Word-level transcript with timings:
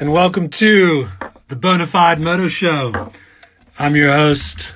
and 0.00 0.14
welcome 0.14 0.48
to 0.48 1.08
the 1.48 1.54
Bonafide 1.54 2.18
Moto 2.18 2.48
Show. 2.48 3.10
I'm 3.78 3.94
your 3.94 4.10
host, 4.10 4.74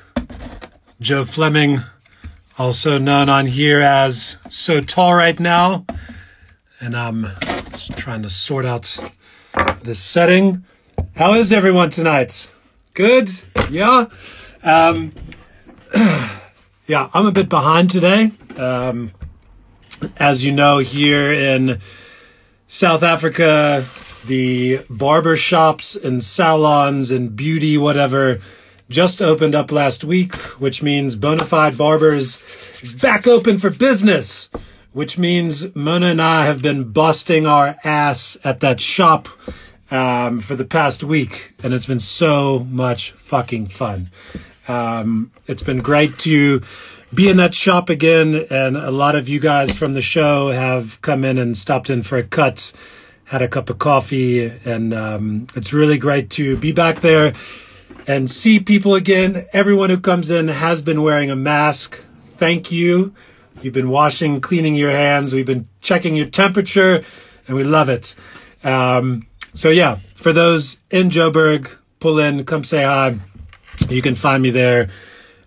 Joe 1.01 1.25
Fleming, 1.25 1.79
also 2.59 2.99
known 2.99 3.31
on 3.31 3.47
here 3.47 3.81
as 3.81 4.37
So 4.51 4.83
Tall 4.83 5.15
Right 5.15 5.41
Now, 5.41 5.87
and 6.79 6.95
I'm 6.95 7.23
just 7.73 7.97
trying 7.97 8.21
to 8.21 8.29
sort 8.29 8.67
out 8.67 8.99
this 9.83 9.99
setting. 9.99 10.67
How 11.17 11.33
is 11.33 11.55
everyone 11.55 11.89
tonight? 11.89 12.53
Good? 12.95 13.31
Yeah? 13.71 14.09
Um, 14.63 15.13
yeah, 16.87 17.09
I'm 17.15 17.25
a 17.25 17.33
bit 17.33 17.49
behind 17.49 17.89
today. 17.89 18.31
Um, 18.59 19.13
as 20.19 20.45
you 20.45 20.53
know, 20.53 20.79
here 20.81 21.33
in 21.33 21.79
South 22.67 23.03
Africa, 23.03 23.87
the 24.27 24.81
barber 24.91 25.37
shops 25.37 25.97
and 25.97 26.23
salons 26.23 27.11
and 27.11 27.37
beauty, 27.37 27.77
whatever, 27.79 28.41
just 28.89 29.23
opened 29.23 29.55
up 29.55 29.73
last 29.73 30.05
week, 30.05 30.35
which 30.61 30.83
means 30.83 31.17
Bonafide 31.17 31.79
Barbers 31.79 32.83
is 32.83 33.01
back 33.01 33.27
open 33.27 33.59
for 33.59 33.71
business, 33.71 34.51
which 34.93 35.19
means 35.19 35.75
Mona 35.75 36.07
and 36.07 36.23
I 36.23 36.45
have 36.47 36.63
been 36.63 36.93
busting 36.93 37.47
our 37.47 37.77
ass 37.85 38.37
at 38.45 38.61
that 38.61 38.81
shop 38.81 39.29
um, 39.91 40.39
for 40.39 40.57
the 40.57 40.65
past 40.65 41.05
week, 41.05 41.53
and 41.63 41.73
it's 41.73 41.87
been 41.87 41.99
so 41.99 42.67
much 42.71 43.13
fucking 43.13 43.67
fun. 43.67 44.07
Um, 44.69 45.31
it's 45.47 45.63
been 45.63 45.81
great 45.81 46.19
to 46.21 46.63
be 47.15 47.29
in 47.29 47.37
that 47.37 47.55
shop 47.55 47.89
again, 47.89 48.47
and 48.51 48.77
a 48.77 48.91
lot 48.91 49.15
of 49.15 49.29
you 49.29 49.39
guys 49.41 49.79
from 49.79 49.95
the 49.95 50.01
show 50.01 50.49
have 50.49 51.01
come 51.01 51.25
in 51.25 51.39
and 51.39 51.57
stopped 51.57 51.91
in 51.91 52.03
for 52.03 52.19
a 52.19 52.23
cut, 52.23 52.73
had 53.27 53.43
a 53.43 53.49
cup 53.49 53.71
of 53.71 53.79
coffee, 53.79 54.51
and 54.65 54.93
um, 54.93 55.47
it's 55.55 55.73
really 55.73 55.99
great 55.99 56.31
to 56.31 56.57
be 56.57 56.73
back 56.73 57.01
there 57.01 57.33
and 58.07 58.31
see 58.31 58.61
people 58.61 58.95
again. 58.95 59.47
Everyone 59.53 59.91
who 59.91 59.99
comes 59.99 60.31
in 60.31 60.49
has 60.49 60.83
been 60.83 61.03
wearing 61.03 61.31
a 61.31 61.37
mask. 61.37 61.97
Thank 62.21 62.71
you. 62.71 63.15
You've 63.63 63.75
been 63.75 63.89
washing, 63.89 64.41
cleaning 64.41 64.75
your 64.75 64.91
hands. 64.91 65.33
We've 65.33 65.47
been 65.47 65.69
checking 65.81 66.15
your 66.17 66.27
temperature, 66.27 67.03
and 67.47 67.57
we 67.57 67.65
love 67.65 67.89
it. 67.89 68.15
Um, 68.63 69.27
so 69.55 69.71
yeah, 69.71 69.95
for 69.95 70.33
those 70.33 70.79
in 70.91 71.11
Joburg, 71.11 71.75
pull 72.01 72.19
in, 72.19 72.45
come 72.45 72.65
say 72.65 72.83
hi. 72.83 73.19
You 73.89 74.03
can 74.03 74.15
find 74.15 74.43
me 74.43 74.51
there 74.51 74.91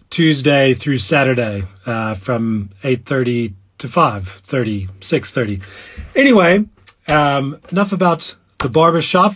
Tuesday 0.09 0.73
through 0.73 0.97
Saturday 0.97 1.63
uh, 1.85 2.15
from 2.15 2.69
8.30 2.81 3.53
to 3.79 3.87
5.30, 3.87 4.87
6.30. 4.99 6.15
Anyway, 6.15 6.65
um, 7.07 7.55
enough 7.71 7.91
about 7.91 8.35
the 8.59 8.69
barber 8.69 9.01
shop. 9.01 9.33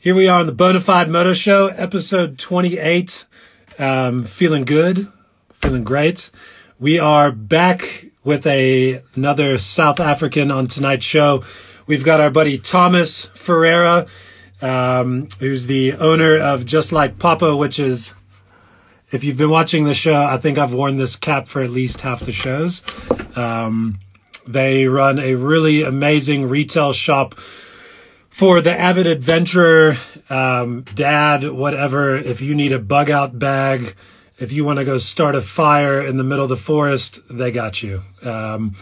Here 0.00 0.14
we 0.14 0.28
are 0.28 0.40
on 0.40 0.46
the 0.46 0.52
Bonafide 0.52 1.08
Moto 1.08 1.32
Show, 1.32 1.66
episode 1.68 2.38
28. 2.38 3.26
Um, 3.78 4.24
feeling 4.24 4.64
good, 4.64 5.06
feeling 5.52 5.84
great. 5.84 6.30
We 6.78 6.98
are 6.98 7.30
back 7.32 8.04
with 8.24 8.46
a 8.46 9.00
another 9.14 9.58
South 9.58 10.00
African 10.00 10.50
on 10.50 10.66
tonight's 10.66 11.04
show. 11.04 11.42
We've 11.86 12.04
got 12.04 12.20
our 12.20 12.30
buddy 12.30 12.58
Thomas 12.58 13.26
Ferreira, 13.26 14.06
um, 14.60 15.28
who's 15.40 15.66
the 15.66 15.94
owner 15.94 16.36
of 16.36 16.66
Just 16.66 16.92
Like 16.92 17.18
Papa, 17.18 17.56
which 17.56 17.78
is 17.78 18.14
if 19.10 19.24
you've 19.24 19.38
been 19.38 19.50
watching 19.50 19.84
the 19.84 19.94
show, 19.94 20.14
I 20.14 20.36
think 20.36 20.58
I've 20.58 20.74
worn 20.74 20.96
this 20.96 21.16
cap 21.16 21.48
for 21.48 21.62
at 21.62 21.70
least 21.70 22.02
half 22.02 22.20
the 22.20 22.32
shows. 22.32 22.82
Um, 23.36 23.98
they 24.48 24.86
run 24.86 25.18
a 25.18 25.34
really 25.34 25.82
amazing 25.82 26.48
retail 26.48 26.92
shop 26.92 27.34
for 27.34 28.60
the 28.60 28.72
avid 28.72 29.06
adventurer, 29.06 29.94
um, 30.30 30.82
dad, 30.94 31.44
whatever. 31.44 32.16
If 32.16 32.40
you 32.40 32.54
need 32.54 32.72
a 32.72 32.78
bug 32.78 33.10
out 33.10 33.38
bag, 33.38 33.94
if 34.38 34.52
you 34.52 34.64
want 34.64 34.78
to 34.78 34.84
go 34.84 34.96
start 34.96 35.34
a 35.34 35.42
fire 35.42 36.00
in 36.00 36.16
the 36.16 36.24
middle 36.24 36.44
of 36.44 36.48
the 36.48 36.56
forest, 36.56 37.20
they 37.28 37.50
got 37.50 37.82
you. 37.82 38.02
Um, 38.24 38.74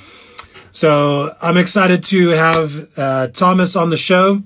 so 0.71 1.35
I'm 1.41 1.57
excited 1.57 2.05
to 2.05 2.29
have 2.29 2.99
uh, 2.99 3.29
Thomas 3.29 3.75
on 3.75 3.91
the 3.91 3.97
show. 3.97 4.43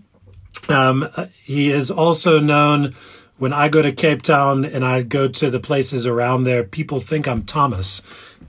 Um, 0.69 1.07
he 1.43 1.71
is 1.71 1.91
also 1.91 2.41
known 2.41 2.95
when 3.37 3.53
I 3.53 3.69
go 3.69 3.83
to 3.83 3.93
Cape 3.93 4.23
Town 4.23 4.65
and 4.65 4.85
I 4.85 5.03
go 5.03 5.27
to 5.27 5.51
the 5.51 5.61
places 5.61 6.07
around 6.07 6.45
there, 6.45 6.63
people 6.63 7.01
think 7.01 7.27
I'm 7.27 7.43
Thomas. 7.43 8.01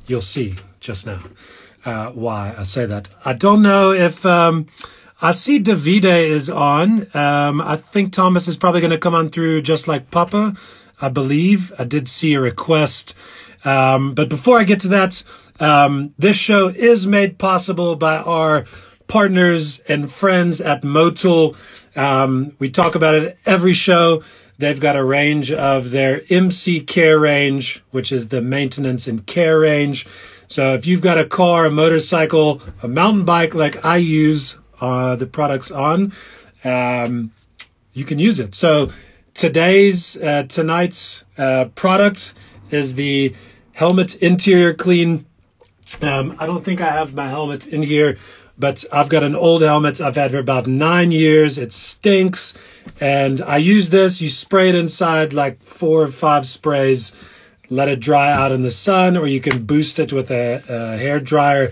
You'll 0.06 0.22
see 0.22 0.56
just 0.80 1.06
now 1.08 1.22
uh, 1.86 2.12
why 2.12 2.54
I 2.58 2.64
say 2.64 2.86
that. 2.86 3.10
I 3.26 3.34
don't 3.34 3.62
know 3.62 3.92
if 3.92 4.26
um, 4.26 4.68
I 5.22 5.32
see 5.32 5.60
Davide 5.60 6.04
is 6.04 6.50
on. 6.50 7.02
Um, 7.16 7.62
I 7.62 7.76
think 7.76 8.14
Thomas 8.14 8.48
is 8.48 8.58
probably 8.58 8.82
going 8.82 8.92
to 8.92 8.98
come 8.98 9.16
on 9.16 9.30
through 9.30 9.62
just 9.62 9.88
like 9.88 10.12
Papa. 10.12 10.54
I 11.02 11.10
believe 11.10 11.72
I 11.80 11.84
did 11.84 12.08
see 12.08 12.34
a 12.34 12.42
request. 12.42 13.18
Um, 13.66 14.14
but 14.14 14.30
before 14.30 14.60
I 14.60 14.64
get 14.64 14.80
to 14.82 14.88
that, 14.90 15.24
um, 15.60 16.14
this 16.18 16.38
show 16.38 16.68
is 16.68 17.06
made 17.06 17.38
possible 17.38 17.96
by 17.96 18.18
our 18.18 18.66
partners 19.08 19.80
and 19.82 20.12
friends 20.12 20.62
at 20.62 20.84
Motul. 20.84 21.56
Um, 21.98 22.56
we 22.60 22.70
talk 22.70 22.96
about 22.96 23.16
it 23.16 23.38
every 23.46 23.74
show. 23.74 24.24
They've 24.58 24.80
got 24.80 24.96
a 24.96 25.04
range 25.04 25.52
of 25.52 25.92
their 25.92 26.22
MC 26.30 26.82
Care 26.82 27.20
range, 27.20 27.84
which 27.92 28.12
is 28.12 28.30
the 28.30 28.42
maintenance 28.42 29.08
and 29.08 29.26
care 29.26 29.60
range. 29.60 30.06
So 30.52 30.74
if 30.74 30.86
you've 30.86 31.02
got 31.02 31.18
a 31.18 31.24
car, 31.24 31.66
a 31.66 31.72
motorcycle, 31.72 32.62
a 32.84 32.88
mountain 32.90 33.24
bike 33.24 33.56
like 33.56 33.86
I 33.86 33.96
use 33.96 34.60
uh, 34.82 35.16
the 35.16 35.26
products 35.26 35.72
on, 35.72 36.12
um, 36.66 37.32
you 37.94 38.04
can 38.04 38.20
use 38.20 38.38
it. 38.42 38.54
So 38.54 38.92
today's, 39.34 40.22
uh, 40.22 40.44
tonight's 40.50 41.24
uh, 41.38 41.70
product 41.76 42.34
is 42.70 42.96
the 42.96 43.34
helmet 43.72 44.22
interior 44.22 44.74
clean. 44.74 45.26
Um, 46.02 46.36
I 46.38 46.48
don't 46.48 46.66
think 46.66 46.82
I 46.82 46.90
have 46.90 47.14
my 47.14 47.28
helmet 47.28 47.68
in 47.68 47.84
here, 47.84 48.18
but 48.60 48.84
I've 48.92 49.08
got 49.08 49.24
an 49.24 49.36
old 49.36 49.62
helmet 49.62 50.02
I've 50.02 50.18
had 50.18 50.32
for 50.32 50.38
about 50.40 50.68
nine 50.68 51.12
years. 51.12 51.58
It 51.58 51.72
stinks. 51.72 52.58
And 53.00 53.42
I 53.42 53.56
use 53.56 53.90
this. 53.90 54.22
You 54.22 54.28
spray 54.28 54.68
it 54.68 54.76
inside 54.76 55.32
like 55.32 55.60
four 55.60 56.04
or 56.04 56.08
five 56.08 56.46
sprays, 56.46 57.12
let 57.72 57.88
it 57.88 58.02
dry 58.02 58.32
out 58.32 58.52
in 58.52 58.62
the 58.62 58.70
sun, 58.70 59.16
or 59.18 59.26
you 59.26 59.40
can 59.40 59.66
boost 59.66 59.98
it 59.98 60.12
with 60.12 60.30
a, 60.30 60.62
a 60.70 60.98
hair 60.98 61.20
dryer, 61.20 61.70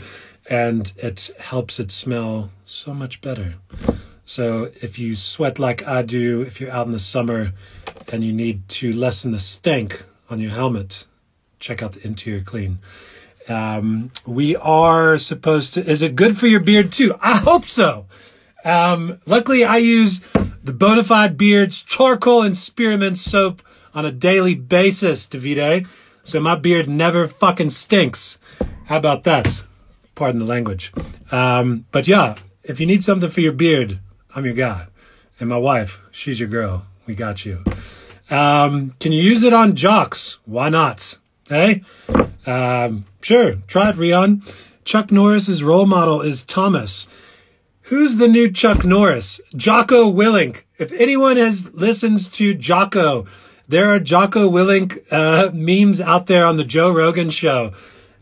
and 0.50 0.94
it 0.98 1.30
helps 1.40 1.80
it 1.80 1.92
smell 1.92 2.50
so 2.66 2.94
much 2.94 3.22
better. 3.22 3.56
So 4.24 4.70
if 4.82 4.98
you 4.98 5.16
sweat 5.16 5.60
like 5.60 5.86
I 5.86 6.02
do, 6.02 6.42
if 6.42 6.62
you're 6.62 6.72
out 6.72 6.86
in 6.86 6.94
the 6.94 7.00
summer 7.00 7.52
and 8.12 8.24
you 8.24 8.32
need 8.32 8.68
to 8.70 8.94
lessen 8.94 9.34
the 9.34 9.40
stank 9.40 10.04
on 10.30 10.40
your 10.40 10.52
helmet, 10.52 11.06
check 11.60 11.84
out 11.84 11.94
the 11.94 12.08
interior 12.08 12.42
clean. 12.42 12.80
Um, 13.50 14.12
we 14.26 14.56
are 14.56 15.18
supposed 15.18 15.74
to. 15.74 15.82
Is 15.82 16.02
it 16.02 16.16
good 16.16 16.38
for 16.38 16.48
your 16.48 16.60
beard 16.60 16.92
too? 16.92 17.14
I 17.22 17.38
hope 17.38 17.66
so. 17.66 18.06
Um, 18.64 19.20
luckily, 19.26 19.64
I 19.64 19.78
use 19.78 20.20
the 20.64 20.74
Bonafide 20.74 21.36
Beards 21.36 21.82
charcoal 21.82 22.44
and 22.44 22.56
spearmint 22.56 23.18
soap 23.18 23.62
on 23.94 24.06
a 24.06 24.12
daily 24.12 24.56
basis, 24.56 25.28
Davide. 25.28 25.88
So 26.24 26.40
my 26.40 26.56
beard 26.56 26.88
never 26.88 27.28
fucking 27.28 27.72
stinks. 27.72 28.40
How 28.86 28.98
about 28.98 29.24
that? 29.24 29.64
Pardon 30.16 30.40
the 30.40 30.46
language. 30.46 30.92
Um, 31.32 31.86
but 31.92 32.08
yeah, 32.08 32.36
if 32.64 32.80
you 32.80 32.86
need 32.86 33.04
something 33.04 33.30
for 33.30 33.42
your 33.42 33.54
beard, 33.54 34.00
I'm 34.36 34.46
your 34.46 34.54
guy. 34.54 34.88
And 35.40 35.50
my 35.50 35.58
wife, 35.58 36.06
she's 36.12 36.40
your 36.40 36.50
girl. 36.50 36.86
We 37.06 37.16
got 37.16 37.46
you. 37.46 37.64
Um, 38.30 38.92
can 39.00 39.12
you 39.12 39.22
use 39.22 39.44
it 39.44 39.54
on 39.54 39.76
jocks? 39.76 40.40
Why 40.46 40.70
not? 40.70 41.18
Hey? 41.48 41.84
Um, 42.46 43.06
sure. 43.22 43.56
Try 43.68 43.90
it, 43.90 43.98
Rion. 43.98 44.44
Chuck 44.86 45.12
Norris's 45.12 45.64
role 45.64 45.86
model 45.86 46.22
is 46.22 46.44
Thomas. 46.44 47.08
Who's 47.84 48.18
the 48.18 48.28
new 48.28 48.52
Chuck 48.52 48.86
Norris? 48.86 49.42
Jocko 49.56 50.12
Willink. 50.12 50.64
If 50.78 50.92
anyone 50.92 51.38
has 51.38 51.74
listens 51.74 52.30
to 52.30 52.54
Jocko, 52.54 53.26
there 53.70 53.94
are 53.94 54.00
Jocko 54.00 54.50
Willink 54.50 54.98
uh, 55.12 55.52
memes 55.54 56.02
out 56.02 56.26
there 56.26 56.44
on 56.44 56.58
the 56.58 56.64
Joe 56.64 56.92
Rogan 56.92 57.30
show. 57.30 57.72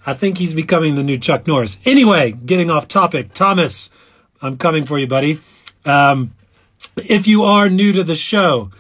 I 0.05 0.13
think 0.13 0.38
he's 0.38 0.53
becoming 0.53 0.95
the 0.95 1.03
new 1.03 1.17
Chuck 1.17 1.47
Norris. 1.47 1.79
Anyway, 1.85 2.33
getting 2.33 2.69
off 2.69 2.89
topic. 2.89 3.33
Thomas, 3.33 3.89
I'm 4.41 4.57
coming 4.57 4.85
for 4.85 4.99
you, 4.99 5.07
buddy. 5.07 5.39
Um, 5.85 6.33
if 6.97 7.27
you 7.27 7.44
are 7.44 7.69
new 7.69 7.94
to 7.94 8.03
the 8.03 8.15
show, 8.15 8.71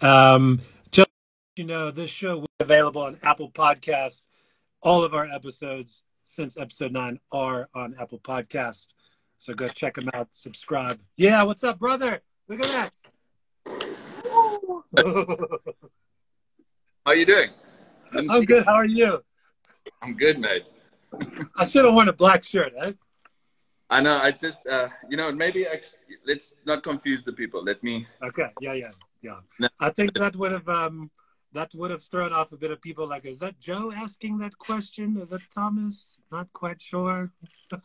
um, 0.00 0.62
just 0.90 1.08
you 1.56 1.64
know, 1.64 1.90
this 1.90 2.08
show 2.08 2.38
will 2.38 2.48
be 2.58 2.64
available 2.64 3.02
on 3.02 3.18
Apple 3.22 3.50
Podcast. 3.50 4.26
All 4.80 5.04
of 5.04 5.12
our 5.12 5.26
episodes 5.26 6.02
since 6.22 6.56
episode 6.56 6.92
nine 6.92 7.20
are 7.32 7.68
on 7.74 7.94
Apple 8.00 8.18
Podcast. 8.18 8.94
So 9.36 9.52
go 9.52 9.66
check 9.66 9.96
them 9.96 10.08
out, 10.14 10.28
subscribe. 10.32 11.00
Yeah, 11.16 11.42
what's 11.42 11.62
up, 11.64 11.78
brother? 11.78 12.22
Look 12.48 12.60
at 12.60 12.92
that. 13.66 13.90
How 17.04 17.12
are 17.12 17.16
you 17.16 17.26
doing? 17.26 17.50
I'm 18.30 18.44
good. 18.46 18.64
How 18.64 18.72
are 18.72 18.86
you? 18.86 19.22
I'm 20.00 20.16
good, 20.16 20.38
mate. 20.38 20.64
I 21.54 21.66
should 21.66 21.84
have 21.84 21.92
worn 21.92 22.08
a 22.08 22.14
black 22.14 22.42
shirt, 22.42 22.72
eh? 22.78 22.92
I 23.90 24.00
know. 24.00 24.16
I 24.16 24.30
just, 24.30 24.66
uh, 24.66 24.88
you 25.10 25.18
know, 25.18 25.30
maybe 25.30 25.68
I, 25.68 25.82
let's 26.26 26.54
not 26.64 26.82
confuse 26.82 27.22
the 27.22 27.34
people. 27.34 27.62
Let 27.62 27.84
me. 27.84 28.06
Okay. 28.22 28.48
Yeah. 28.58 28.72
Yeah. 28.72 28.92
Yeah. 29.20 29.40
No. 29.60 29.68
I 29.78 29.90
think 29.90 30.14
that 30.14 30.34
would 30.34 30.52
have 30.52 30.66
um, 30.66 31.10
that 31.52 31.74
would 31.74 31.90
have 31.90 32.02
thrown 32.02 32.32
off 32.32 32.52
a 32.52 32.56
bit 32.56 32.70
of 32.70 32.80
people. 32.80 33.06
Like, 33.06 33.26
is 33.26 33.38
that 33.40 33.60
Joe 33.60 33.92
asking 33.94 34.38
that 34.38 34.56
question? 34.56 35.18
Is 35.18 35.28
that 35.28 35.42
Thomas? 35.54 36.20
Not 36.32 36.50
quite 36.54 36.80
sure. 36.80 37.32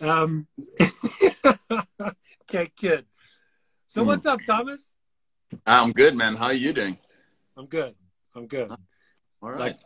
um. 0.00 0.46
okay, 2.48 2.70
kid. 2.76 3.06
So 3.88 4.02
Hmm. 4.02 4.08
what's 4.08 4.26
up, 4.26 4.40
Thomas? 4.46 4.92
I'm 5.66 5.92
good, 5.92 6.14
man. 6.14 6.36
How 6.36 6.46
are 6.46 6.52
you 6.52 6.72
doing? 6.72 6.98
I'm 7.56 7.66
good. 7.66 7.94
I'm 8.34 8.46
good. 8.46 8.70
All 8.70 9.50
right. 9.50 9.58
Like 9.58 9.76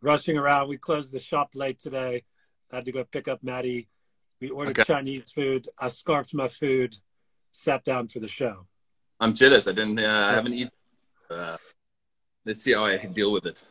rushing 0.00 0.36
around. 0.38 0.68
We 0.68 0.76
closed 0.78 1.12
the 1.12 1.18
shop 1.18 1.50
late 1.54 1.78
today. 1.78 2.24
had 2.70 2.84
to 2.84 2.92
go 2.92 3.04
pick 3.04 3.28
up 3.28 3.42
Maddie. 3.42 3.88
We 4.40 4.50
ordered 4.50 4.78
Okay. 4.78 4.92
Chinese 4.92 5.30
food. 5.30 5.68
I 5.78 5.88
scarfed 5.88 6.34
my 6.34 6.48
food. 6.48 6.96
Sat 7.50 7.84
down 7.84 8.08
for 8.08 8.20
the 8.20 8.28
show. 8.28 8.66
I'm 9.18 9.32
jealous. 9.32 9.66
I 9.66 9.72
didn't. 9.72 9.98
Uh, 9.98 10.28
I 10.30 10.32
haven't 10.34 10.52
eaten. 10.54 10.72
Uh, 11.30 11.56
let's 12.44 12.62
see 12.62 12.74
how 12.74 12.84
I 12.84 12.98
deal 12.98 13.32
with 13.32 13.46
it. 13.46 13.64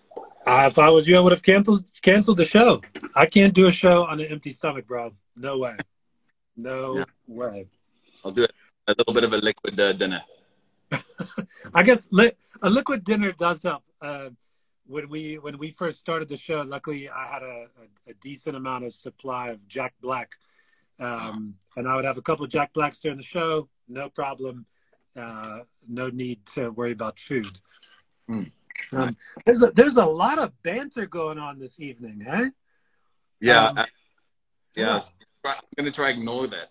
Uh, 0.47 0.65
if 0.67 0.79
I 0.79 0.89
was 0.89 1.07
you, 1.07 1.17
I 1.17 1.19
would 1.19 1.31
have 1.31 1.43
canceled 1.43 1.83
canceled 2.01 2.37
the 2.37 2.45
show. 2.45 2.81
I 3.15 3.25
can't 3.27 3.53
do 3.53 3.67
a 3.67 3.71
show 3.71 4.03
on 4.05 4.19
an 4.19 4.25
empty 4.27 4.51
stomach, 4.51 4.87
bro. 4.87 5.13
No 5.37 5.59
way. 5.59 5.77
No 6.57 6.97
Yeah. 6.97 7.05
way. 7.27 7.67
I'll 8.23 8.31
do 8.31 8.43
it. 8.43 8.51
A 8.87 8.95
little 8.97 9.13
bit 9.13 9.23
of 9.23 9.33
a 9.33 9.37
liquid 9.37 9.79
uh, 9.79 9.93
dinner. 9.93 10.21
I 11.73 11.83
guess 11.83 12.07
li- 12.11 12.31
a 12.61 12.69
liquid 12.69 13.03
dinner 13.03 13.31
does 13.31 13.63
help. 13.63 13.83
Uh, 14.01 14.29
when 14.87 15.09
we 15.09 15.35
when 15.39 15.57
we 15.57 15.71
first 15.71 15.99
started 15.99 16.29
the 16.29 16.37
show, 16.37 16.61
luckily 16.61 17.09
I 17.09 17.25
had 17.27 17.41
a, 17.43 17.67
a, 18.07 18.11
a 18.11 18.13
decent 18.21 18.55
amount 18.55 18.85
of 18.85 18.93
supply 18.93 19.49
of 19.49 19.67
Jack 19.67 19.93
Black, 20.01 20.35
um, 20.99 21.55
and 21.75 21.87
I 21.87 21.95
would 21.95 22.05
have 22.05 22.17
a 22.17 22.21
couple 22.21 22.45
of 22.45 22.51
Jack 22.51 22.73
Blacks 22.73 22.99
during 22.99 23.17
the 23.17 23.23
show. 23.23 23.67
No 23.87 24.09
problem. 24.09 24.65
Uh, 25.15 25.61
no 25.87 26.09
need 26.09 26.45
to 26.47 26.69
worry 26.71 26.91
about 26.91 27.17
food. 27.19 27.59
Hmm. 28.27 28.43
Um, 28.91 29.15
there's 29.45 29.63
a, 29.63 29.71
there's 29.71 29.95
a 29.97 30.05
lot 30.05 30.37
of 30.39 30.51
banter 30.61 31.05
going 31.05 31.39
on 31.39 31.57
this 31.57 31.79
evening, 31.79 32.23
eh? 32.27 32.49
Yeah. 33.39 33.67
Um, 33.67 33.77
I- 33.79 33.85
yeah. 34.75 34.99
I'm 35.45 35.55
gonna 35.77 35.91
try 35.91 36.09
ignore 36.09 36.47
that. 36.47 36.69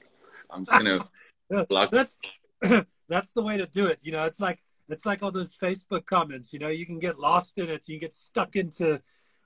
I'm 0.50 0.64
just 0.64 0.72
gonna. 0.78 1.08
Block. 1.68 1.90
That's 1.90 2.18
that's 3.08 3.32
the 3.32 3.42
way 3.42 3.56
to 3.56 3.66
do 3.66 3.86
it. 3.86 4.00
You 4.02 4.12
know, 4.12 4.24
it's 4.24 4.40
like 4.40 4.62
it's 4.88 5.06
like 5.06 5.22
all 5.22 5.30
those 5.30 5.56
Facebook 5.56 6.06
comments. 6.06 6.52
You 6.52 6.58
know, 6.58 6.68
you 6.68 6.86
can 6.86 6.98
get 6.98 7.18
lost 7.18 7.58
in 7.58 7.70
it. 7.70 7.88
You 7.88 7.98
can 7.98 8.06
get 8.06 8.14
stuck 8.14 8.56
into 8.56 9.00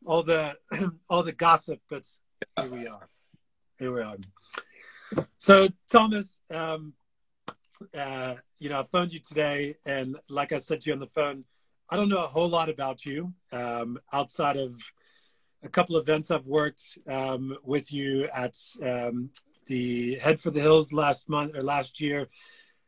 all 0.04 0.22
the 0.22 0.56
all 1.10 1.22
the 1.22 1.32
gossip. 1.32 1.80
But 1.88 2.04
here 2.58 2.70
we 2.70 2.86
are. 2.86 3.08
Here 3.78 3.92
we 3.92 4.02
are. 4.02 4.16
So 5.38 5.68
Thomas, 5.90 6.38
um, 6.52 6.92
uh, 7.96 8.34
you 8.58 8.68
know, 8.68 8.80
I 8.80 8.82
phoned 8.82 9.12
you 9.12 9.20
today, 9.20 9.74
and 9.86 10.16
like 10.28 10.52
I 10.52 10.58
said 10.58 10.80
to 10.82 10.90
you 10.90 10.94
on 10.94 11.00
the 11.00 11.06
phone, 11.06 11.44
I 11.88 11.96
don't 11.96 12.08
know 12.08 12.22
a 12.22 12.26
whole 12.26 12.48
lot 12.48 12.68
about 12.68 13.06
you 13.06 13.32
um, 13.52 13.98
outside 14.12 14.56
of 14.56 14.74
a 15.62 15.68
couple 15.68 15.96
of 15.96 16.02
events 16.02 16.30
I've 16.30 16.46
worked 16.46 16.98
um, 17.08 17.56
with 17.64 17.92
you 17.92 18.28
at 18.34 18.56
um, 18.82 19.30
the 19.66 20.16
Head 20.16 20.40
for 20.40 20.50
the 20.50 20.60
Hills 20.60 20.92
last 20.92 21.28
month 21.28 21.56
or 21.56 21.62
last 21.62 22.00
year. 22.00 22.28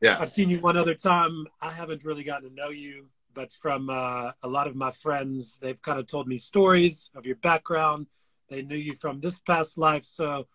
Yeah. 0.00 0.16
I've 0.18 0.30
seen 0.30 0.50
you 0.50 0.60
one 0.60 0.76
other 0.76 0.94
time. 0.94 1.46
I 1.60 1.70
haven't 1.70 2.04
really 2.04 2.24
gotten 2.24 2.48
to 2.48 2.54
know 2.54 2.70
you, 2.70 3.08
but 3.34 3.52
from 3.52 3.90
uh, 3.90 4.32
a 4.42 4.48
lot 4.48 4.66
of 4.66 4.74
my 4.74 4.90
friends, 4.90 5.58
they've 5.58 5.80
kind 5.80 5.98
of 5.98 6.06
told 6.06 6.26
me 6.26 6.36
stories 6.36 7.10
of 7.14 7.26
your 7.26 7.36
background. 7.36 8.06
They 8.48 8.62
knew 8.62 8.76
you 8.76 8.94
from 8.94 9.18
this 9.18 9.38
past 9.40 9.78
life. 9.78 10.04
So 10.04 10.46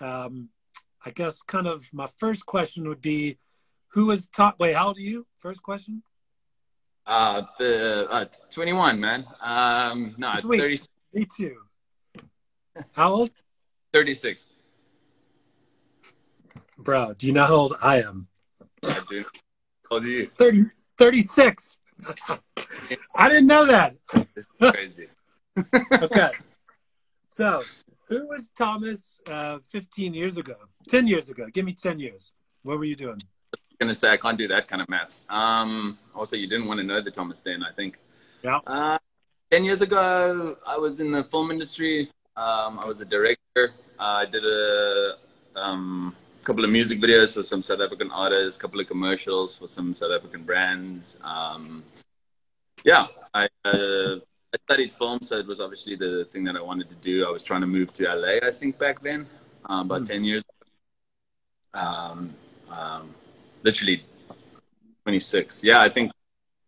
um, 0.00 0.48
I 1.04 1.10
guess 1.10 1.40
kind 1.42 1.66
of 1.66 1.92
my 1.92 2.06
first 2.06 2.46
question 2.46 2.88
would 2.88 3.00
be 3.00 3.38
who 3.92 4.10
is 4.10 4.28
top? 4.28 4.58
Wait, 4.58 4.74
how 4.74 4.88
old 4.88 4.98
are 4.98 5.00
you? 5.00 5.26
First 5.38 5.62
question? 5.62 6.02
Uh, 7.06 7.42
the 7.58 8.06
uh, 8.10 8.24
21, 8.50 9.00
man. 9.00 9.26
Um, 9.40 10.14
no, 10.18 10.32
Sweet. 10.40 10.60
30, 10.60 10.78
Me 11.14 11.26
too. 11.36 11.56
How 12.92 13.12
old? 13.12 13.30
36. 13.92 14.50
Bro, 16.78 17.14
do 17.18 17.26
you 17.26 17.32
know 17.32 17.44
how 17.44 17.54
old 17.54 17.74
I 17.82 18.02
am? 18.02 18.28
I 18.84 19.00
do. 19.08 19.24
How 19.88 19.96
old 19.96 20.04
are 20.04 20.08
you? 20.08 20.26
30, 20.38 20.64
36. 20.98 21.78
I 23.16 23.28
didn't 23.28 23.46
know 23.46 23.66
that. 23.66 23.96
This 24.34 24.46
is 24.60 24.70
crazy. 24.70 25.08
Okay. 25.92 26.30
So, 27.28 27.60
who 28.08 28.28
was 28.28 28.50
Thomas 28.56 29.20
uh, 29.26 29.58
15 29.58 30.14
years 30.14 30.36
ago? 30.36 30.54
10 30.88 31.06
years 31.06 31.28
ago. 31.28 31.46
Give 31.52 31.64
me 31.64 31.72
10 31.72 31.98
years. 31.98 32.34
What 32.62 32.78
were 32.78 32.84
you 32.84 32.96
doing? 32.96 33.18
I'm 33.54 33.86
gonna 33.86 33.94
say 33.94 34.10
I 34.10 34.16
can't 34.16 34.38
do 34.38 34.46
that 34.48 34.68
kind 34.68 34.80
of 34.80 34.88
maths. 34.88 35.26
Um, 35.28 35.98
also, 36.14 36.36
you 36.36 36.46
didn't 36.46 36.66
want 36.66 36.78
to 36.78 36.84
know 36.84 37.00
the 37.00 37.10
Thomas 37.10 37.40
then, 37.40 37.62
I 37.62 37.72
think. 37.72 37.98
Yeah. 38.42 38.60
Uh, 38.66 38.98
Ten 39.50 39.64
years 39.64 39.82
ago, 39.82 40.54
I 40.64 40.78
was 40.78 41.00
in 41.00 41.10
the 41.10 41.24
film 41.24 41.50
industry. 41.50 42.08
Um, 42.36 42.78
I 42.78 42.86
was 42.86 43.00
a 43.00 43.04
director. 43.04 43.72
I 43.98 44.24
did 44.24 44.44
a 44.44 45.16
um, 45.56 46.14
couple 46.42 46.64
of 46.64 46.70
music 46.70 47.00
videos 47.00 47.34
for 47.34 47.42
some 47.42 47.62
South 47.62 47.80
African 47.80 48.10
artists, 48.10 48.58
a 48.58 48.60
couple 48.60 48.80
of 48.80 48.86
commercials 48.86 49.56
for 49.56 49.66
some 49.66 49.94
South 49.94 50.12
African 50.12 50.42
brands. 50.42 51.18
Um, 51.22 51.82
yeah, 52.84 53.06
I, 53.34 53.48
uh, 53.64 54.16
I 54.52 54.56
studied 54.64 54.92
film, 54.92 55.20
so 55.22 55.38
it 55.38 55.46
was 55.46 55.60
obviously 55.60 55.96
the 55.96 56.24
thing 56.26 56.44
that 56.44 56.56
I 56.56 56.62
wanted 56.62 56.88
to 56.88 56.94
do. 56.96 57.26
I 57.26 57.30
was 57.30 57.44
trying 57.44 57.60
to 57.60 57.66
move 57.66 57.92
to 57.94 58.08
LA, 58.08 58.46
I 58.46 58.50
think, 58.50 58.78
back 58.78 59.00
then, 59.02 59.26
um, 59.66 59.86
about 59.86 60.02
Mm. 60.02 60.08
10 60.08 60.24
years 60.24 60.44
um, 61.72 62.34
um, 62.68 63.14
literally 63.62 64.02
26. 65.04 65.62
Yeah, 65.62 65.80
I 65.80 65.88
think 65.88 66.10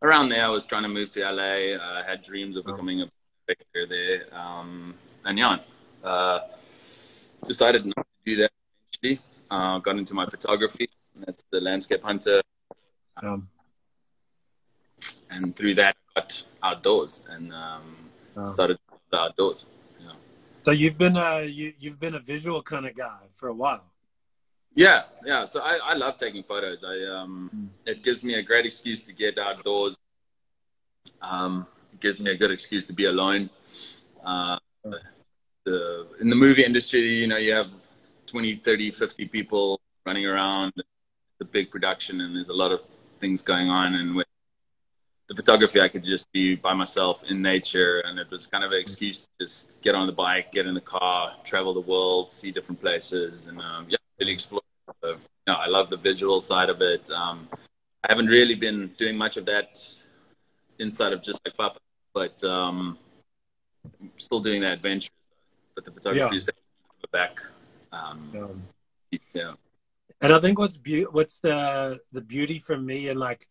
around 0.01 0.29
there 0.29 0.45
I 0.45 0.49
was 0.49 0.65
trying 0.67 0.85
to 0.85 0.89
move 0.89 1.11
to 1.13 1.21
LA. 1.25 1.77
I 1.77 2.03
had 2.07 2.23
dreams 2.23 2.57
of 2.57 2.65
Oh. 2.67 2.73
becoming 2.73 3.03
a 3.03 3.09
director 3.47 3.87
there. 3.87 4.27
Um, 4.33 4.95
and 5.25 5.39
yeah, 5.39 5.59
uh, 6.05 6.41
decided 7.45 7.85
not 7.87 7.97
to 7.97 8.05
do 8.25 8.37
that 8.37 8.51
eventually. 9.03 9.21
Uh, 9.53 9.79
got 9.87 9.97
into 9.99 10.15
my 10.15 10.27
photography. 10.35 10.89
That's 11.27 11.45
the 11.53 11.61
landscape 11.61 12.03
hunter. 12.03 12.41
Um, 13.23 13.49
And 15.35 15.55
through 15.57 15.75
that, 15.75 15.95
I 16.17 16.21
got 16.21 16.31
outdoors 16.63 17.15
and 17.29 17.53
um, 17.53 17.85
Oh. 18.37 18.47
started 18.55 18.79
outdoors. 19.13 19.67
Yeah. 20.01 20.17
so 20.59 20.71
you've 20.81 20.97
been 21.05 21.17
a 21.29 21.31
you 21.59 21.67
you've 21.83 22.01
been 22.05 22.15
a 22.15 22.23
visual 22.35 22.61
kind 22.73 22.87
of 22.87 22.95
guy 23.07 23.23
for 23.39 23.49
a 23.55 23.57
while. 23.63 23.85
Yeah, 24.75 25.01
yeah. 25.31 25.45
So 25.53 25.57
I, 25.61 25.75
I 25.93 25.95
love 26.05 26.15
taking 26.25 26.43
photos. 26.53 26.81
I 26.93 26.97
um, 27.17 27.33
Mm. 27.55 27.69
it 27.93 27.99
gives 28.07 28.21
me 28.29 28.33
a 28.43 28.45
great 28.51 28.65
excuse 28.71 29.01
to 29.09 29.13
get 29.25 29.33
outdoors. 29.49 29.95
Um, 31.21 31.67
it 31.93 32.01
gives 32.01 32.19
me 32.25 32.31
a 32.31 32.39
good 32.43 32.51
excuse 32.57 32.85
to 32.91 32.95
be 32.95 33.05
alone. 33.15 33.51
Uh, 34.25 34.57
the, 35.67 36.07
in 36.23 36.29
the 36.31 36.37
movie 36.45 36.65
industry, 36.71 37.03
you 37.23 37.27
know, 37.33 37.37
you 37.47 37.53
have 37.61 37.71
20, 38.33 38.57
30, 38.57 38.91
50 38.91 39.27
people 39.29 39.79
running 40.07 40.25
around. 40.27 40.73
It's 40.77 41.43
a 41.43 41.45
big 41.45 41.71
production, 41.71 42.23
and 42.23 42.35
there's 42.35 42.49
a 42.49 42.55
lot 42.55 42.73
of 42.73 42.81
things 43.21 43.43
going 43.43 43.69
on. 43.69 43.95
And 43.95 44.17
with 44.17 44.27
the 45.29 45.35
photography, 45.35 45.83
I 45.83 45.89
could 45.89 46.03
just 46.03 46.33
be 46.33 46.55
by 46.57 46.73
myself 46.73 47.23
in 47.25 47.43
nature, 47.43 48.01
and 48.07 48.19
it 48.19 48.31
was 48.31 48.47
kind 48.47 48.65
of 48.65 48.73
an 48.73 48.81
excuse 48.81 49.27
to 49.27 49.45
just 49.45 49.83
get 49.83 49.95
on 49.95 50.07
the 50.07 50.15
bike, 50.15 50.51
get 50.51 50.67
in 50.67 50.73
the 50.73 50.81
car, 50.81 51.35
travel 51.45 51.75
the 51.75 51.81
world, 51.81 52.31
see 52.31 52.51
different 52.51 52.81
places, 52.81 53.49
and 53.49 53.61
um, 53.61 53.85
yeah, 53.91 53.99
really 54.19 54.33
explore. 54.33 54.63
So, 55.05 55.19
I 55.47 55.67
love 55.67 55.91
the 55.91 55.99
visual 55.99 56.41
side 56.41 56.71
of 56.71 56.81
it. 56.81 57.11
Um, 57.11 57.49
I 58.03 58.07
haven't 58.09 58.29
really 58.29 58.55
been 58.55 58.93
doing 58.97 59.17
much 59.19 59.37
of 59.37 59.45
that 59.45 59.79
inside 60.79 61.13
of 61.13 61.21
just 61.23 61.39
like 61.45 61.55
Papa, 61.55 61.81
but 62.15 62.43
um, 62.45 62.97
I'm 64.01 64.11
still 64.17 64.41
doing 64.41 64.63
the 64.63 64.73
adventure. 64.73 65.11
But 65.75 65.85
the 65.85 65.91
photography 65.91 66.35
Yeah. 66.35 66.39
is 66.39 66.45
definitely 66.45 67.11
back. 67.13 67.43
Um, 67.93 68.33
Um, 68.35 68.63
yeah. 69.35 69.55
and 70.21 70.33
I 70.33 70.41
think 70.41 70.59
what's 70.59 70.77
be- 70.77 71.05
what's 71.05 71.41
the 71.41 72.01
the 72.13 72.23
beauty 72.23 72.59
for 72.59 72.77
me 72.79 73.09
and 73.09 73.19
like, 73.21 73.47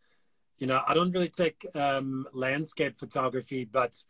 you 0.57 0.67
know, 0.67 0.81
I 0.87 0.93
don't 0.93 1.13
really 1.13 1.29
take 1.29 1.65
um, 1.75 2.27
landscape 2.33 2.97
photography, 2.97 3.65
but 3.65 4.03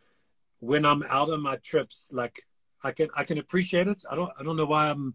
when 0.60 0.84
I'm 0.86 1.02
out 1.04 1.30
on 1.30 1.42
my 1.42 1.56
trips, 1.56 2.08
like 2.12 2.42
I 2.82 2.92
can 2.92 3.08
I 3.16 3.24
can 3.24 3.38
appreciate 3.38 3.88
it. 3.88 4.02
I 4.10 4.14
don't 4.16 4.30
I 4.38 4.42
don't 4.42 4.56
know 4.56 4.66
why 4.66 4.90
I'm 4.90 5.12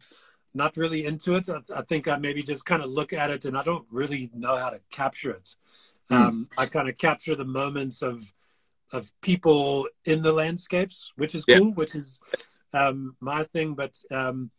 not 0.53 0.77
really 0.77 1.05
into 1.05 1.35
it. 1.35 1.49
I, 1.49 1.59
I 1.75 1.81
think 1.81 2.07
I 2.07 2.17
maybe 2.17 2.41
just 2.43 2.65
kind 2.65 2.81
of 2.83 2.89
look 2.89 3.13
at 3.13 3.29
it 3.29 3.45
and 3.45 3.57
I 3.57 3.63
don't 3.63 3.85
really 3.91 4.29
know 4.33 4.55
how 4.55 4.69
to 4.69 4.79
capture 4.91 5.31
it. 5.31 5.55
Hmm. 6.09 6.15
Um, 6.15 6.49
I 6.57 6.65
kind 6.67 6.89
of 6.89 6.97
capture 6.97 7.35
the 7.35 7.45
moments 7.45 8.01
of 8.01 8.33
of 8.93 9.11
people 9.21 9.87
in 10.05 10.21
the 10.21 10.31
landscapes, 10.31 11.11
which 11.17 11.35
is 11.35 11.43
Yeah. 11.47 11.59
cool, 11.59 11.71
which 11.73 11.93
is 11.95 12.19
um, 12.73 13.15
my 13.19 13.43
thing. 13.43 13.73
But 13.75 13.97
um, 14.11 14.51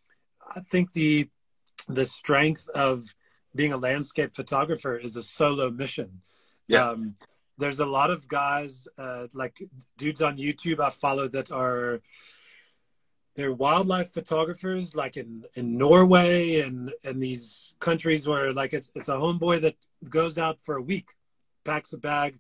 I 0.55 0.61
think 0.61 0.93
the 0.93 1.29
the 1.89 2.05
strength 2.05 2.69
of 2.75 3.15
being 3.55 3.73
a 3.73 3.77
landscape 3.77 4.35
photographer 4.35 4.97
is 4.97 5.17
a 5.17 5.23
solo 5.23 5.71
mission. 5.71 6.21
Yeah. 6.67 6.91
Um, 6.91 7.15
there's 7.59 7.81
a 7.81 7.87
lot 7.87 8.11
of 8.11 8.29
guys 8.29 8.87
uh, 8.99 9.27
like 9.35 9.61
dudes 9.97 10.23
on 10.23 10.39
YouTube 10.39 10.81
I 10.81 10.91
follow 10.91 11.29
that 11.29 11.51
are 11.51 12.01
they're 13.35 13.53
wildlife 13.53 14.13
photographers 14.13 14.95
like 14.95 15.17
in 15.17 15.45
in 15.55 15.77
Norway 15.77 16.61
and 16.61 16.93
and 17.05 17.23
these 17.23 17.75
countries 17.79 18.27
where 18.27 18.53
like 18.53 18.73
it's 18.73 18.91
it's 18.95 19.09
a 19.09 19.15
homeboy 19.15 19.61
that 19.63 19.77
goes 20.09 20.39
out 20.39 20.61
for 20.61 20.77
a 20.77 20.83
week, 20.83 21.11
packs 21.65 21.93
a 21.93 21.99
bag, 21.99 22.39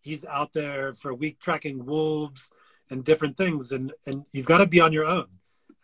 he's 0.00 0.24
out 0.24 0.52
there 0.52 0.92
for 0.92 1.10
a 1.10 1.14
week 1.14 1.38
tracking 1.38 1.84
wolves 1.84 2.50
and 2.90 3.04
different 3.04 3.36
things 3.36 3.72
and 3.72 3.92
and 4.06 4.24
you've 4.32 4.46
got 4.46 4.58
to 4.58 4.66
be 4.66 4.80
on 4.80 4.92
your 4.92 5.04
own. 5.04 5.26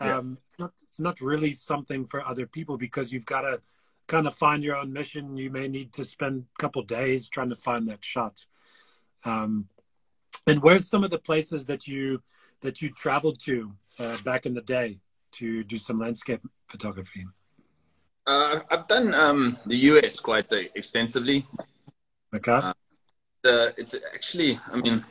Yeah. 0.01 0.19
Um, 0.19 0.39
it's 0.47 0.59
not 0.59 0.73
it's 0.83 1.01
not 1.01 1.21
really 1.21 1.53
something 1.53 2.07
for 2.07 2.27
other 2.27 2.47
people 2.47 2.77
because 2.77 3.13
you've 3.13 3.27
got 3.27 3.43
to 3.43 3.61
kind 4.09 4.27
of 4.27 4.35
find 4.35 4.65
your 4.65 4.77
own 4.77 4.93
mission. 4.93 5.37
You 5.37 5.51
may 5.51 5.69
need 5.69 5.93
to 5.95 6.05
spend 6.05 6.45
a 6.59 6.63
couple 6.63 6.83
days 6.83 7.29
trying 7.29 7.51
to 7.51 7.57
find 7.57 7.89
that 7.89 8.05
shot. 8.05 8.47
Um, 9.25 9.69
and 10.47 10.63
where's 10.63 10.89
some 10.89 11.05
of 11.05 11.11
the 11.11 11.19
places 11.19 11.67
that 11.67 11.87
you 11.87 12.23
that 12.63 12.83
you 12.83 12.91
traveled 12.91 13.39
to 13.41 13.73
uh, 13.99 14.17
back 14.25 14.47
in 14.47 14.55
the 14.55 14.63
day 14.63 14.99
to 15.33 15.65
do 15.65 15.79
some 15.79 15.99
landscape 15.99 16.41
photography? 16.67 17.27
Uh, 18.27 18.61
I've 18.71 18.87
done 18.87 19.15
um, 19.15 19.59
the 19.67 19.77
US 19.77 20.21
quite 20.21 20.53
uh, 20.53 20.63
extensively. 20.75 21.47
Okay. 22.35 22.53
Uh, 22.53 22.73
Uh, 23.45 23.75
it's 23.77 23.95
actually, 24.15 24.57
I 24.73 24.77
mean, 24.77 25.03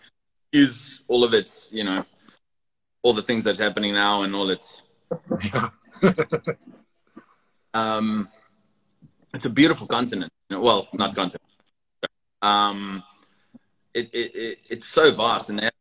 use 0.53 1.03
all 1.09 1.25
of 1.27 1.33
its, 1.33 1.69
you 1.73 1.83
know, 1.83 2.05
all 3.03 3.13
the 3.13 3.22
things 3.22 3.43
that's 3.43 3.60
happening 3.60 3.93
now 3.93 4.24
and 4.24 4.36
all 4.36 4.50
its. 4.50 4.81
yeah. 5.53 5.70
Um, 7.74 8.27
it's 9.34 9.46
a 9.46 9.50
beautiful 9.50 9.88
continent. 9.88 10.31
Well, 10.50 10.89
not 10.93 11.15
continent. 11.15 11.41
Um, 12.41 13.03
it, 13.93 14.10
it, 14.13 14.36
it 14.36 14.60
it's 14.70 14.88
so 14.88 15.12
vast, 15.12 15.50
and 15.50 15.62
I 15.62 15.72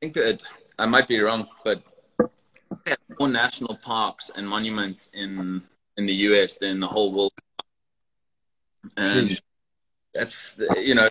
think 0.00 0.14
that 0.14 0.42
I 0.78 0.86
might 0.86 1.08
be 1.08 1.18
wrong, 1.20 1.48
but 1.64 1.82
they 2.84 2.90
have 2.90 2.98
more 3.18 3.28
national 3.28 3.76
parks 3.76 4.30
and 4.34 4.46
monuments 4.48 5.08
in 5.12 5.62
in 5.96 6.06
the 6.06 6.14
US 6.14 6.56
than 6.56 6.80
the 6.80 6.86
whole 6.86 7.12
world. 7.12 7.32
And 8.96 9.28
Sheesh. 9.28 9.40
that's 10.14 10.60
you 10.76 10.94
know 10.94 11.08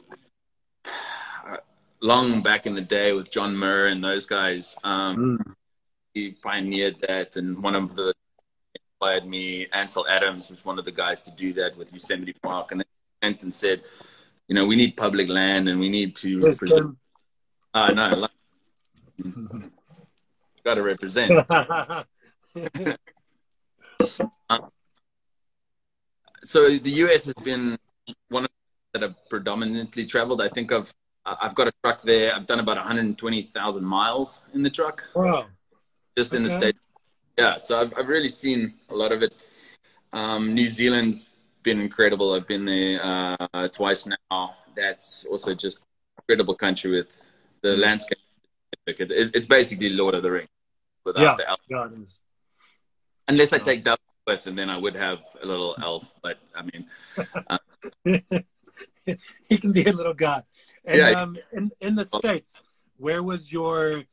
long 2.01 2.41
back 2.41 2.65
in 2.65 2.75
the 2.75 2.81
day 2.81 3.13
with 3.13 3.31
John 3.31 3.57
Muir 3.57 3.87
and 3.87 4.03
those 4.03 4.25
guys. 4.25 4.75
Um, 4.83 5.37
Mm. 5.37 5.55
he 6.13 6.31
pioneered 6.31 6.99
that, 7.07 7.35
and 7.35 7.61
one 7.61 7.75
of 7.75 7.95
the 7.95 8.13
inspired 8.99 9.25
me. 9.27 9.67
Ansel 9.73 10.07
Adams 10.07 10.49
was 10.49 10.65
one 10.65 10.79
of 10.79 10.85
the 10.85 10.91
guys 10.91 11.21
to 11.23 11.31
do 11.31 11.53
that 11.53 11.77
with 11.77 11.93
Yosemite 11.93 12.33
Park, 12.41 12.71
and 12.71 12.81
then 12.81 12.85
he 13.21 13.27
went 13.27 13.43
and 13.43 13.53
said, 13.53 13.83
you 14.47 14.55
know, 14.55 14.65
we 14.65 14.75
need 14.75 14.97
public 14.97 15.27
land 15.27 15.69
and 15.69 15.79
we 15.79 15.89
need 15.89 16.15
to 16.15 16.39
Yes, 16.39 16.59
I 16.63 16.67
know. 16.67 16.95
Uh, 17.73 17.91
no, 17.91 18.27
got 20.63 20.75
to 20.75 20.81
represent. 20.81 21.31
so 26.43 26.77
the 26.77 26.91
US 27.03 27.25
has 27.25 27.33
been 27.43 27.77
one 28.29 28.45
of 28.45 28.49
the 28.93 28.99
that 28.99 29.03
I've 29.09 29.29
predominantly 29.29 30.05
traveled. 30.05 30.41
I 30.41 30.49
think 30.49 30.71
I've 30.71 30.93
I've 31.41 31.55
got 31.55 31.67
a 31.67 31.73
truck 31.83 32.01
there. 32.03 32.33
I've 32.35 32.45
done 32.45 32.59
about 32.59 32.77
120,000 32.77 33.83
miles 33.83 34.43
in 34.53 34.63
the 34.63 34.69
truck, 34.69 35.03
wow. 35.15 35.45
just 36.17 36.33
in 36.33 36.41
the 36.43 36.49
Okay. 36.49 36.57
states. 36.59 36.87
Yeah, 37.37 37.57
so 37.57 37.79
I've 37.81 37.93
I've 37.97 38.07
really 38.07 38.29
seen 38.29 38.73
a 38.89 38.95
lot 38.95 39.11
of 39.11 39.21
it. 39.21 39.33
Um, 40.13 40.53
New 40.55 40.69
Zealand's 40.69 41.27
been 41.63 41.79
incredible. 41.79 42.33
I've 42.33 42.47
been 42.47 42.65
there 42.65 42.99
uh, 43.03 43.67
twice 43.67 44.07
now. 44.07 44.55
That's 44.75 45.25
also 45.25 45.53
just 45.53 45.83
incredible 46.19 46.55
country 46.55 46.89
with 46.91 47.31
the 47.61 47.75
landscape. 47.77 48.17
It, 48.87 48.99
it, 48.99 49.35
it's 49.35 49.47
basically 49.47 49.89
Lord 49.89 50.15
of 50.15 50.23
the 50.23 50.31
Rings 50.31 50.49
without 51.05 51.21
Yeah. 51.21 51.35
the 51.37 51.49
elf. 51.49 51.59
Yeah. 51.69 51.87
Unless 53.27 53.53
I 53.53 53.59
take 53.59 53.83
Duff 53.83 53.99
with, 54.25 54.47
and 54.47 54.57
then 54.57 54.69
I 54.69 54.77
would 54.77 54.95
have 54.95 55.19
a 55.43 55.45
little 55.45 55.75
elf. 55.81 56.15
But 56.23 56.37
I 56.55 56.61
mean, 56.63 56.85
he 59.49 59.57
can 59.57 59.71
be 59.71 59.83
a 59.85 59.91
little 59.91 60.13
guy. 60.13 60.43
And 60.85 60.97
Yeah. 60.97 61.21
um, 61.21 61.37
in 61.53 61.71
in 61.79 61.95
the 61.95 62.05
states, 62.05 62.61
where 62.97 63.23
was 63.23 63.51
your? 63.51 64.03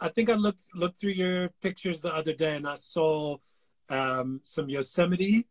I 0.00 0.08
think 0.08 0.30
I 0.30 0.34
looked 0.34 0.74
looked 0.74 0.98
through 0.98 1.12
your 1.12 1.48
pictures 1.60 2.02
the 2.02 2.14
other 2.14 2.32
day, 2.32 2.56
and 2.56 2.66
I 2.66 2.76
saw 2.76 3.38
um, 3.88 4.40
some 4.42 4.68
Yosemite. 4.68 5.46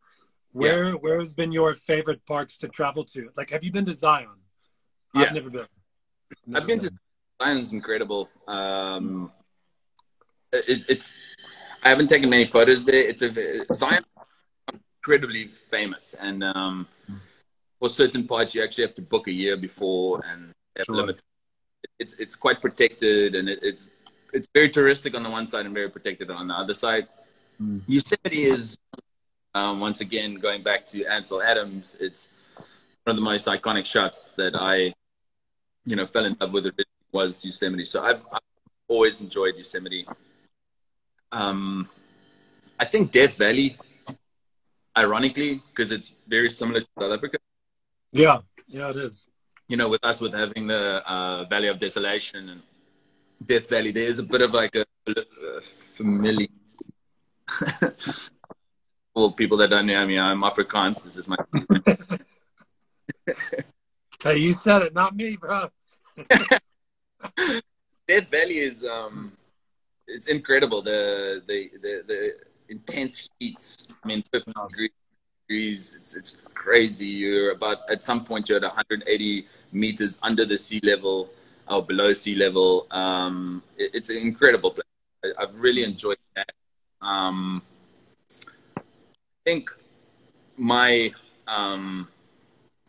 Where 0.53 0.93
where 0.93 1.19
has 1.19 1.33
been 1.33 1.51
your 1.51 1.73
favorite 1.73 2.25
parks 2.25 2.57
to 2.59 2.67
travel 2.67 3.03
to? 3.05 3.29
Like, 3.37 3.49
have 3.51 3.63
you 3.63 3.71
been 3.71 3.85
to 3.85 3.93
Zion? 3.93 4.39
Yeah. 5.13 5.21
I've 5.21 5.33
never 5.33 5.49
been. 5.49 5.65
Never 6.45 6.61
I've 6.61 6.67
been 6.67 6.79
to 6.79 6.87
Zion. 6.87 6.99
Zion's 7.41 7.73
incredible. 7.73 8.29
Um, 8.47 9.31
it, 10.51 10.85
it's 10.89 11.15
I 11.83 11.89
haven't 11.89 12.07
taken 12.07 12.29
many 12.29 12.45
photos 12.45 12.83
there. 12.83 13.01
It's 13.01 13.21
a 13.21 13.73
Zion 13.73 14.03
incredibly 15.01 15.47
famous, 15.47 16.13
and 16.19 16.43
um, 16.43 16.87
for 17.81 17.89
certain 17.89 18.27
parts 18.27 18.53
you 18.55 18.63
actually 18.63 18.85
have 18.85 18.95
to 18.95 19.01
book 19.01 19.27
a 19.27 19.31
year 19.31 19.57
before 19.57 20.21
and 20.29 20.53
have 20.77 20.85
Sure. 20.85 20.95
limit. 20.95 21.19
It's 21.99 22.13
it's 22.23 22.35
quite 22.35 22.61
protected, 22.61 23.35
and 23.35 23.49
it, 23.49 23.59
it's 23.69 23.83
it's 24.31 24.47
very 24.53 24.69
touristic 24.69 25.15
on 25.17 25.23
the 25.23 25.29
one 25.29 25.47
side 25.47 25.65
and 25.65 25.73
very 25.73 25.89
protected 25.89 26.29
on 26.31 26.47
the 26.47 26.53
other 26.53 26.75
side. 26.75 27.07
Mm. 27.61 27.81
Yosemite 27.87 28.43
is 28.55 28.77
um, 29.57 29.81
once 29.81 29.99
again 29.99 30.35
going 30.35 30.61
back 30.63 30.85
to 30.93 31.03
Ansel 31.05 31.41
Adams. 31.41 31.97
It's 31.99 32.29
one 33.03 33.11
of 33.13 33.17
the 33.17 33.27
most 33.33 33.47
iconic 33.47 33.85
shots 33.85 34.29
that 34.37 34.53
I 34.55 34.93
you 35.85 35.95
know, 35.95 36.05
fell 36.05 36.25
in 36.25 36.35
love 36.39 36.53
with 36.53 36.67
it 36.67 36.85
was 37.11 37.43
Yosemite. 37.43 37.85
So 37.85 38.03
I've, 38.03 38.25
I've 38.31 38.41
always 38.87 39.21
enjoyed 39.21 39.55
Yosemite. 39.55 40.05
Um, 41.31 41.89
I 42.79 42.85
think 42.85 43.11
Death 43.11 43.37
Valley, 43.37 43.77
ironically, 44.97 45.61
because 45.69 45.91
it's 45.91 46.13
very 46.27 46.49
similar 46.49 46.81
to 46.81 46.87
South 46.99 47.13
Africa. 47.13 47.37
Yeah, 48.11 48.39
yeah, 48.67 48.89
it 48.89 48.97
is. 48.97 49.29
You 49.67 49.77
know, 49.77 49.87
with 49.89 50.03
us 50.03 50.19
with 50.19 50.33
having 50.33 50.67
the 50.67 51.01
uh, 51.09 51.45
Valley 51.45 51.69
of 51.69 51.79
Desolation 51.79 52.49
and 52.49 52.61
Death 53.45 53.69
Valley, 53.69 53.91
there 53.91 54.07
is 54.07 54.19
a 54.19 54.23
bit 54.23 54.41
of 54.41 54.53
like 54.53 54.75
a, 54.75 54.85
a 55.07 55.61
familiar. 55.61 56.47
For 59.13 59.33
people 59.33 59.57
that 59.57 59.69
don't 59.69 59.87
know 59.87 60.05
me, 60.05 60.17
I'm 60.17 60.41
Afrikaans. 60.41 61.03
This 61.03 61.17
is 61.17 61.27
my 61.27 61.35
Hey, 64.23 64.37
you 64.37 64.53
said 64.53 64.83
it, 64.83 64.93
not 64.93 65.15
me, 65.15 65.35
bro. 65.35 65.67
Death 68.07 68.29
Valley 68.29 68.59
is 68.59 68.85
um, 68.85 69.33
it's 70.07 70.27
incredible. 70.27 70.81
The 70.81 71.41
the 71.47 71.71
the, 71.81 72.03
the 72.07 72.35
intense 72.69 73.29
heat. 73.39 73.87
I 74.03 74.07
mean, 74.07 74.23
50 74.31 74.51
degrees. 74.69 74.91
It's 75.51 76.15
it's 76.15 76.37
crazy. 76.53 77.07
You're 77.07 77.51
about 77.51 77.89
at 77.89 78.03
some 78.03 78.23
point 78.23 78.49
you're 78.49 78.57
at 78.57 78.63
180 78.63 79.47
meters 79.71 80.19
under 80.21 80.45
the 80.45 80.57
sea 80.57 80.79
level 80.83 81.29
or 81.67 81.83
below 81.83 82.13
sea 82.13 82.35
level. 82.35 82.87
Um, 82.91 83.63
it, 83.77 83.91
it's 83.93 84.09
an 84.09 84.17
incredible 84.17 84.71
place. 84.71 84.85
I, 85.23 85.43
I've 85.43 85.55
really 85.55 85.83
enjoyed 85.83 86.17
that. 86.35 86.51
Um, 87.01 87.61
I 88.77 88.81
think 89.45 89.71
my 90.57 91.11
um, 91.47 92.07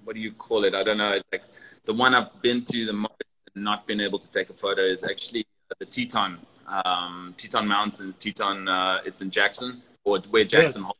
what 0.04 0.14
do 0.14 0.20
you 0.20 0.32
call 0.32 0.64
it? 0.64 0.74
I 0.74 0.82
don't 0.82 0.98
know. 0.98 1.12
It's 1.12 1.24
like 1.32 1.44
the 1.84 1.94
one 1.94 2.14
I've 2.14 2.40
been 2.42 2.64
to 2.64 2.86
the 2.86 2.92
most 2.92 3.14
and 3.54 3.64
not 3.64 3.86
been 3.86 4.00
able 4.00 4.18
to 4.18 4.28
take 4.30 4.50
a 4.50 4.54
photo 4.54 4.82
is 4.82 5.04
actually 5.04 5.46
the 5.78 5.86
Teton, 5.86 6.38
um, 6.66 7.34
Teton 7.36 7.66
Mountains. 7.66 8.16
Teton, 8.16 8.68
uh, 8.68 9.00
it's 9.04 9.20
in 9.20 9.30
Jackson, 9.30 9.82
or 10.04 10.18
where 10.30 10.44
Jackson 10.44 10.82
Yes. 10.82 10.92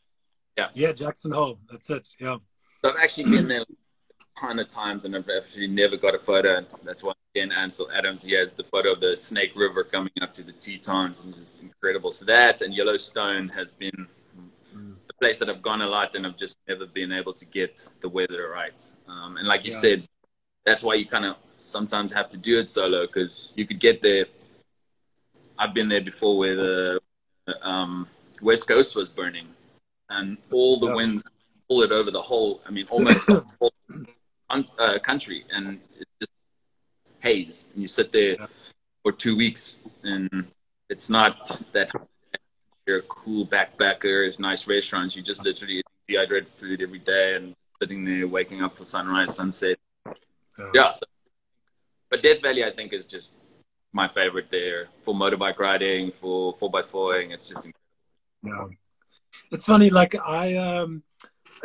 Hole. 0.65 0.73
Yeah, 0.75 0.93
Jackson 0.93 1.33
Hole. 1.33 1.59
That's 1.71 1.91
it. 1.91 2.09
Yeah. 2.21 2.37
I've 2.85 2.97
actually 3.03 3.31
been 3.31 3.49
there 3.49 3.63
a 3.63 4.41
ton 4.41 4.59
of 4.59 4.69
times, 4.69 5.05
and 5.05 5.15
I've 5.15 5.29
actually 5.29 5.69
never 5.69 5.97
got 5.97 6.15
a 6.15 6.19
photo. 6.19 6.57
And 6.59 6.67
that's 6.85 7.03
why 7.03 7.13
again, 7.35 7.53
Ansel 7.53 7.91
Adams, 7.93 8.23
he 8.25 8.33
has 8.33 8.53
the 8.53 8.65
photo 8.65 8.93
of 8.93 9.01
the 9.01 9.17
Snake 9.17 9.53
River 9.55 9.85
coming 9.85 10.13
up 10.21 10.35
to 10.35 10.43
the 10.43 10.53
Tetons, 10.53 11.25
and 11.25 11.33
just 11.35 11.63
incredible. 11.63 12.13
So 12.13 12.25
that 12.27 12.63
and 12.63 12.75
Yellowstone 12.75 13.49
has 13.51 13.71
been 13.73 14.07
a 15.09 15.13
place 15.21 15.39
that 15.39 15.49
I've 15.49 15.63
gone 15.63 15.83
a 15.83 15.87
lot, 15.87 16.15
and 16.15 16.27
I've 16.27 16.37
just 16.37 16.57
never 16.69 16.87
been 16.87 17.13
able 17.13 17.33
to 17.35 17.45
get 17.45 17.89
the 18.01 18.09
weather 18.09 18.49
right. 18.49 18.81
Um, 19.07 19.37
and 19.37 19.47
like 19.47 19.65
you 19.65 19.73
Yeah. 19.73 19.79
said, 19.81 20.09
that's 20.65 20.83
why 20.83 20.95
you 20.95 21.07
kind 21.07 21.25
of 21.25 21.37
sometimes 21.59 22.13
have 22.13 22.29
to 22.31 22.37
do 22.37 22.59
it 22.59 22.69
solo 22.69 23.07
because 23.07 23.53
you 23.57 23.67
could 23.67 23.79
get 23.81 24.03
there. 24.03 24.27
I've 25.59 25.75
been 25.75 25.89
there 25.89 26.01
before 26.01 26.37
where 26.39 26.57
the 26.57 27.01
um, 27.63 28.09
West 28.43 28.67
Coast 28.67 28.97
was 28.97 29.11
burning, 29.11 29.49
and 30.13 30.39
all 30.51 30.79
the 30.79 30.89
Yeah. 30.89 30.95
winds 30.95 31.25
pull 31.69 31.83
it 31.83 31.93
over 31.93 32.11
the 32.11 32.23
whole. 32.23 32.61
I 32.67 32.71
mean, 32.71 32.87
almost 32.89 33.27
the 33.27 33.45
whole 33.61 33.73
uh, 34.51 34.99
country, 35.01 35.45
and 35.51 35.81
it's 35.99 36.11
just 36.21 36.33
haze. 37.21 37.69
And 37.73 37.83
you 37.83 37.89
sit 37.89 38.13
there 38.13 38.37
Yeah. 38.39 38.47
for 39.03 39.13
two 39.13 39.37
weeks, 39.37 39.77
and 40.03 40.29
it's 40.89 41.09
not 41.09 41.61
that 41.73 41.91
you're 42.87 42.99
a 42.99 43.03
cool 43.03 43.47
backpacker. 43.47 44.27
It's 44.29 44.39
nice 44.39 44.67
restaurants. 44.67 45.17
You 45.17 45.23
just 45.23 45.45
literally 45.45 45.77
eat 45.79 45.87
dehydrated 46.09 46.49
food 46.51 46.83
every 46.83 46.99
day 46.99 47.37
and 47.37 47.55
sitting 47.81 48.05
there, 48.05 48.27
waking 48.29 48.63
up 48.63 48.77
for 48.77 48.85
sunrise, 48.85 49.35
sunset. 49.37 49.79
Yeah. 50.75 50.91
So, 50.91 51.07
but 52.11 52.23
Death 52.23 52.43
Valley, 52.43 52.65
I 52.65 52.71
think, 52.71 52.93
is 52.93 53.07
just 53.07 53.35
my 53.93 54.09
favorite 54.09 54.51
there 54.51 54.89
for 55.03 55.15
motorbike 55.15 55.59
riding, 55.59 56.11
for 56.11 56.53
four 56.55 56.71
by 56.71 56.83
four. 56.83 57.17
It's 57.17 57.49
just 57.49 57.67
incredible. 57.67 57.81
No, 58.43 58.71
it's 59.51 59.67
funny. 59.67 59.91
Like 59.91 60.15
I, 60.19 60.57
um, 60.57 61.03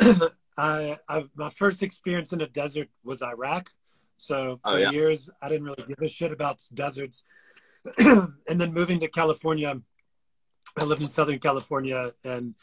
I, 0.58 0.96
I, 1.08 1.24
my 1.34 1.50
first 1.50 1.82
experience 1.82 2.32
in 2.32 2.40
a 2.40 2.48
desert 2.48 2.88
was 3.04 3.22
Iraq. 3.22 3.70
So 4.16 4.58
for 4.62 4.70
Oh, 4.72 4.76
yeah. 4.76 4.90
years, 4.90 5.30
I 5.40 5.48
didn't 5.48 5.64
really 5.64 5.84
give 5.86 6.02
a 6.02 6.08
shit 6.08 6.32
about 6.32 6.60
deserts. 6.74 7.24
and 7.98 8.60
then 8.60 8.72
moving 8.74 8.98
to 9.00 9.08
California, 9.08 9.80
I 10.78 10.84
lived 10.84 11.02
in 11.02 11.08
Southern 11.08 11.38
California 11.38 12.10
and 12.24 12.54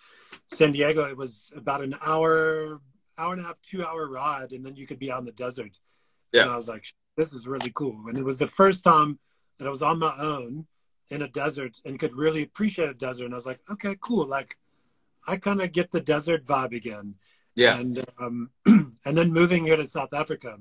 San 0.48 0.74
Diego. 0.74 1.06
It 1.06 1.18
was 1.18 1.52
about 1.56 1.82
an 1.82 1.96
hour, 2.06 2.82
hour 3.18 3.34
and 3.34 3.42
a 3.42 3.46
half, 3.46 3.60
two 3.62 3.86
hour 3.86 4.08
ride, 4.10 4.52
and 4.52 4.66
then 4.66 4.76
you 4.76 4.86
could 4.86 5.00
be 5.00 5.12
out 5.12 5.20
in 5.20 5.26
the 5.26 5.32
desert. 5.32 5.80
Yeah. 6.34 6.44
And 6.44 6.52
I 6.52 6.56
was 6.56 6.68
like, 6.68 6.86
this 7.16 7.32
is 7.34 7.48
really 7.48 7.72
cool. 7.74 8.04
And 8.08 8.18
it 8.18 8.24
was 8.26 8.38
the 8.40 8.48
first 8.48 8.84
time 8.84 9.20
that 9.58 9.66
I 9.66 9.70
was 9.70 9.82
on 9.82 10.00
my 10.00 10.14
own 10.20 10.68
in 11.10 11.22
a 11.22 11.28
desert 11.30 11.78
and 11.86 11.98
could 11.98 12.16
really 12.16 12.44
appreciate 12.44 12.90
a 12.90 12.94
desert. 12.94 13.26
And 13.26 13.34
I 13.34 13.38
was 13.38 13.46
like, 13.46 13.62
okay, 13.72 13.96
cool. 14.02 14.28
Like, 14.28 14.58
I 15.28 15.38
kind 15.38 15.62
of 15.62 15.72
get 15.72 15.92
the 15.92 16.02
desert 16.02 16.46
vibe 16.46 16.76
again. 16.76 17.16
Yeah. 17.56 17.78
And 17.78 18.04
um, 18.20 18.50
and 18.66 19.18
then 19.18 19.32
moving 19.32 19.66
here 19.66 19.78
to 19.78 19.86
South 19.86 20.14
Africa, 20.14 20.58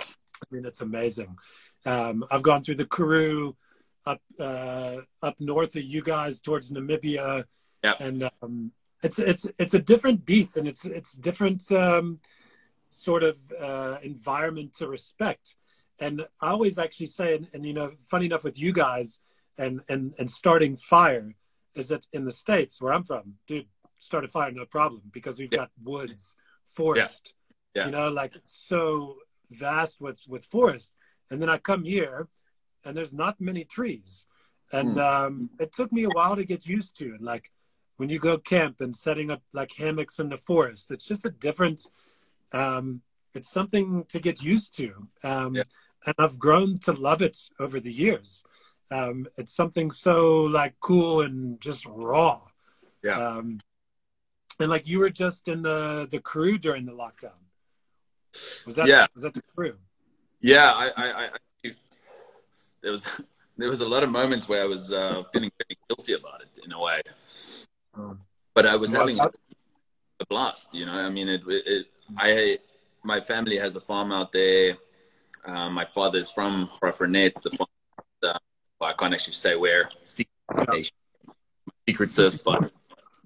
I 0.00 0.04
mean, 0.50 0.64
it's 0.64 0.82
amazing. 0.82 1.36
Um, 1.84 2.24
I've 2.30 2.42
gone 2.42 2.62
through 2.62 2.74
the 2.76 2.86
Karoo, 2.86 3.56
up 4.04 4.20
uh, 4.38 4.98
up 5.22 5.40
north 5.40 5.76
of 5.76 5.82
you 5.84 6.02
guys 6.02 6.40
towards 6.40 6.70
Namibia, 6.72 7.44
Yeah. 7.82 7.94
and 7.98 8.28
um, 8.42 8.72
it's 9.02 9.18
it's 9.18 9.50
it's 9.58 9.74
a 9.74 9.78
different 9.80 10.24
beast, 10.24 10.56
and 10.56 10.68
it's 10.68 10.84
it's 10.84 11.12
different 11.12 11.70
um, 11.72 12.20
sort 12.88 13.22
of 13.22 13.36
uh, 13.60 13.98
environment 14.02 14.74
to 14.78 14.88
respect. 14.88 15.56
And 15.98 16.22
I 16.42 16.50
always 16.50 16.78
actually 16.78 17.06
say, 17.06 17.34
and, 17.36 17.46
and 17.54 17.64
you 17.64 17.72
know, 17.72 17.92
funny 18.10 18.26
enough 18.26 18.44
with 18.44 18.58
you 18.58 18.72
guys, 18.72 19.20
and 19.58 19.80
and 19.88 20.14
and 20.18 20.30
starting 20.30 20.76
fire 20.76 21.34
is 21.74 21.88
that 21.88 22.06
in 22.12 22.24
the 22.24 22.32
states 22.32 22.80
where 22.80 22.92
I'm 22.92 23.04
from, 23.04 23.34
dude, 23.46 23.66
start 23.98 24.24
a 24.24 24.28
fire 24.28 24.50
no 24.50 24.64
problem 24.64 25.02
because 25.12 25.38
we've 25.38 25.52
Yeah. 25.52 25.60
got 25.60 25.70
woods, 25.82 26.36
forest, 26.64 27.34
Yeah. 27.74 27.86
you 27.86 27.92
know, 27.92 28.08
like 28.10 28.34
so 28.44 29.16
vast 29.50 30.00
with 30.00 30.20
with 30.28 30.44
forest. 30.44 30.96
And 31.30 31.40
then 31.40 31.48
I 31.48 31.58
come 31.58 31.84
here, 31.84 32.28
and 32.84 32.96
there's 32.96 33.12
not 33.12 33.40
many 33.40 33.64
trees, 33.64 34.26
and 34.72 34.94
Hmm. 34.94 34.98
um, 34.98 35.50
it 35.58 35.72
took 35.72 35.92
me 35.92 36.04
a 36.04 36.10
while 36.10 36.36
to 36.36 36.44
get 36.44 36.66
used 36.66 36.96
to. 36.98 37.14
And 37.14 37.20
like 37.22 37.50
when 37.96 38.08
you 38.08 38.18
go 38.18 38.38
camp 38.38 38.80
and 38.80 38.94
setting 38.94 39.30
up 39.30 39.42
like 39.52 39.72
hammocks 39.72 40.18
in 40.18 40.28
the 40.28 40.38
forest, 40.38 40.90
it's 40.90 41.06
just 41.06 41.24
a 41.24 41.30
different. 41.30 41.90
Um, 42.52 43.02
it's 43.34 43.50
something 43.50 44.04
to 44.08 44.18
get 44.18 44.42
used 44.42 44.72
to, 44.78 45.06
um, 45.22 45.56
Yeah. 45.56 45.64
and 46.06 46.14
I've 46.18 46.38
grown 46.38 46.76
to 46.78 46.92
love 46.92 47.20
it 47.20 47.36
over 47.58 47.80
the 47.80 47.92
years. 47.92 48.44
Um, 48.90 49.26
it's 49.36 49.52
something 49.52 49.90
so 49.90 50.44
like 50.44 50.74
cool 50.80 51.20
and 51.20 51.60
just 51.60 51.84
raw. 51.86 52.40
Yeah. 53.02 53.18
Um, 53.18 53.58
and 54.60 54.70
like 54.70 54.86
you 54.86 54.98
were 55.00 55.10
just 55.10 55.48
in 55.48 55.62
the 55.62 56.06
the 56.10 56.20
Karoo 56.20 56.58
during 56.58 56.86
the 56.86 56.92
lockdown. 56.92 57.38
Was 58.66 58.74
that 58.76 58.86
Yeah. 58.88 59.06
was 59.14 59.22
that 59.22 59.34
the 59.34 59.42
Karoo? 59.54 59.76
Yeah, 60.40 60.72
I, 60.72 60.86
I, 60.96 61.06
I, 61.24 61.24
I 61.64 61.70
there 62.82 62.92
was 62.92 63.06
there 63.56 63.68
was 63.68 63.80
a 63.80 63.88
lot 63.88 64.02
of 64.02 64.10
moments 64.10 64.48
where 64.48 64.62
I 64.62 64.66
was 64.66 64.92
uh, 64.92 65.22
feeling 65.32 65.50
pretty 65.58 65.78
guilty 65.88 66.12
about 66.14 66.42
it 66.42 66.58
in 66.64 66.72
a 66.72 66.80
way, 66.80 67.00
but 68.54 68.66
I 68.66 68.76
was 68.76 68.90
Well, 68.92 69.00
having 69.00 69.16
that- 69.16 69.34
a 70.20 70.26
blast. 70.26 70.72
You 70.74 70.86
know, 70.86 70.92
I 70.92 71.10
mean, 71.10 71.28
it, 71.28 71.42
it 71.46 71.86
I 72.16 72.58
my 73.04 73.20
family 73.20 73.58
has 73.58 73.76
a 73.76 73.80
farm 73.80 74.12
out 74.12 74.32
there. 74.32 74.76
Uh, 75.44 75.70
my 75.70 75.84
father's 75.84 76.30
from 76.30 76.68
Graaff-Reinet, 76.82 77.40
the 77.42 77.50
farm. 77.50 77.68
Uh, 78.22 78.38
I 78.80 78.92
can't 78.94 79.14
actually 79.14 79.34
say 79.34 79.54
where. 79.54 79.88
Secret, 80.02 80.90
secret 81.88 82.10
surf 82.10 82.34
spot. 82.34 82.72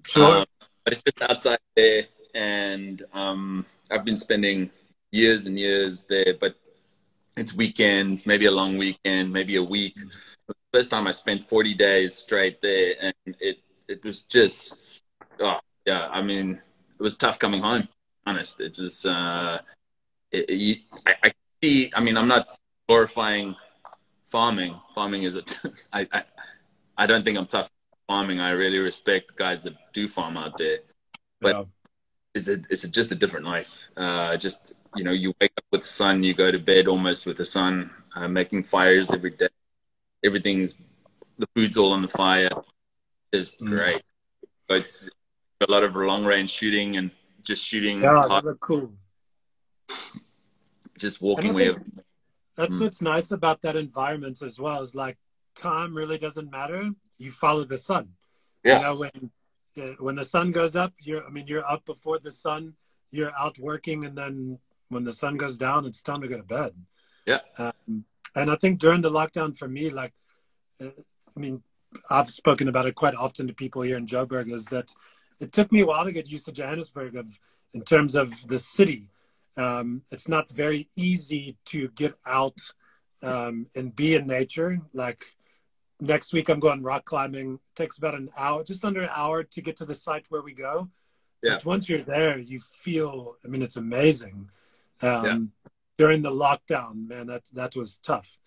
Sure. 0.05 0.39
Um, 0.41 0.45
but 0.83 0.93
it's 0.93 1.03
just 1.03 1.21
outside 1.21 1.59
there, 1.75 2.05
and 2.33 3.03
um, 3.13 3.65
I've 3.91 4.05
been 4.05 4.15
spending 4.17 4.69
years 5.11 5.45
and 5.45 5.59
years 5.59 6.05
there. 6.05 6.35
But 6.39 6.55
it's 7.37 7.53
weekends, 7.53 8.25
maybe 8.25 8.45
a 8.45 8.51
long 8.51 8.77
weekend, 8.77 9.31
maybe 9.31 9.55
a 9.55 9.63
week. 9.63 9.95
The 10.47 10.55
first 10.73 10.91
time 10.91 11.07
I 11.07 11.11
spent 11.11 11.43
40 11.43 11.73
days 11.75 12.15
straight 12.15 12.61
there, 12.61 12.95
and 13.01 13.13
it 13.39 13.59
it 13.87 14.03
was 14.03 14.23
just, 14.23 15.03
oh 15.39 15.59
yeah. 15.85 16.07
I 16.11 16.21
mean, 16.21 16.61
it 16.99 17.03
was 17.03 17.17
tough 17.17 17.39
coming 17.39 17.61
home. 17.61 17.87
Honest, 18.25 18.59
it 18.59 18.77
was. 18.79 19.05
Uh, 19.05 19.59
it, 20.31 20.49
it, 20.49 20.55
you- 20.55 20.77
I, 21.07 21.15
I 21.25 21.31
see. 21.63 21.91
I 21.95 22.01
mean, 22.01 22.17
I'm 22.17 22.27
not 22.27 22.51
glorifying 22.87 23.55
farming. 24.25 24.79
Farming 24.95 25.23
is 25.23 25.35
a. 25.35 25.43
I, 25.93 26.07
I 26.11 26.23
I 26.97 27.07
don't 27.07 27.23
think 27.25 27.37
I'm 27.37 27.47
tough 27.47 27.69
farming. 28.11 28.39
I 28.41 28.51
really 28.63 28.79
respect 28.91 29.25
guys 29.43 29.59
that 29.65 29.75
do 29.97 30.03
farm 30.17 30.35
out 30.43 30.53
there. 30.57 30.79
but- 31.45 31.55
Yeah. 31.55 31.63
It's 32.37 32.47
a, 32.53 32.57
it's 32.73 32.83
a, 32.85 32.87
just 32.99 33.11
a 33.11 33.15
different 33.23 33.45
life. 33.55 33.71
Uh, 34.03 34.37
just 34.45 34.61
you 34.97 35.03
know, 35.05 35.11
you 35.23 35.29
wake 35.41 35.51
up 35.61 35.65
with 35.73 35.81
the 35.87 35.93
sun, 36.01 36.15
you 36.27 36.33
go 36.43 36.49
to 36.57 36.59
bed 36.73 36.87
almost 36.93 37.21
with 37.27 37.37
the 37.41 37.49
sun, 37.57 37.73
uh, 38.15 38.27
making 38.39 38.61
fires 38.75 39.07
every 39.17 39.31
day. 39.41 39.49
Everything's 40.27 40.71
the 41.41 41.47
food's 41.53 41.75
all 41.81 41.91
on 41.97 42.01
the 42.07 42.13
fire. 42.23 42.55
It's 43.37 43.53
Mm. 43.57 43.67
great. 43.75 44.03
But 44.67 44.77
it's 44.83 45.09
a 45.67 45.69
lot 45.75 45.83
of 45.87 45.91
long 46.11 46.23
range 46.33 46.51
shooting 46.59 46.89
and 46.99 47.07
just 47.49 47.61
shooting, 47.69 47.97
Yeah, 48.01 48.21
cool. 48.67 48.85
just 51.03 51.17
walking 51.27 51.51
away. 51.51 51.69
That's 52.55 52.75
Mm. 52.75 52.81
what's 52.83 53.01
nice 53.13 53.29
about 53.39 53.57
that 53.65 53.75
environment 53.87 54.37
as 54.49 54.55
well. 54.63 54.79
Is 54.87 54.95
like 55.05 55.17
time 55.55 55.95
really 55.95 56.17
doesn't 56.17 56.51
matter. 56.51 56.89
You 57.17 57.31
follow 57.31 57.63
the 57.63 57.77
sun. 57.77 58.09
Yeah. 58.63 58.77
You 58.77 58.81
know 58.83 58.95
when 58.95 59.31
uh, 59.77 59.95
when 59.99 60.15
the 60.15 60.25
sun 60.25 60.51
goes 60.51 60.75
up, 60.75 60.93
you're. 61.01 61.25
I 61.25 61.29
mean, 61.29 61.47
you're 61.47 61.65
up 61.65 61.85
before 61.85 62.19
the 62.19 62.31
sun. 62.31 62.73
You're 63.11 63.31
out 63.37 63.57
working, 63.59 64.05
and 64.05 64.17
then 64.17 64.59
when 64.89 65.03
the 65.03 65.13
sun 65.13 65.37
goes 65.37 65.57
down, 65.57 65.85
it's 65.85 66.01
time 66.01 66.21
to 66.21 66.27
go 66.27 66.37
to 66.37 66.43
bed. 66.43 66.73
Yeah. 67.25 67.39
Um, 67.57 68.05
and 68.35 68.51
I 68.51 68.55
think 68.55 68.79
during 68.79 69.01
the 69.01 69.11
lockdown, 69.11 69.57
for 69.57 69.67
me, 69.67 69.89
like, 69.89 70.13
uh, 70.79 70.89
I 71.35 71.39
mean, 71.39 71.61
I've 72.09 72.29
spoken 72.29 72.67
about 72.67 72.85
it 72.85 72.95
quite 72.95 73.15
often 73.15 73.47
to 73.47 73.53
people 73.53 73.81
here 73.81 73.97
in 73.97 74.05
Joburg. 74.05 74.51
Is 74.51 74.65
that 74.65 74.91
it 75.39 75.51
took 75.51 75.71
me 75.71 75.81
a 75.81 75.85
while 75.85 76.05
to 76.05 76.11
get 76.11 76.29
used 76.29 76.45
to 76.45 76.51
Johannesburg 76.51 77.15
of 77.15 77.39
in 77.73 77.81
terms 77.81 78.15
of 78.15 78.47
the 78.47 78.59
city. 78.59 79.07
Um, 79.57 80.01
it's 80.11 80.29
not 80.29 80.51
very 80.51 80.87
easy 80.95 81.57
to 81.65 81.89
get 81.89 82.15
out 82.25 82.57
um, 83.21 83.65
and 83.75 83.95
be 83.95 84.15
in 84.15 84.27
nature. 84.27 84.79
Like 84.93 85.19
next 86.01 86.33
week, 86.33 86.49
I'm 86.49 86.59
going 86.59 86.81
rock 86.83 87.05
climbing. 87.05 87.53
It 87.53 87.59
takes 87.75 87.97
about 87.97 88.15
an 88.15 88.29
hour, 88.37 88.63
just 88.63 88.83
under 88.83 89.01
an 89.01 89.09
hour, 89.15 89.43
to 89.43 89.61
get 89.61 89.77
to 89.77 89.85
the 89.85 89.95
site 89.95 90.25
where 90.29 90.41
we 90.41 90.53
go. 90.53 90.89
Yeah. 91.41 91.55
But 91.55 91.65
once 91.65 91.87
you're 91.87 91.99
there, 91.99 92.37
you 92.37 92.59
feel. 92.59 93.35
I 93.45 93.47
mean, 93.47 93.61
it's 93.61 93.77
amazing. 93.77 94.49
Um, 95.01 95.25
Yeah. 95.25 95.39
During 95.97 96.23
the 96.23 96.31
lockdown, 96.31 97.07
man, 97.07 97.27
that 97.27 97.43
that 97.53 97.75
was 97.75 97.99
tough. 97.99 98.37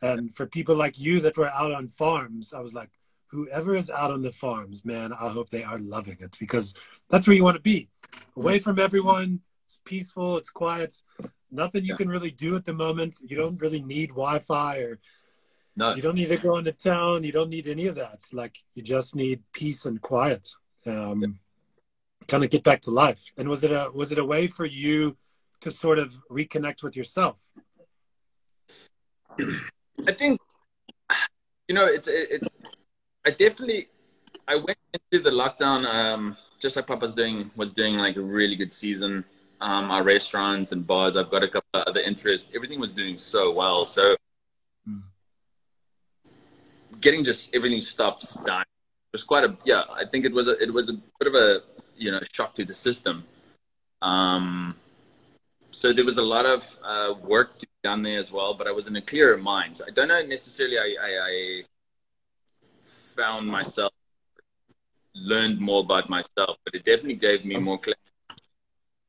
And 0.00 0.32
for 0.34 0.46
people 0.46 0.76
like 0.76 0.98
you 0.98 1.20
that 1.20 1.36
were 1.36 1.50
out 1.50 1.72
on 1.72 1.88
farms, 1.88 2.52
I 2.54 2.60
was 2.60 2.72
like, 2.72 2.90
whoever 3.26 3.74
is 3.74 3.90
out 3.90 4.12
on 4.12 4.22
the 4.22 4.30
farms, 4.32 4.84
man, 4.84 5.12
I 5.12 5.28
hope 5.28 5.50
they 5.50 5.64
are 5.64 5.78
loving 5.78 6.18
it 6.20 6.36
because 6.38 6.72
that's 7.10 7.26
where 7.26 7.36
you 7.36 7.42
want 7.44 7.56
to 7.56 7.62
be, 7.62 7.88
away 8.36 8.60
from 8.60 8.78
everyone. 8.78 9.40
It's 9.66 9.80
peaceful. 9.84 10.36
It's 10.36 10.50
quiet. 10.50 11.02
Nothing 11.50 11.84
you 11.84 11.94
Yeah. 11.94 11.96
can 11.96 12.08
really 12.08 12.30
do 12.30 12.54
at 12.54 12.64
the 12.64 12.74
moment. 12.74 13.16
You 13.28 13.36
don't 13.36 13.60
really 13.60 13.82
need 13.82 14.10
Wi-Fi 14.10 14.78
or 14.78 15.00
No, 15.76 15.94
you 15.94 16.02
don't 16.02 16.16
need 16.16 16.28
to 16.28 16.36
go 16.36 16.58
into 16.58 16.72
town. 16.72 17.24
You 17.24 17.32
don't 17.32 17.48
need 17.48 17.66
any 17.66 17.86
of 17.86 17.94
that. 17.96 18.20
Like 18.32 18.56
you 18.74 18.82
just 18.82 19.14
need 19.14 19.42
peace 19.52 19.84
and 19.86 20.00
quiet. 20.00 20.48
Um, 20.86 21.38
Kind 22.28 22.44
of 22.44 22.50
get 22.50 22.62
back 22.62 22.82
to 22.82 22.90
life. 22.90 23.32
And 23.38 23.48
was 23.48 23.64
it 23.64 23.72
a 23.72 23.90
was 23.94 24.12
it 24.12 24.18
a 24.18 24.24
way 24.24 24.46
for 24.46 24.66
you 24.66 25.16
to 25.60 25.70
sort 25.70 25.98
of 25.98 26.12
reconnect 26.30 26.82
with 26.82 26.94
yourself? 26.94 27.50
I 30.06 30.12
think 30.12 30.38
you 31.66 31.74
know 31.74 31.86
it's 31.86 32.08
it's. 32.08 32.48
I 33.24 33.30
definitely 33.30 33.88
I 34.46 34.56
went 34.56 34.78
into 34.92 35.22
the 35.22 35.30
lockdown 35.30 35.86
um, 35.86 36.36
just 36.60 36.76
like 36.76 36.86
Papa's 36.86 37.14
doing 37.14 37.50
was 37.56 37.72
doing 37.72 37.96
like 37.96 38.16
a 38.16 38.20
really 38.20 38.54
good 38.54 38.70
season. 38.70 39.24
Um, 39.60 39.90
our 39.90 40.02
restaurants 40.02 40.72
and 40.72 40.86
bars. 40.86 41.16
I've 41.16 41.30
got 41.30 41.42
a 41.42 41.48
couple 41.48 41.68
of 41.74 41.84
other 41.86 42.00
interests. 42.00 42.50
Everything 42.54 42.80
was 42.80 42.92
doing 42.92 43.18
so 43.18 43.50
well. 43.50 43.86
So. 43.86 44.16
Getting 47.00 47.24
just 47.24 47.54
everything 47.54 47.82
stops 47.82 48.34
dying 48.46 48.64
was 49.12 49.22
quite 49.24 49.44
a 49.44 49.56
yeah. 49.64 49.84
I 49.92 50.04
think 50.04 50.24
it 50.24 50.32
was 50.32 50.48
a 50.48 50.56
it 50.62 50.72
was 50.72 50.88
a 50.88 50.94
bit 50.94 51.26
of 51.26 51.34
a 51.34 51.62
you 51.96 52.10
know 52.10 52.20
shock 52.32 52.54
to 52.54 52.64
the 52.64 52.74
system. 52.74 53.24
Um, 54.02 54.76
so 55.70 55.92
there 55.92 56.04
was 56.04 56.18
a 56.18 56.22
lot 56.22 56.46
of 56.46 56.76
uh, 56.84 57.14
work 57.22 57.58
to 57.58 57.66
be 57.66 57.72
done 57.84 58.02
there 58.02 58.18
as 58.18 58.32
well, 58.32 58.54
but 58.54 58.66
I 58.66 58.72
was 58.72 58.86
in 58.88 58.96
a 58.96 59.02
clearer 59.02 59.36
mind. 59.36 59.80
I 59.86 59.90
don't 59.90 60.08
know 60.08 60.22
necessarily. 60.22 60.78
I, 60.78 60.96
I, 61.00 61.10
I 61.26 61.62
found 62.84 63.46
myself 63.46 63.92
learned 65.14 65.60
more 65.60 65.80
about 65.80 66.08
myself, 66.08 66.56
but 66.64 66.74
it 66.74 66.84
definitely 66.84 67.16
gave 67.16 67.44
me 67.44 67.56
more 67.56 67.78
clarity 67.78 68.00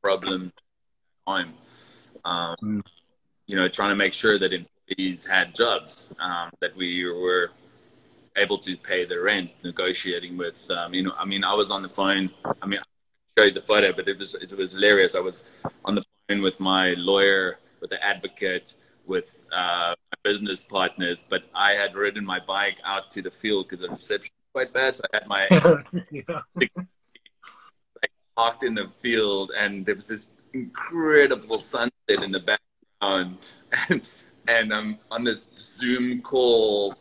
problem 0.01 0.51
time. 1.27 1.54
Um, 2.25 2.56
Mm. 2.62 2.82
You 3.47 3.58
know, 3.58 3.67
trying 3.67 3.89
to 3.89 3.95
make 3.95 4.13
sure 4.13 4.39
that 4.39 4.54
employees 4.54 5.25
had 5.25 5.54
jobs, 5.54 6.10
um, 6.19 6.51
that 6.62 6.73
we 6.75 7.04
were 7.04 7.51
able 8.38 8.58
to 8.60 8.78
pay 8.78 9.06
the 9.06 9.20
rent, 9.20 9.52
negotiating 9.63 10.38
with, 10.38 10.70
um, 10.72 10.94
you 10.94 11.04
know, 11.04 11.13
I 11.17 11.26
mean, 11.26 11.44
I 11.44 11.54
was 11.54 11.72
on 11.72 11.82
the 11.82 11.89
phone. 11.89 12.32
I 12.62 12.65
mean, 12.65 12.80
I 12.80 13.41
showed 13.41 13.54
the 13.54 13.62
photo, 13.62 13.94
but 13.94 14.08
it 14.08 14.17
was 14.17 14.36
it 14.36 14.54
was 14.54 14.74
hilarious. 14.74 15.15
I 15.15 15.20
was 15.20 15.44
on 15.86 15.96
the 15.96 16.04
phone 16.28 16.41
with 16.41 16.60
my 16.60 16.94
lawyer, 16.98 17.60
with 17.80 17.89
the 17.89 18.04
advocate, 18.04 18.76
with 19.06 19.44
uh, 19.52 19.94
my 20.12 20.17
business 20.24 20.63
partners, 20.63 21.26
but 21.28 21.44
I 21.54 21.72
had 21.74 21.96
ridden 21.96 22.26
my 22.26 22.39
bike 22.39 22.80
out 22.86 23.10
to 23.12 23.22
the 23.22 23.32
field 23.32 23.67
because 23.67 23.86
the 23.86 23.91
reception 23.91 24.32
was 24.38 24.52
quite 24.54 24.74
bad. 24.74 24.96
So 24.96 25.04
I 25.13 25.17
had 25.17 25.28
my 25.28 25.48
yeah. 26.12 26.41
like 26.56 28.12
parked 28.36 28.63
in 28.63 28.76
the 28.76 28.88
field, 29.02 29.52
and 29.58 29.86
there 29.86 29.96
was 29.96 30.08
this 30.08 30.28
incredible 30.54 31.60
sunset 31.60 31.91
in 32.08 32.32
the 32.32 32.39
background, 32.39 33.56
and 33.89 34.26
and 34.48 34.74
I'm 34.74 35.00
on 35.10 35.24
this 35.24 35.50
Zoom 35.58 36.22
call, 36.22 36.94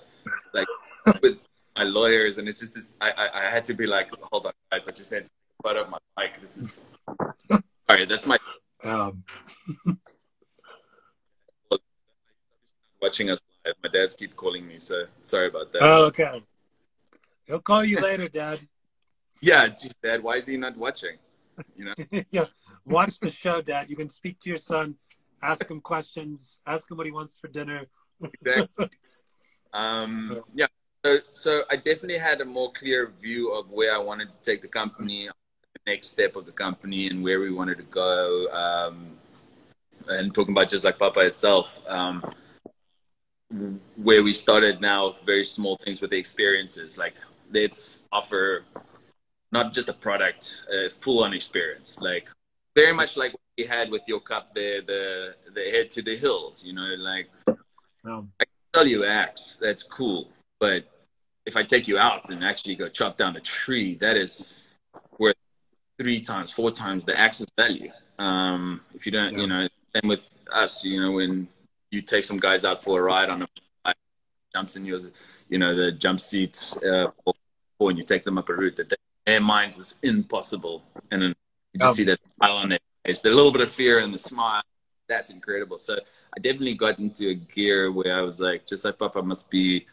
like 0.52 0.66
with 1.22 1.38
my 1.76 1.84
lawyers, 1.84 2.38
and 2.38 2.48
it's 2.48 2.60
just 2.60 2.74
this. 2.74 2.94
I, 3.00 3.10
I, 3.10 3.46
I 3.46 3.50
had 3.50 3.64
to 3.66 3.74
be 3.74 3.86
like, 3.86 4.10
hold 4.30 4.46
on, 4.46 4.52
guys, 4.70 4.82
I 4.88 4.92
just 4.92 5.10
had 5.10 5.26
to 5.26 5.30
photo 5.62 5.82
of 5.82 5.90
my 5.90 5.98
bike. 6.16 6.40
This 6.40 6.56
is 6.56 6.80
sorry, 7.88 8.06
that's 8.06 8.26
my. 8.26 8.38
Um. 8.84 9.24
watching 13.02 13.30
us 13.30 13.40
live. 13.64 13.74
My 13.82 13.90
dad's 13.90 14.14
keep 14.14 14.36
calling 14.36 14.66
me, 14.66 14.78
so 14.78 15.04
sorry 15.22 15.48
about 15.48 15.72
that. 15.72 15.82
Oh, 15.82 16.06
okay. 16.06 16.40
He'll 17.46 17.60
call 17.60 17.84
you 17.84 17.98
later, 17.98 18.28
Dad. 18.28 18.60
yeah, 19.40 19.68
geez, 19.68 19.94
Dad, 20.02 20.22
why 20.22 20.36
is 20.36 20.46
he 20.46 20.56
not 20.56 20.76
watching? 20.76 21.16
You 21.76 21.86
know. 21.86 21.94
yes, 22.30 22.54
watch 22.84 23.18
the 23.20 23.30
show, 23.30 23.60
Dad. 23.60 23.90
You 23.90 23.96
can 23.96 24.08
speak 24.08 24.38
to 24.40 24.48
your 24.48 24.58
son, 24.58 24.96
ask 25.42 25.68
him 25.70 25.80
questions, 25.80 26.60
ask 26.66 26.90
him 26.90 26.96
what 26.96 27.06
he 27.06 27.12
wants 27.12 27.38
for 27.38 27.48
dinner. 27.48 27.86
exactly. 28.22 28.88
Um, 29.72 30.42
yeah. 30.54 30.66
So, 31.04 31.18
so 31.32 31.62
I 31.70 31.76
definitely 31.76 32.18
had 32.18 32.40
a 32.40 32.44
more 32.44 32.70
clear 32.72 33.08
view 33.08 33.52
of 33.52 33.70
where 33.70 33.94
I 33.94 33.98
wanted 33.98 34.28
to 34.28 34.34
take 34.42 34.60
the 34.60 34.68
company, 34.68 35.28
the 35.72 35.80
next 35.90 36.08
step 36.08 36.36
of 36.36 36.44
the 36.44 36.52
company, 36.52 37.06
and 37.08 37.22
where 37.22 37.40
we 37.40 37.50
wanted 37.50 37.78
to 37.78 37.84
go. 37.84 38.48
Um, 38.52 39.12
and 40.08 40.34
talking 40.34 40.52
about 40.52 40.68
just 40.68 40.84
like 40.84 40.98
Papa 40.98 41.20
itself, 41.20 41.80
um, 41.88 42.34
where 43.96 44.22
we 44.22 44.34
started 44.34 44.80
now 44.80 45.14
very 45.24 45.44
small 45.44 45.76
things 45.76 46.00
with 46.00 46.10
the 46.10 46.18
experiences. 46.18 46.98
Like 46.98 47.14
let's 47.52 48.04
offer 48.12 48.64
not 49.52 49.72
just 49.72 49.88
a 49.88 49.94
product 49.94 50.64
a 50.70 50.90
full 50.90 51.24
on 51.24 51.32
experience. 51.32 51.98
Like 52.00 52.28
very 52.74 52.92
much 52.92 53.16
like 53.16 53.32
what 53.32 53.40
we 53.58 53.64
had 53.64 53.90
with 53.90 54.02
your 54.06 54.20
cup 54.20 54.54
there 54.54 54.80
the 54.82 55.34
the 55.54 55.62
head 55.70 55.90
to 55.90 56.02
the 56.02 56.16
hills 56.16 56.64
you 56.64 56.72
know 56.72 56.94
like 56.98 57.28
um, 58.04 58.30
i 58.40 58.44
can 58.44 58.52
tell 58.72 58.86
you 58.86 59.04
axe 59.04 59.58
that's 59.60 59.82
cool 59.82 60.28
but 60.60 60.84
if 61.46 61.56
i 61.56 61.62
take 61.62 61.88
you 61.88 61.98
out 61.98 62.30
and 62.30 62.44
actually 62.44 62.76
go 62.76 62.88
chop 62.88 63.16
down 63.16 63.34
a 63.36 63.40
tree 63.40 63.94
that 63.94 64.16
is 64.16 64.74
worth 65.18 65.34
three 65.98 66.20
times 66.20 66.52
four 66.52 66.70
times 66.70 67.04
the 67.04 67.18
access 67.18 67.46
value 67.56 67.90
um 68.18 68.80
if 68.94 69.06
you 69.06 69.12
don't 69.12 69.32
yeah. 69.32 69.40
you 69.40 69.46
know 69.46 69.68
and 69.94 70.08
with 70.08 70.30
us 70.52 70.84
you 70.84 71.00
know 71.00 71.10
when 71.10 71.48
you 71.90 72.00
take 72.00 72.24
some 72.24 72.38
guys 72.38 72.64
out 72.64 72.82
for 72.82 73.00
a 73.00 73.02
ride 73.02 73.28
on 73.28 73.42
a 73.42 73.48
jumps 74.54 74.76
in 74.76 74.84
your, 74.84 75.00
you 75.48 75.58
know, 75.58 75.74
the 75.74 75.92
jump 75.92 76.20
seats, 76.20 76.76
uh, 76.78 77.10
and 77.80 77.98
you 77.98 78.04
take 78.04 78.24
them 78.24 78.38
up 78.38 78.48
a 78.48 78.54
route 78.54 78.76
that 78.76 78.92
their 79.26 79.40
minds 79.40 79.76
was 79.76 79.98
impossible. 80.02 80.84
And 81.10 81.22
then 81.22 81.34
you 81.72 81.80
just 81.80 81.92
oh. 81.92 81.94
see 81.94 82.04
that 82.04 82.18
smile 82.36 82.56
on 82.56 82.68
their 82.70 82.78
face, 83.04 83.20
the 83.20 83.30
little 83.30 83.52
bit 83.52 83.62
of 83.62 83.70
fear 83.70 84.00
and 84.00 84.12
the 84.12 84.18
smile. 84.18 84.62
That's 85.08 85.30
incredible. 85.30 85.78
So 85.78 85.94
I 85.94 86.40
definitely 86.40 86.74
got 86.74 86.98
into 86.98 87.30
a 87.30 87.34
gear 87.34 87.90
where 87.90 88.16
I 88.16 88.20
was 88.20 88.38
like, 88.38 88.66
just 88.66 88.84
like 88.84 88.98
Papa 88.98 89.22
must 89.22 89.50
be 89.50 89.86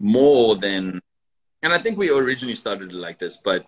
more 0.00 0.56
than, 0.56 1.00
and 1.62 1.72
I 1.72 1.78
think 1.78 1.96
we 1.96 2.10
originally 2.10 2.56
started 2.56 2.90
it 2.90 2.96
like 2.96 3.18
this, 3.18 3.36
but 3.36 3.66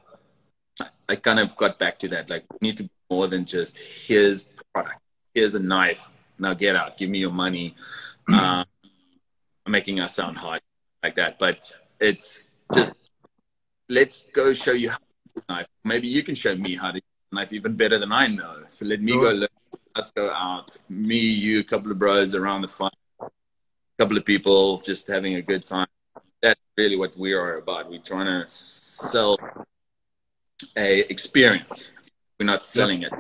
I 1.09 1.15
kind 1.17 1.39
of 1.39 1.57
got 1.57 1.79
back 1.79 1.99
to 2.01 2.09
that. 2.09 2.29
Like, 2.29 2.45
we 2.53 2.69
need 2.69 2.79
to 2.79 2.85
be 2.85 2.91
more 3.09 3.29
than 3.29 3.45
just 3.45 3.79
here's 3.79 4.43
product, 4.73 4.99
here's 5.35 5.55
a 5.55 5.61
knife, 5.61 6.11
now 6.39 6.55
get 6.55 6.75
out, 6.75 6.99
give 6.99 7.11
me 7.11 7.19
your 7.19 7.31
money. 7.31 7.77
Mm-hmm. 8.29 8.35
Um, 8.35 8.65
making 9.67 10.01
us 10.01 10.15
sound 10.15 10.39
high 10.39 10.61
like 11.03 11.15
that, 11.17 11.39
but 11.39 11.77
it's 12.01 12.51
just 12.75 12.95
let's 13.89 14.27
go 14.33 14.53
show 14.53 14.73
you 14.73 14.91
how 14.91 14.99
to 15.37 15.43
knife. 15.49 15.67
Maybe 15.85 16.09
you 16.09 16.23
can 16.23 16.35
show 16.35 16.55
me 16.55 16.77
how 16.77 16.91
to 16.91 17.01
knife 17.31 17.53
even 17.53 17.77
better 17.77 17.99
than 17.99 18.13
I 18.13 18.27
know. 18.27 18.63
So 18.69 18.87
let 18.87 19.01
me 19.01 19.13
sure. 19.13 19.23
go. 19.23 19.31
Learn. 19.31 19.49
Let's 19.95 20.11
go 20.11 20.31
out. 20.31 20.77
Me, 20.89 21.19
you, 21.19 21.61
a 21.61 21.65
couple 21.65 21.91
of 21.93 21.99
bros 21.99 22.35
around 22.35 22.63
the 22.63 22.69
fire, 22.69 22.91
a 23.21 23.29
couple 23.99 24.17
of 24.17 24.25
people 24.25 24.79
just 24.79 25.07
having 25.07 25.35
a 25.35 25.43
good 25.43 25.65
time. 25.65 25.87
Really 26.77 26.97
what 26.97 27.17
we 27.19 27.33
are 27.33 27.59
about. 27.59 27.91
We're 27.91 28.01
trying 28.01 28.27
to 28.27 28.49
sell 28.49 29.39
a 30.77 31.01
experience. 31.11 31.91
We're 32.39 32.47
not 32.47 32.63
selling 32.63 33.03
it. 33.03 33.13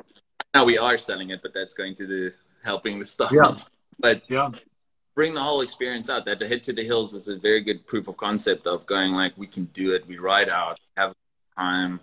Now 0.55 0.65
we 0.65 0.79
are 0.79 0.99
selling 0.99 1.31
it, 1.31 1.41
but 1.43 1.53
that's 1.53 1.75
going 1.75 1.95
to 1.97 2.07
the 2.07 2.35
helping 2.65 2.99
the 2.99 3.05
stuff. 3.05 3.33
Yeah. 3.33 3.55
But 3.99 4.23
yeah. 4.29 4.51
bring 5.15 5.35
the 5.35 5.43
whole 5.43 5.61
experience 5.61 6.11
out. 6.11 6.25
That 6.25 6.41
the 6.41 6.49
head 6.49 6.65
to 6.65 6.73
the 6.73 6.83
hills 6.83 7.13
was 7.13 7.29
a 7.29 7.37
very 7.37 7.61
good 7.61 7.87
proof 7.87 8.09
of 8.09 8.17
concept 8.17 8.67
of 8.67 8.85
going 8.87 9.13
like 9.13 9.33
we 9.37 9.47
can 9.47 9.67
do 9.67 9.93
it. 9.93 10.09
We 10.09 10.19
ride 10.19 10.49
out, 10.49 10.81
have 10.97 11.15
time. 11.57 12.01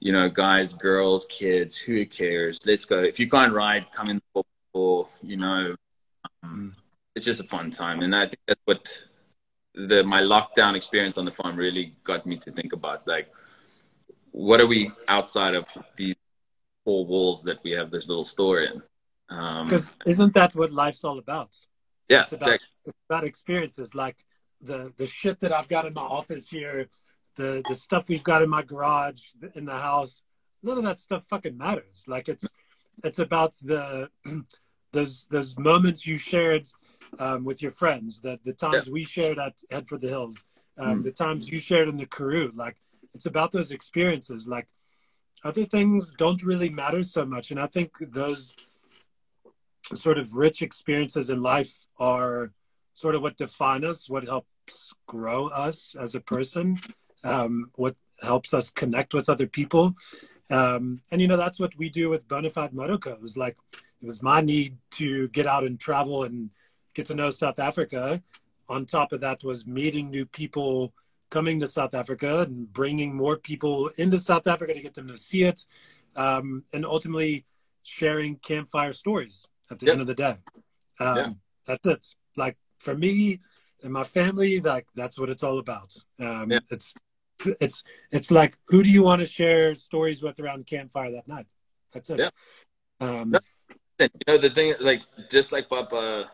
You 0.00 0.12
know, 0.12 0.28
guys, 0.28 0.74
girls, 0.74 1.26
kids, 1.30 1.74
who 1.76 2.04
cares? 2.04 2.58
Let's 2.66 2.84
go. 2.84 3.02
If 3.02 3.18
you 3.18 3.30
can't 3.30 3.54
ride, 3.54 3.90
come 3.92 4.10
in 4.10 4.20
for 4.32 5.08
you 5.22 5.36
know. 5.36 5.76
Um, 6.42 6.72
mm. 6.74 6.80
It's 7.14 7.24
just 7.24 7.40
a 7.40 7.44
fun 7.44 7.70
time, 7.70 8.00
and 8.02 8.14
I 8.14 8.26
think 8.26 8.40
that's 8.46 8.60
what 8.64 9.04
the 9.74 10.02
my 10.04 10.20
lockdown 10.20 10.74
experience 10.74 11.18
on 11.18 11.24
the 11.24 11.30
farm 11.30 11.56
really 11.56 11.94
got 12.04 12.26
me 12.26 12.36
to 12.38 12.50
think 12.50 12.72
about. 12.72 13.06
Like, 13.06 13.30
what 14.32 14.60
are 14.60 14.66
we 14.66 14.90
outside 15.08 15.54
of 15.54 15.66
these 15.96 16.16
four 16.84 17.04
walls 17.06 17.42
that 17.44 17.58
we 17.62 17.72
have 17.72 17.90
this 17.90 18.08
little 18.08 18.24
store 18.24 18.62
in? 18.62 18.82
Because 19.28 19.88
um, 19.88 19.96
isn't 20.06 20.34
that 20.34 20.54
what 20.54 20.72
life's 20.72 21.04
all 21.04 21.18
about? 21.18 21.54
Yeah, 22.08 22.22
it's 22.22 22.32
about, 22.32 22.54
exactly. 22.54 22.68
it's 22.86 22.96
about 23.08 23.24
experiences. 23.24 23.94
Like 23.94 24.16
the 24.60 24.92
the 24.96 25.06
shit 25.06 25.40
that 25.40 25.52
I've 25.52 25.68
got 25.68 25.86
in 25.86 25.94
my 25.94 26.02
office 26.02 26.48
here, 26.48 26.88
the 27.36 27.62
the 27.68 27.74
stuff 27.74 28.08
we've 28.08 28.24
got 28.24 28.42
in 28.42 28.48
my 28.48 28.62
garage, 28.62 29.22
in 29.54 29.64
the 29.64 29.78
house. 29.78 30.22
None 30.62 30.78
of 30.78 30.84
that 30.84 30.98
stuff 30.98 31.24
fucking 31.28 31.56
matters. 31.56 32.04
Like 32.08 32.28
it's 32.28 32.48
it's 33.04 33.18
about 33.18 33.54
the 33.62 34.10
those 34.92 35.26
those 35.26 35.58
moments 35.58 36.06
you 36.06 36.16
shared 36.16 36.66
um, 37.18 37.44
with 37.44 37.62
your 37.62 37.70
friends, 37.70 38.20
that 38.22 38.42
the 38.44 38.52
times 38.52 38.86
yeah. 38.86 38.92
we 38.92 39.04
shared 39.04 39.38
at 39.38 39.54
Head 39.70 39.88
for 39.88 39.98
the 39.98 40.08
Hills, 40.08 40.44
um, 40.78 41.00
mm. 41.00 41.04
the 41.04 41.12
times 41.12 41.48
you 41.48 41.58
shared 41.58 41.88
in 41.88 41.96
the 41.96 42.06
Karoo. 42.06 42.52
Like 42.54 42.76
it's 43.14 43.26
about 43.26 43.52
those 43.52 43.70
experiences. 43.70 44.46
Like 44.46 44.68
other 45.44 45.64
things 45.64 46.12
don't 46.12 46.42
really 46.42 46.70
matter 46.70 47.02
so 47.02 47.24
much, 47.24 47.50
and 47.50 47.60
I 47.60 47.66
think 47.66 47.92
those 48.12 48.54
sort 49.94 50.18
of 50.18 50.34
rich 50.34 50.62
experiences 50.62 51.30
in 51.30 51.42
life 51.42 51.72
are 51.98 52.52
sort 52.94 53.14
of 53.14 53.22
what 53.22 53.36
define 53.36 53.84
us, 53.84 54.10
what 54.10 54.24
helps 54.24 54.92
grow 55.06 55.46
us 55.48 55.96
as 55.98 56.14
a 56.14 56.20
person, 56.20 56.78
um, 57.24 57.70
what 57.76 57.96
helps 58.20 58.52
us 58.52 58.70
connect 58.70 59.14
with 59.14 59.28
other 59.28 59.46
people. 59.46 59.94
Um, 60.50 61.00
and 61.10 61.20
you 61.20 61.28
know 61.28 61.36
that's 61.36 61.60
what 61.60 61.76
we 61.76 61.90
do 61.90 62.08
with 62.08 62.26
Bonafide 62.28 62.72
Motoco. 62.72 63.12
It 63.12 63.36
like 63.36 63.56
it 63.72 64.06
was 64.06 64.22
my 64.22 64.40
need 64.40 64.78
to 64.92 65.28
get 65.28 65.46
out 65.46 65.64
and 65.64 65.78
travel 65.78 66.24
and 66.24 66.50
get 66.98 67.06
to 67.06 67.14
know 67.14 67.30
South 67.30 67.60
Africa. 67.60 68.20
On 68.68 68.84
top 68.84 69.12
of 69.12 69.20
that 69.20 69.44
was 69.44 69.66
meeting 69.66 70.10
new 70.10 70.26
people, 70.26 70.92
coming 71.30 71.60
to 71.60 71.66
South 71.66 71.94
Africa 71.94 72.40
and 72.40 72.72
bringing 72.72 73.14
more 73.16 73.36
people 73.36 73.88
into 73.98 74.18
South 74.18 74.46
Africa 74.46 74.74
to 74.74 74.80
get 74.80 74.94
them 74.94 75.08
to 75.08 75.16
see 75.16 75.44
it, 75.44 75.66
um, 76.16 76.62
and 76.72 76.84
ultimately 76.84 77.44
sharing 77.82 78.36
campfire 78.36 78.92
stories 78.92 79.46
at 79.70 79.78
the 79.78 79.86
yep. 79.86 79.92
end 79.94 80.00
of 80.00 80.06
the 80.08 80.14
day. 80.14 80.36
Um, 81.00 81.16
yeah. 81.16 81.28
That's 81.66 81.86
it. 81.86 82.06
Like 82.36 82.56
for 82.78 82.96
me 82.96 83.40
and 83.82 83.92
my 83.92 84.04
family, 84.04 84.60
like 84.60 84.88
that's 84.94 85.18
what 85.18 85.30
it's 85.30 85.42
all 85.42 85.58
about. 85.58 85.94
Um, 86.18 86.50
yeah. 86.50 86.60
It's 86.70 86.94
it's 87.60 87.84
it's 88.10 88.30
like 88.30 88.58
who 88.66 88.82
do 88.82 88.90
you 88.90 89.04
want 89.04 89.20
to 89.20 89.28
share 89.28 89.74
stories 89.76 90.22
with 90.22 90.40
around 90.40 90.66
campfire 90.66 91.12
that 91.12 91.28
night? 91.28 91.46
That's 91.92 92.10
it. 92.10 92.18
Yeah. 92.18 92.30
Um, 93.00 93.34
you 94.00 94.08
know 94.26 94.38
the 94.38 94.50
thing, 94.50 94.74
like 94.80 95.02
just 95.30 95.52
like 95.52 95.68
Papa. 95.68 96.30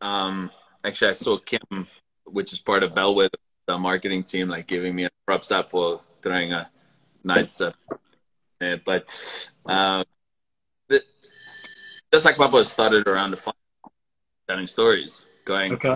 Um, 0.00 0.50
actually, 0.84 1.10
I 1.10 1.14
saw 1.14 1.38
Kim, 1.38 1.86
which 2.24 2.52
is 2.52 2.60
part 2.60 2.82
of 2.82 2.94
Bellwether, 2.94 3.38
the 3.66 3.78
marketing 3.78 4.24
team, 4.24 4.48
like 4.48 4.66
giving 4.66 4.94
me 4.94 5.04
a 5.04 5.10
props 5.26 5.50
up 5.50 5.70
for 5.70 6.00
throwing 6.22 6.52
a 6.52 6.70
nice. 7.24 7.60
Uh, 7.60 7.72
but 8.84 9.06
um, 9.66 10.04
the, 10.88 11.02
just 12.12 12.24
like 12.24 12.36
Papa 12.36 12.64
started 12.64 13.06
around 13.06 13.32
the 13.32 13.36
fun, 13.36 13.54
telling 14.48 14.66
stories, 14.66 15.26
going, 15.44 15.74
okay. 15.74 15.94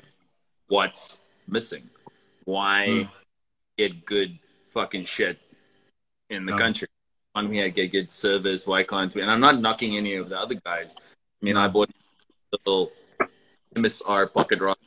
what's 0.68 1.18
missing? 1.48 1.88
Why 2.44 2.86
mm. 2.88 3.08
get 3.78 4.04
good 4.04 4.38
fucking 4.70 5.04
shit 5.04 5.38
in 6.28 6.46
the 6.46 6.56
country? 6.56 6.88
Why 7.32 7.42
can't 7.42 7.50
we 7.50 7.70
get 7.70 7.92
good 7.92 8.10
service? 8.10 8.66
Why 8.66 8.82
can't 8.82 9.14
we? 9.14 9.22
And 9.22 9.30
I'm 9.30 9.40
not 9.40 9.60
knocking 9.60 9.96
any 9.96 10.16
of 10.16 10.28
the 10.28 10.38
other 10.38 10.56
guys. 10.56 10.94
I 10.98 11.44
mean, 11.44 11.56
I 11.56 11.68
bought 11.68 11.90
a 11.90 12.56
little 12.56 12.92
MSR 13.74 14.32
pocket 14.32 14.61
rock 14.61 14.78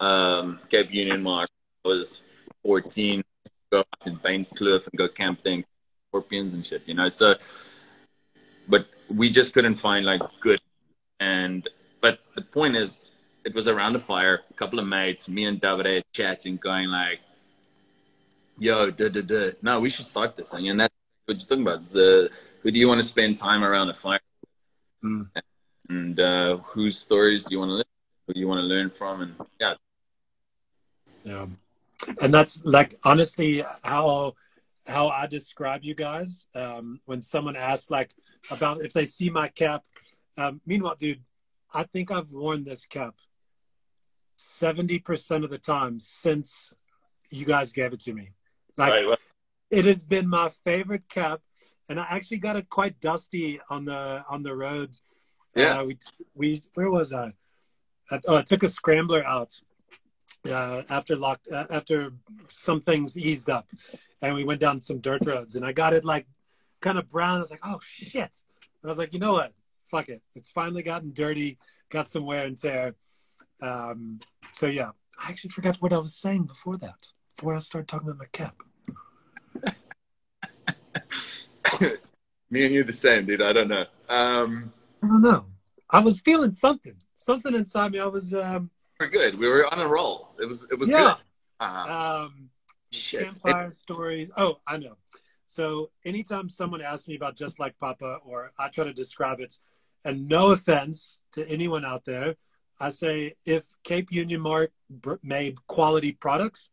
um, 0.00 0.60
Cape 0.68 0.92
Union 0.92 1.22
Mart. 1.22 1.48
I 1.84 1.88
was 1.88 2.22
14, 2.62 3.22
go 3.70 3.78
out 3.80 4.00
to 4.02 4.10
Baines 4.12 4.52
Kloof 4.52 4.88
and 4.88 4.98
go 4.98 5.08
camping, 5.08 5.64
scorpions 6.08 6.54
and 6.54 6.64
shit, 6.64 6.86
you 6.86 6.94
know. 6.94 7.08
So, 7.08 7.34
but 8.68 8.86
we 9.08 9.30
just 9.30 9.54
couldn't 9.54 9.76
find 9.76 10.04
like 10.06 10.22
good. 10.40 10.60
And 11.20 11.66
but 12.00 12.20
the 12.34 12.42
point 12.42 12.76
is, 12.76 13.12
it 13.44 13.54
was 13.54 13.68
around 13.68 13.92
the 13.92 14.00
fire, 14.00 14.42
a 14.50 14.54
couple 14.54 14.78
of 14.78 14.86
mates, 14.86 15.28
me 15.28 15.44
and 15.44 15.60
Davide 15.60 16.02
chatting, 16.12 16.56
going 16.56 16.88
like, 16.88 17.20
"Yo, 18.58 18.90
da 18.90 19.08
da 19.08 19.20
da, 19.20 19.50
no, 19.62 19.80
we 19.80 19.90
should 19.90 20.06
start 20.06 20.36
this 20.36 20.50
thing." 20.50 20.68
And 20.68 20.80
that's 20.80 20.94
what 21.26 21.38
you're 21.38 21.46
talking 21.46 21.62
about. 21.62 21.82
Is 21.82 21.92
the 21.92 22.30
who 22.62 22.70
do 22.70 22.78
you 22.78 22.88
want 22.88 23.00
to 23.00 23.04
spend 23.06 23.36
time 23.36 23.62
around 23.62 23.88
the 23.88 23.94
fire? 23.94 24.20
Mm. 25.04 25.28
And 25.34 25.44
uh, 25.90 26.56
whose 26.58 26.98
stories 26.98 27.44
do 27.44 27.54
you 27.54 27.58
want 27.58 27.70
to 27.70 27.74
listen? 27.74 27.88
Who 28.26 28.34
do 28.34 28.40
you 28.40 28.48
want 28.48 28.58
to 28.58 28.64
learn 28.64 28.90
from? 28.90 29.20
And 29.22 29.34
yeah, 29.60 29.74
yeah, 31.24 31.46
and 32.20 32.32
that's 32.32 32.64
like 32.64 32.94
honestly 33.04 33.64
how 33.82 34.34
how 34.86 35.08
I 35.08 35.26
describe 35.26 35.84
you 35.84 35.94
guys. 35.94 36.46
Um, 36.54 37.00
when 37.06 37.22
someone 37.22 37.56
asks 37.56 37.90
like 37.90 38.12
about 38.50 38.82
if 38.82 38.92
they 38.92 39.06
see 39.06 39.30
my 39.30 39.48
cap, 39.48 39.84
um, 40.36 40.60
meanwhile, 40.66 40.96
dude, 40.98 41.22
I 41.72 41.84
think 41.84 42.10
I've 42.10 42.32
worn 42.32 42.64
this 42.64 42.86
cap 42.86 43.14
seventy 44.36 44.98
percent 44.98 45.44
of 45.44 45.50
the 45.50 45.58
time 45.58 45.98
since 46.00 46.72
you 47.30 47.44
guys 47.44 47.72
gave 47.72 47.92
it 47.92 48.00
to 48.00 48.12
me. 48.12 48.30
Like 48.76 48.92
right, 48.92 49.06
well. 49.06 49.18
it 49.70 49.84
has 49.84 50.02
been 50.02 50.28
my 50.28 50.48
favorite 50.48 51.08
cap, 51.08 51.40
and 51.88 52.00
I 52.00 52.06
actually 52.10 52.38
got 52.38 52.56
it 52.56 52.68
quite 52.68 53.00
dusty 53.00 53.60
on 53.70 53.84
the 53.84 54.24
on 54.28 54.42
the 54.42 54.54
roads. 54.54 55.02
Yeah, 55.56 55.80
uh, 55.80 55.84
we 55.84 55.98
we 56.34 56.62
where 56.74 56.90
was 56.90 57.12
I? 57.12 57.32
I 58.10 58.20
oh, 58.26 58.36
I 58.36 58.42
took 58.42 58.62
a 58.62 58.68
scrambler 58.68 59.24
out 59.24 59.52
uh, 60.50 60.82
after 60.90 61.16
locked, 61.16 61.48
uh, 61.52 61.66
after 61.70 62.12
some 62.48 62.80
things 62.80 63.16
eased 63.16 63.48
up, 63.48 63.66
and 64.22 64.34
we 64.34 64.44
went 64.44 64.60
down 64.60 64.80
some 64.80 64.98
dirt 65.00 65.24
roads, 65.26 65.56
and 65.56 65.64
I 65.64 65.72
got 65.72 65.94
it 65.94 66.04
like 66.04 66.26
kind 66.80 66.98
of 66.98 67.08
brown. 67.08 67.38
I 67.38 67.40
was 67.40 67.50
like, 67.50 67.64
oh 67.64 67.78
shit, 67.82 68.36
and 68.82 68.84
I 68.84 68.88
was 68.88 68.98
like, 68.98 69.12
you 69.12 69.18
know 69.18 69.32
what? 69.32 69.52
Fuck 69.84 70.08
it. 70.08 70.22
It's 70.34 70.50
finally 70.50 70.82
gotten 70.82 71.12
dirty, 71.12 71.58
got 71.88 72.10
some 72.10 72.26
wear 72.26 72.44
and 72.44 72.58
tear. 72.58 72.94
Um, 73.62 74.20
so 74.52 74.66
yeah, 74.66 74.90
I 75.24 75.30
actually 75.30 75.50
forgot 75.50 75.76
what 75.76 75.92
I 75.92 75.98
was 75.98 76.14
saying 76.14 76.44
before 76.44 76.76
that. 76.78 77.12
Before 77.36 77.54
I 77.54 77.58
started 77.60 77.88
talking 77.88 78.08
about 78.08 78.18
my 78.18 78.26
cap. 78.32 78.56
Me 82.50 82.64
and 82.66 82.74
you 82.74 82.84
the 82.84 82.92
same, 82.92 83.26
dude. 83.26 83.42
I 83.42 83.52
don't 83.52 83.68
know. 83.68 83.86
Um, 84.08 84.72
I 85.04 85.06
don't 85.06 85.22
know. 85.22 85.44
I 85.90 86.00
was 86.00 86.20
feeling 86.20 86.50
something. 86.50 86.94
Something 87.14 87.54
inside 87.54 87.92
me. 87.92 88.00
I 88.00 88.06
was. 88.06 88.32
Um, 88.32 88.70
we're 88.98 89.08
good. 89.08 89.34
We 89.38 89.48
were 89.48 89.72
on 89.72 89.80
a 89.80 89.86
roll. 89.86 90.30
It 90.40 90.46
was. 90.46 90.66
It 90.70 90.78
was 90.78 90.88
yeah. 90.88 90.98
good. 90.98 91.16
Uh-huh. 91.60 92.24
Um, 92.24 92.50
campfire 92.90 93.66
it, 93.66 93.72
stories. 93.74 94.30
Oh, 94.36 94.60
I 94.66 94.78
know. 94.78 94.96
So 95.46 95.90
anytime 96.04 96.48
someone 96.48 96.80
asks 96.80 97.06
me 97.06 97.16
about 97.16 97.36
just 97.36 97.60
like 97.60 97.78
Papa, 97.78 98.18
or 98.24 98.50
I 98.58 98.68
try 98.68 98.84
to 98.84 98.92
describe 98.94 99.40
it, 99.40 99.58
and 100.04 100.26
no 100.26 100.52
offense 100.52 101.20
to 101.32 101.46
anyone 101.48 101.84
out 101.84 102.04
there, 102.04 102.36
I 102.80 102.88
say 102.88 103.34
if 103.44 103.66
Cape 103.84 104.10
Union 104.10 104.40
Mart 104.40 104.72
made 105.22 105.66
quality 105.66 106.12
products, 106.12 106.70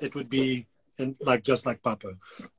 it 0.00 0.14
would 0.14 0.28
be 0.28 0.66
in, 0.98 1.16
like 1.20 1.44
just 1.44 1.66
like 1.66 1.82
Papa. 1.82 2.14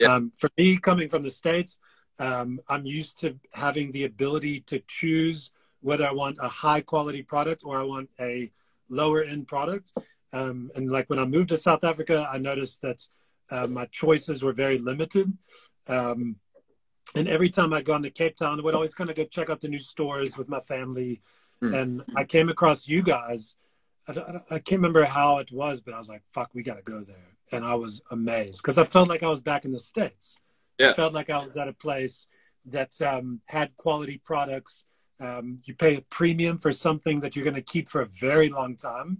Um, 0.07 0.31
for 0.38 0.49
me, 0.57 0.77
coming 0.77 1.09
from 1.09 1.23
the 1.23 1.29
states, 1.29 1.79
um, 2.19 2.60
I'm 2.69 2.86
used 2.86 3.19
to 3.19 3.38
having 3.54 3.91
the 3.91 4.06
ability 4.06 4.62
to 4.62 4.80
choose 4.88 5.51
whether 5.82 6.06
I 6.06 6.12
want 6.12 6.38
a 6.41 6.47
high 6.47 6.82
quality 6.82 7.21
product 7.21 7.63
or 7.65 7.78
I 7.78 7.84
want 7.84 8.10
a 8.19 8.51
lower 8.89 9.21
end 9.21 9.47
product. 9.47 9.93
Um, 10.34 10.69
and 10.75 10.91
like 10.91 11.10
when 11.10 11.19
I 11.19 11.25
moved 11.25 11.49
to 11.49 11.58
South 11.58 11.84
Africa, 11.84 12.28
I 12.32 12.38
noticed 12.38 12.82
that 12.82 13.04
uh, 13.51 13.67
my 13.67 13.86
choices 13.86 14.43
were 14.43 14.54
very 14.54 14.78
limited. 14.78 15.32
Um, 15.88 16.38
and 17.13 17.28
every 17.28 17.49
time 17.49 17.73
I'd 17.73 17.86
gone 17.86 18.04
to 18.04 18.10
Cape 18.10 18.36
Town, 18.36 18.60
I 18.60 18.63
would 18.63 18.73
always 18.73 18.93
kind 18.93 19.10
of 19.10 19.15
go 19.15 19.23
check 19.25 19.49
out 19.49 19.62
the 19.62 19.67
new 19.67 19.80
stores 19.80 20.38
with 20.38 20.49
my 20.49 20.60
family. 20.62 21.21
Mm. 21.62 21.82
And 21.82 22.04
I 22.15 22.23
came 22.23 22.49
across 22.49 22.88
you 22.88 23.01
guys. 23.01 23.56
I, 24.08 24.12
I, 24.51 24.60
can't 24.60 24.80
remember 24.82 25.06
how 25.06 25.38
it 25.38 25.51
was, 25.51 25.82
but 25.82 25.93
I 25.93 25.97
was 25.97 26.10
like, 26.10 26.23
fuck, 26.28 26.49
we 26.54 26.63
got 26.63 26.75
to 26.75 26.84
go 26.84 27.01
there. 27.01 27.38
And 27.51 27.63
I 27.63 27.75
was 27.75 28.01
amazed 28.12 28.62
because 28.62 28.78
I 28.78 28.84
felt 28.84 29.08
like 29.08 29.23
I 29.23 29.30
was 29.30 29.41
back 29.41 29.65
in 29.65 29.71
the 29.71 29.80
States. 29.80 30.38
Yeah. 30.77 30.91
I 30.91 30.93
felt 30.93 31.13
like 31.13 31.29
I 31.29 31.45
was 31.45 31.57
at 31.57 31.67
a 31.67 31.73
place 31.73 32.27
that 32.65 32.99
um, 33.01 33.41
had 33.47 33.75
quality 33.77 34.21
products. 34.23 34.85
Um, 35.19 35.59
you 35.63 35.73
pay 35.73 35.95
a 35.97 36.01
premium 36.09 36.57
for 36.57 36.71
something 36.71 37.19
that 37.21 37.35
you're 37.35 37.45
going 37.45 37.55
to 37.55 37.61
keep 37.61 37.88
for 37.88 38.01
a 38.01 38.09
very 38.19 38.49
long 38.49 38.75
time. 38.75 39.19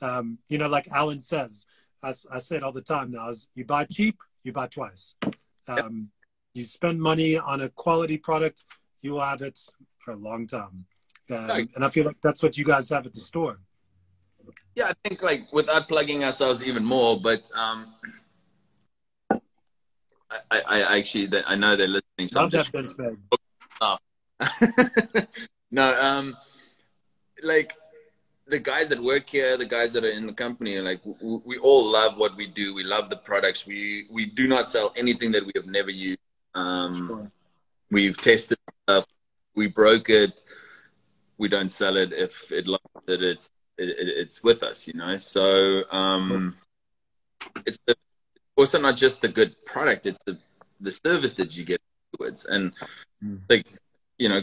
Um, 0.00 0.38
you 0.48 0.58
know, 0.58 0.68
like 0.68 0.88
Alan 0.88 1.20
says, 1.20 1.66
I, 2.02 2.12
I, 2.30 2.38
say 2.38 2.56
it 2.56 2.62
all 2.62 2.72
the 2.72 2.82
time 2.82 3.12
now: 3.12 3.28
is 3.28 3.48
you 3.54 3.64
buy 3.64 3.84
cheap, 3.84 4.18
you 4.42 4.52
buy 4.52 4.66
twice. 4.66 5.14
Um, 5.68 6.10
you 6.54 6.64
spend 6.64 7.00
money 7.00 7.38
on 7.38 7.60
a 7.62 7.68
quality 7.70 8.18
product, 8.18 8.64
you 9.00 9.12
will 9.12 9.20
have 9.20 9.42
it 9.42 9.58
for 9.98 10.12
a 10.12 10.16
long 10.16 10.46
time. 10.46 10.86
Um, 11.30 11.68
and 11.74 11.84
I 11.84 11.88
feel 11.88 12.04
like 12.04 12.18
that's 12.22 12.42
what 12.42 12.58
you 12.58 12.64
guys 12.64 12.88
have 12.90 13.06
at 13.06 13.12
the 13.12 13.20
store. 13.20 13.58
Yeah, 14.74 14.88
I 14.88 15.08
think 15.08 15.22
like 15.22 15.52
without 15.52 15.88
plugging 15.88 16.24
ourselves 16.24 16.62
even 16.64 16.84
more, 16.84 17.20
but 17.20 17.48
um, 17.54 17.94
I, 20.50 20.60
I 20.66 20.98
actually 20.98 21.28
I 21.46 21.56
know 21.56 21.76
they're 21.76 21.88
listening. 21.88 22.28
So 22.28 22.48
just 22.48 22.72
no, 25.70 26.00
um, 26.00 26.36
like 27.42 27.76
the 28.46 28.58
guys 28.58 28.88
that 28.90 29.02
work 29.02 29.28
here, 29.28 29.56
the 29.56 29.64
guys 29.64 29.92
that 29.92 30.04
are 30.04 30.10
in 30.10 30.26
the 30.26 30.32
company, 30.32 30.78
like 30.78 31.00
we, 31.04 31.40
we 31.44 31.58
all 31.58 31.90
love 31.90 32.18
what 32.18 32.36
we 32.36 32.46
do. 32.46 32.74
We 32.74 32.84
love 32.84 33.08
the 33.08 33.16
products. 33.16 33.66
We 33.66 34.06
we 34.10 34.26
do 34.26 34.48
not 34.48 34.68
sell 34.68 34.92
anything 34.96 35.32
that 35.32 35.44
we 35.44 35.52
have 35.56 35.66
never 35.66 35.90
used. 35.90 36.18
Um, 36.54 36.94
sure. 36.94 37.32
We've 37.90 38.16
tested 38.16 38.58
stuff. 38.84 39.06
We 39.54 39.66
broke 39.66 40.08
it. 40.08 40.42
We 41.38 41.48
don't 41.48 41.70
sell 41.70 41.96
it. 41.96 42.12
If 42.12 42.52
it 42.52 42.66
likes 42.66 42.84
it, 43.08 43.22
it's 43.22 43.50
it, 43.78 43.94
it's 43.98 44.42
with 44.42 44.62
us, 44.62 44.86
you 44.86 44.94
know. 44.94 45.18
So 45.18 45.84
um, 45.90 46.56
it's 47.66 47.78
the 47.86 47.94
also 48.56 48.80
not 48.80 48.96
just 48.96 49.22
the 49.22 49.28
good 49.28 49.54
product; 49.64 50.06
it's 50.06 50.22
the 50.24 50.38
the 50.80 50.92
service 50.92 51.34
that 51.36 51.56
you 51.56 51.64
get 51.64 51.80
afterwards. 52.12 52.44
And 52.46 52.72
mm. 53.24 53.40
like 53.48 53.66
you 54.18 54.28
know, 54.28 54.42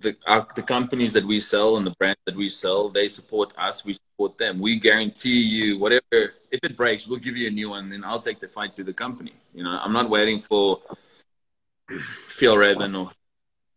the 0.00 0.16
our, 0.26 0.46
the 0.54 0.62
companies 0.62 1.12
that 1.12 1.26
we 1.26 1.40
sell 1.40 1.76
and 1.76 1.86
the 1.86 1.94
brands 1.98 2.20
that 2.26 2.36
we 2.36 2.48
sell, 2.48 2.88
they 2.88 3.08
support 3.08 3.52
us. 3.58 3.84
We 3.84 3.94
support 3.94 4.38
them. 4.38 4.58
We 4.58 4.78
guarantee 4.78 5.40
you 5.40 5.78
whatever. 5.78 6.34
If 6.50 6.60
it 6.62 6.76
breaks, 6.76 7.06
we'll 7.06 7.18
give 7.18 7.36
you 7.36 7.48
a 7.48 7.50
new 7.50 7.70
one. 7.70 7.90
Then 7.90 8.04
I'll 8.04 8.18
take 8.18 8.40
the 8.40 8.48
fight 8.48 8.72
to 8.74 8.84
the 8.84 8.92
company. 8.92 9.34
You 9.54 9.64
know, 9.64 9.78
I'm 9.82 9.92
not 9.92 10.08
waiting 10.08 10.38
for 10.38 10.80
Fjällräven 11.90 12.98
or 12.98 13.10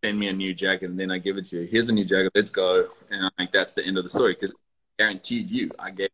send 0.04 0.18
me 0.18 0.28
a 0.28 0.32
new 0.32 0.54
jacket 0.54 0.90
and 0.90 0.98
then 0.98 1.10
I 1.10 1.18
give 1.18 1.36
it 1.38 1.46
to 1.46 1.60
you. 1.60 1.66
Here's 1.66 1.88
a 1.88 1.92
new 1.92 2.04
jacket. 2.04 2.30
Let's 2.34 2.50
go. 2.50 2.88
And 3.10 3.30
like, 3.38 3.50
that's 3.50 3.74
the 3.74 3.84
end 3.84 3.98
of 3.98 4.04
the 4.04 4.10
story 4.10 4.34
because 4.34 4.54
guaranteed 4.98 5.50
you. 5.50 5.70
I 5.78 5.90
gave 5.90 6.10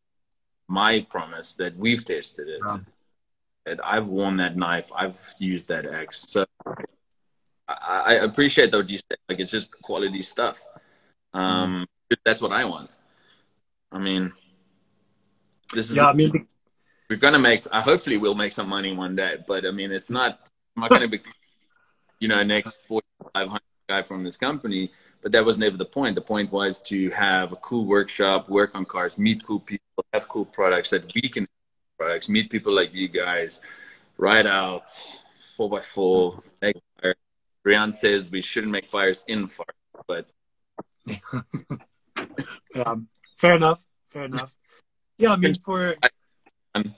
my 0.68 1.06
promise 1.10 1.54
that 1.54 1.76
we've 1.76 2.04
tested 2.04 2.48
it. 2.48 2.60
I've 3.82 4.08
worn 4.08 4.36
that 4.38 4.56
knife. 4.56 4.90
I've 4.94 5.18
used 5.38 5.68
that 5.68 5.86
axe. 5.86 6.24
So 6.28 6.44
I, 7.68 8.02
I 8.06 8.12
appreciate 8.14 8.72
what 8.72 8.88
you 8.90 8.98
said. 8.98 9.18
Like 9.28 9.40
it's 9.40 9.50
just 9.50 9.70
quality 9.82 10.22
stuff. 10.22 10.64
Um, 11.32 11.86
mm. 12.10 12.16
That's 12.24 12.40
what 12.40 12.52
I 12.52 12.64
want. 12.64 12.96
I 13.90 13.98
mean, 13.98 14.32
this 15.72 15.90
is. 15.90 15.96
Yeah, 15.96 16.08
I 16.08 16.12
mean, 16.12 16.46
we're 17.08 17.16
gonna 17.16 17.38
make. 17.38 17.66
Uh, 17.70 17.80
hopefully, 17.80 18.16
we'll 18.18 18.34
make 18.34 18.52
some 18.52 18.68
money 18.68 18.94
one 18.94 19.16
day. 19.16 19.38
But 19.46 19.66
I 19.66 19.70
mean, 19.70 19.90
it's 19.92 20.10
not. 20.10 20.40
I'm 20.76 20.82
not 20.82 20.90
gonna 20.90 21.08
be, 21.08 21.20
you 22.20 22.28
know, 22.28 22.42
next 22.42 22.82
forty 22.86 23.06
five 23.34 23.48
hundred 23.48 23.62
guy 23.88 24.02
from 24.02 24.24
this 24.24 24.36
company. 24.36 24.90
But 25.22 25.32
that 25.32 25.44
was 25.44 25.58
never 25.58 25.78
the 25.78 25.86
point. 25.86 26.16
The 26.16 26.20
point 26.20 26.52
was 26.52 26.82
to 26.82 27.08
have 27.10 27.52
a 27.52 27.56
cool 27.56 27.86
workshop, 27.86 28.50
work 28.50 28.72
on 28.74 28.84
cars, 28.84 29.16
meet 29.16 29.44
cool 29.46 29.60
people, 29.60 30.04
have 30.12 30.28
cool 30.28 30.44
products 30.44 30.90
that 30.90 31.12
we 31.14 31.22
can 31.22 31.48
products, 32.04 32.28
meet 32.28 32.50
people 32.50 32.74
like 32.74 32.94
you 32.94 33.08
guys, 33.08 33.62
ride 34.18 34.46
out 34.46 34.90
four 35.56 35.70
by 35.70 35.80
four, 35.80 36.42
make 36.60 36.76
fire. 37.00 37.14
Brian 37.62 37.92
says 37.92 38.30
we 38.30 38.42
shouldn't 38.42 38.72
make 38.72 38.86
fires 38.86 39.24
in 39.26 39.48
fire, 39.48 39.66
but 40.06 40.32
um, 42.84 43.08
fair 43.38 43.54
enough. 43.54 43.86
Fair 44.10 44.24
enough. 44.24 44.54
Yeah, 45.16 45.32
I 45.32 45.36
mean 45.36 45.54
for 45.54 45.94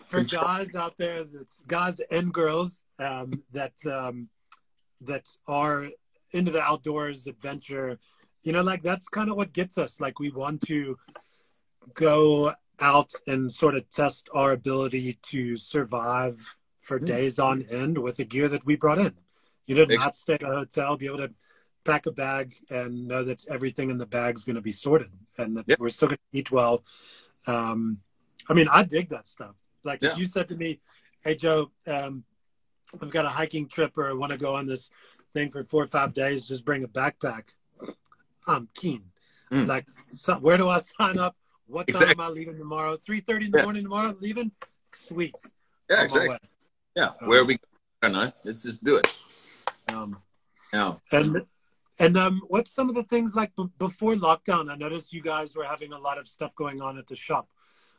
for 0.06 0.22
guys 0.24 0.74
out 0.74 0.94
there, 0.98 1.22
that's 1.22 1.62
guys 1.68 2.00
and 2.10 2.32
girls 2.32 2.80
um, 2.98 3.44
that 3.52 3.74
um, 3.86 4.28
that 5.02 5.26
are 5.46 5.86
into 6.32 6.50
the 6.50 6.62
outdoors, 6.62 7.28
adventure. 7.28 7.98
You 8.42 8.52
know, 8.52 8.62
like 8.62 8.82
that's 8.82 9.06
kind 9.06 9.30
of 9.30 9.36
what 9.36 9.52
gets 9.52 9.78
us. 9.78 10.00
Like 10.00 10.18
we 10.18 10.30
want 10.30 10.62
to 10.66 10.96
go 11.94 12.52
out 12.80 13.12
and 13.26 13.50
sort 13.50 13.74
of 13.74 13.88
test 13.90 14.28
our 14.34 14.52
ability 14.52 15.18
to 15.22 15.56
survive 15.56 16.56
for 16.82 16.98
mm-hmm. 16.98 17.06
days 17.06 17.38
on 17.38 17.62
end 17.70 17.98
with 17.98 18.16
the 18.16 18.24
gear 18.24 18.48
that 18.48 18.64
we 18.64 18.76
brought 18.76 18.98
in. 18.98 19.14
You 19.66 19.74
did 19.74 19.90
not 19.90 20.14
stay 20.14 20.34
at 20.34 20.42
a 20.42 20.46
hotel, 20.46 20.96
be 20.96 21.06
able 21.06 21.18
to 21.18 21.32
pack 21.84 22.06
a 22.06 22.12
bag 22.12 22.54
and 22.70 23.06
know 23.08 23.24
that 23.24 23.44
everything 23.48 23.90
in 23.90 23.98
the 23.98 24.06
bag 24.06 24.36
is 24.36 24.44
going 24.44 24.56
to 24.56 24.62
be 24.62 24.72
sorted 24.72 25.10
and 25.38 25.56
that 25.56 25.64
yep. 25.66 25.78
we're 25.78 25.88
still 25.88 26.08
going 26.08 26.18
to 26.18 26.38
eat 26.38 26.50
well. 26.50 26.82
Um, 27.46 27.98
I 28.48 28.54
mean, 28.54 28.68
I 28.68 28.82
dig 28.82 29.08
that 29.10 29.26
stuff. 29.26 29.54
Like 29.84 30.02
Yeah. 30.02 30.12
if 30.12 30.18
you 30.18 30.26
said 30.26 30.48
to 30.48 30.56
me, 30.56 30.80
"Hey 31.24 31.34
Joe, 31.34 31.72
um, 31.86 32.24
I've 33.00 33.10
got 33.10 33.24
a 33.24 33.30
hiking 33.30 33.68
trip 33.68 33.96
or 33.96 34.08
I 34.08 34.12
want 34.12 34.32
to 34.32 34.38
go 34.38 34.54
on 34.54 34.66
this 34.66 34.90
thing 35.32 35.50
for 35.50 35.64
four 35.64 35.82
or 35.84 35.88
five 35.88 36.12
days, 36.12 36.46
just 36.48 36.64
bring 36.64 36.84
a 36.84 36.88
backpack," 36.88 37.50
I'm 38.46 38.68
keen. 38.74 39.10
Mm. 39.50 39.66
Like, 39.66 39.86
so, 40.08 40.36
where 40.36 40.56
do 40.56 40.68
I 40.68 40.80
sign 40.80 41.18
up? 41.18 41.36
What 41.66 41.88
time 41.88 42.10
am 42.10 42.20
I 42.20 42.28
leaving 42.28 42.56
tomorrow? 42.56 42.96
Three 42.96 43.20
thirty 43.20 43.46
in 43.46 43.52
the 43.52 43.58
Yeah. 43.58 43.64
morning 43.64 43.82
tomorrow. 43.84 44.16
Leaving. 44.20 44.52
Sweet. 44.92 45.34
Yeah, 45.90 46.02
exactly. 46.02 46.36
Yeah, 46.94 47.12
Um, 47.20 47.28
where 47.28 47.40
are 47.40 47.44
we? 47.44 47.54
I 48.02 48.08
don't 48.08 48.12
know. 48.12 48.32
Let's 48.44 48.62
just 48.62 48.82
do 48.82 48.96
it. 48.96 49.18
Um, 49.88 50.22
Yeah. 50.72 50.96
And 51.12 51.42
and 51.98 52.16
um, 52.18 52.42
what's 52.48 52.72
some 52.72 52.88
of 52.88 52.94
the 52.94 53.02
things 53.04 53.34
like 53.34 53.54
b- 53.56 53.70
before 53.78 54.14
lockdown? 54.14 54.70
I 54.70 54.76
noticed 54.76 55.12
you 55.12 55.22
guys 55.22 55.56
were 55.56 55.64
having 55.64 55.92
a 55.92 55.98
lot 55.98 56.18
of 56.18 56.28
stuff 56.28 56.54
going 56.54 56.80
on 56.82 56.98
at 56.98 57.06
the 57.06 57.14
shop. 57.14 57.48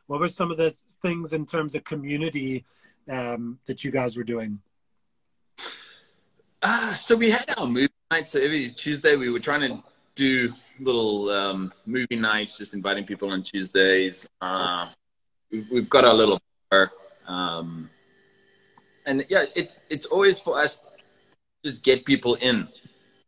What 0.06 0.20
were 0.20 0.28
some 0.28 0.50
of 0.50 0.56
the 0.56 0.70
things 1.02 1.32
in 1.32 1.44
terms 1.46 1.74
of 1.74 1.84
community 1.84 2.64
um, 3.10 3.58
that 3.66 3.84
you 3.84 3.90
guys 3.90 4.16
were 4.16 4.24
doing? 4.24 4.60
Uh, 6.62 6.94
so 6.94 7.16
we 7.16 7.30
had 7.30 7.44
our 7.56 7.66
movie 7.66 7.88
night. 8.10 8.28
So 8.28 8.40
every 8.40 8.70
Tuesday 8.70 9.16
we 9.16 9.30
were 9.30 9.40
trying 9.40 9.60
to 9.60 9.82
do 10.18 10.52
little 10.80 11.30
um, 11.30 11.70
movie 11.86 12.16
nights, 12.18 12.58
just 12.58 12.74
inviting 12.74 13.04
people 13.06 13.30
on 13.30 13.40
Tuesdays. 13.40 14.28
Uh, 14.40 14.90
we- 15.52 15.66
we've 15.70 15.88
got 15.88 16.04
our 16.04 16.12
little 16.14 16.40
bar, 16.70 16.90
um, 17.26 17.88
and 19.06 19.24
yeah, 19.30 19.44
it's 19.54 19.78
it's 19.88 20.06
always 20.06 20.40
for 20.42 20.58
us 20.58 20.80
just 21.64 21.82
get 21.82 22.04
people 22.04 22.34
in, 22.34 22.66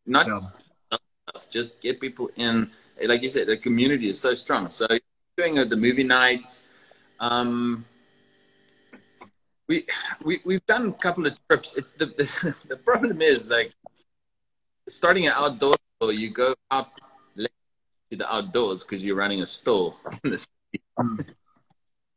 not 0.04 0.26
stuff, 0.26 1.48
just 1.48 1.80
get 1.80 2.00
people 2.00 2.28
in. 2.34 2.70
Like 3.00 3.22
you 3.22 3.30
said, 3.30 3.46
the 3.46 3.56
community 3.56 4.10
is 4.10 4.18
so 4.20 4.34
strong. 4.34 4.70
So 4.70 4.86
doing 5.38 5.58
uh, 5.58 5.64
the 5.64 5.76
movie 5.76 6.04
nights. 6.04 6.62
Um, 7.20 7.84
we, 9.68 9.86
we 10.24 10.40
we've 10.44 10.66
done 10.66 10.88
a 10.88 10.92
couple 10.92 11.24
of 11.26 11.38
trips. 11.46 11.76
It's 11.76 11.92
the 11.92 12.06
the, 12.06 12.26
the 12.74 12.76
problem 12.76 13.22
is 13.22 13.46
like 13.48 13.70
starting 14.88 15.26
an 15.26 15.32
outdoor 15.36 15.76
you 16.08 16.30
go 16.30 16.54
out 16.70 16.88
late 17.36 17.50
to 18.10 18.16
the 18.16 18.32
outdoors 18.32 18.82
because 18.82 19.04
you're 19.04 19.16
running 19.16 19.42
a 19.42 19.46
store 19.46 19.94
in 20.24 20.30
the 20.30 20.38
city. 20.38 20.82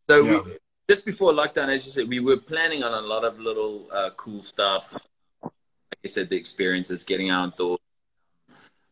So 0.07 0.23
Yeah. 0.23 0.41
we, 0.41 0.57
just 0.89 1.05
before 1.05 1.33
lockdown, 1.33 1.69
as 1.69 1.85
you 1.85 1.91
said, 1.91 2.07
we 2.07 2.19
were 2.19 2.37
planning 2.37 2.83
on 2.83 2.93
a 2.93 3.05
lot 3.05 3.23
of 3.23 3.39
little 3.39 3.87
uh, 3.91 4.11
cool 4.15 4.41
stuff. 4.41 5.05
Like 5.41 5.99
I 6.05 6.07
said, 6.07 6.29
the 6.29 6.37
experiences, 6.37 7.03
getting 7.03 7.29
outdoors, 7.29 7.79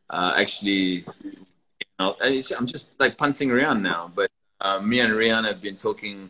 uh, 0.10 0.34
actually. 0.36 1.06
You 1.24 1.88
know, 2.00 2.16
I'm 2.22 2.66
just 2.66 2.92
like 3.00 3.18
punting 3.18 3.52
around 3.52 3.82
now, 3.82 4.12
but 4.14 4.30
uh, 4.60 4.80
me 4.80 5.00
and 5.00 5.14
Rian 5.14 5.46
have 5.46 5.62
been 5.62 5.78
talking 5.78 6.30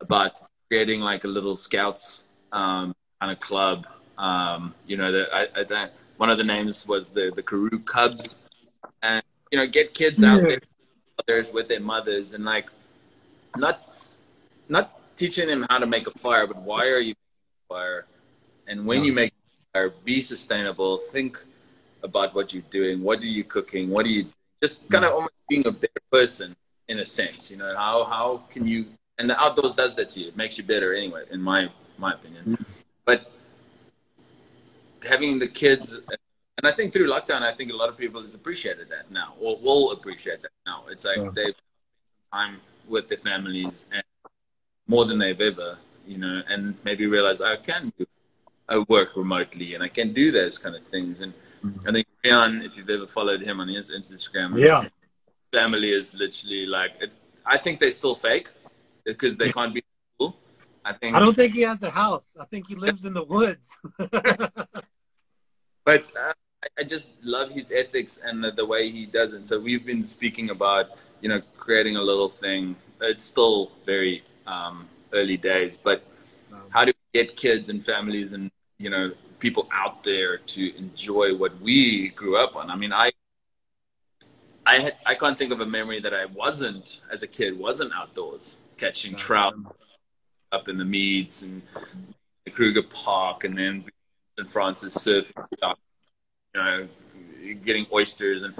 about 0.00 0.32
creating 0.68 1.00
like 1.00 1.24
a 1.24 1.28
little 1.28 1.54
scouts 1.54 2.24
um, 2.52 2.94
kind 3.20 3.32
of 3.32 3.40
club. 3.40 3.86
Um, 4.18 4.74
you 4.86 4.96
know, 4.96 5.10
that 5.12 5.34
I, 5.34 5.60
I, 5.60 5.64
that, 5.64 5.94
one 6.22 6.30
of 6.30 6.38
the 6.42 6.48
names 6.56 6.76
was 6.86 7.04
the 7.16 7.24
the 7.38 7.44
Karoo 7.50 7.80
Cubs, 7.94 8.24
and 9.08 9.24
you 9.50 9.56
know, 9.58 9.66
get 9.78 9.86
kids 10.00 10.22
out 10.30 10.40
Yeah. 10.42 10.58
there, 11.26 11.42
with 11.56 11.66
their 11.72 11.84
mothers, 11.92 12.28
and 12.34 12.42
like 12.54 12.68
not 13.64 13.76
not 14.76 14.86
teaching 15.20 15.46
them 15.50 15.60
how 15.70 15.78
to 15.84 15.88
make 15.94 16.06
a 16.12 16.14
fire, 16.24 16.46
but 16.50 16.58
why 16.70 16.82
are 16.94 17.04
you 17.08 17.14
making 17.22 17.52
a 17.62 17.66
fire, 17.74 18.00
and 18.68 18.76
when 18.88 18.98
Yeah. 19.00 19.08
you 19.08 19.12
make 19.22 19.32
a 19.32 19.72
fire, 19.72 19.88
be 20.10 20.16
sustainable. 20.32 20.92
Think 21.16 21.32
about 22.08 22.28
what 22.36 22.46
you're 22.52 22.70
doing. 22.78 22.96
What 23.08 23.18
are 23.26 23.34
you 23.38 23.44
cooking? 23.56 23.84
What 23.94 24.02
are 24.06 24.14
you 24.16 24.22
just 24.64 24.76
kind 24.94 25.04
of 25.06 25.10
almost 25.16 25.38
being 25.52 25.66
a 25.72 25.74
better 25.84 26.02
person 26.18 26.48
in 26.90 26.96
a 27.06 27.08
sense. 27.20 27.40
You 27.50 27.58
know 27.62 27.72
how 27.84 27.96
how 28.14 28.28
can 28.52 28.62
you 28.72 28.80
and 29.18 29.26
the 29.30 29.36
outdoors 29.44 29.74
does 29.82 29.92
that 29.98 30.08
to 30.12 30.16
you. 30.20 30.26
It 30.32 30.36
makes 30.42 30.54
you 30.58 30.64
better 30.74 30.90
anyway, 31.00 31.24
in 31.34 31.40
my 31.50 31.60
my 32.04 32.12
opinion. 32.18 32.42
Mm. 32.52 32.64
But 33.08 33.18
having 35.04 35.38
the 35.38 35.48
kids, 35.48 35.94
and 35.94 36.66
I 36.66 36.72
think 36.72 36.92
through 36.92 37.08
lockdown, 37.08 37.42
I 37.42 37.54
think 37.54 37.72
a 37.72 37.76
lot 37.76 37.88
of 37.88 37.96
people 37.96 38.20
has 38.22 38.34
appreciated 38.34 38.88
that 38.90 39.10
now, 39.10 39.34
or 39.40 39.56
will 39.58 39.92
appreciate 39.92 40.42
that 40.42 40.52
now. 40.66 40.84
It's 40.90 41.04
like 41.04 41.16
Yeah. 41.16 41.30
they've 41.34 41.54
spent 41.54 42.32
time 42.32 42.60
with 42.88 43.08
their 43.08 43.18
families 43.18 43.88
and 43.92 44.02
more 44.86 45.04
than 45.04 45.18
they've 45.18 45.40
ever, 45.40 45.78
you 46.06 46.18
know, 46.18 46.42
and 46.48 46.76
maybe 46.84 47.06
realize 47.06 47.40
I 47.40 47.56
can 47.56 47.92
do, 47.98 48.06
I 48.68 48.78
work 48.78 49.16
remotely 49.16 49.74
and 49.74 49.82
I 49.82 49.88
can 49.88 50.12
do 50.12 50.30
those 50.32 50.58
kind 50.58 50.74
of 50.74 50.84
things. 50.84 51.20
And 51.20 51.32
mm-hmm. 51.64 51.88
I 51.88 51.92
think 51.92 52.06
Rian, 52.24 52.64
if 52.64 52.76
you've 52.76 52.90
ever 52.90 53.06
followed 53.06 53.42
him 53.42 53.60
on 53.60 53.68
his 53.68 53.90
Instagram, 53.90 54.58
Yeah. 54.58 54.88
family 55.52 55.90
is 55.90 56.14
literally 56.14 56.66
like 56.66 56.92
it, 57.00 57.12
I 57.44 57.58
think 57.58 57.80
they're 57.80 57.90
still 57.90 58.14
fake 58.14 58.48
because 59.04 59.36
they 59.36 59.50
can't 59.56 59.74
be. 59.74 59.82
I 60.84 60.92
think 60.92 61.16
I 61.16 61.20
don't 61.20 61.34
think 61.34 61.54
he 61.54 61.62
has 61.62 61.82
a 61.82 61.90
house. 61.90 62.34
I 62.38 62.44
think 62.44 62.66
he 62.66 62.74
lives 62.74 63.04
in 63.04 63.14
the 63.14 63.24
woods. 63.24 63.70
but 65.84 66.12
uh, 66.18 66.32
I, 66.78 66.82
just 66.84 67.14
love 67.22 67.50
his 67.50 67.70
ethics 67.70 68.20
and 68.22 68.42
the, 68.42 68.50
the 68.50 68.66
way 68.66 68.90
he 68.90 69.06
does 69.06 69.32
it. 69.32 69.46
So 69.46 69.60
we've 69.60 69.86
been 69.86 70.02
speaking 70.02 70.50
about 70.50 70.86
you 71.20 71.28
know 71.28 71.40
creating 71.56 71.96
a 71.96 72.02
little 72.02 72.28
thing. 72.28 72.76
It's 73.00 73.24
still 73.24 73.70
very 73.84 74.22
um, 74.46 74.88
early 75.12 75.36
days, 75.36 75.76
but 75.76 76.02
how 76.70 76.84
do 76.84 76.92
we 76.92 77.20
get 77.20 77.36
kids 77.36 77.68
and 77.68 77.84
families 77.84 78.32
and 78.32 78.50
you 78.78 78.90
know 78.90 79.12
people 79.38 79.68
out 79.72 80.04
there 80.04 80.38
to 80.38 80.76
enjoy 80.76 81.34
what 81.34 81.60
we 81.60 82.08
grew 82.10 82.36
up 82.36 82.56
on? 82.56 82.70
I 82.70 82.76
mean, 82.76 82.92
I. 82.92 83.12
I 84.64 84.78
had, 84.78 84.96
I 85.04 85.16
can't 85.16 85.36
think 85.36 85.50
of 85.50 85.58
a 85.58 85.66
memory 85.66 85.98
that 85.98 86.14
I 86.14 86.26
wasn't 86.26 87.00
as 87.10 87.24
a 87.24 87.26
kid 87.26 87.58
wasn't 87.58 87.92
outdoors 87.92 88.58
catching 88.78 89.16
trout 89.16 89.54
up 90.52 90.68
in 90.68 90.78
the 90.78 90.84
meads 90.84 91.42
and 91.42 91.62
the 92.44 92.50
Kruger 92.50 92.82
Park 92.82 93.44
and 93.44 93.56
then 93.56 93.84
St. 94.38 94.50
Francis 94.50 94.96
surfing 94.96 95.46
stuff, 95.54 95.78
you 96.54 96.60
know, 96.60 96.88
getting 97.64 97.86
oysters 97.92 98.42
and 98.42 98.54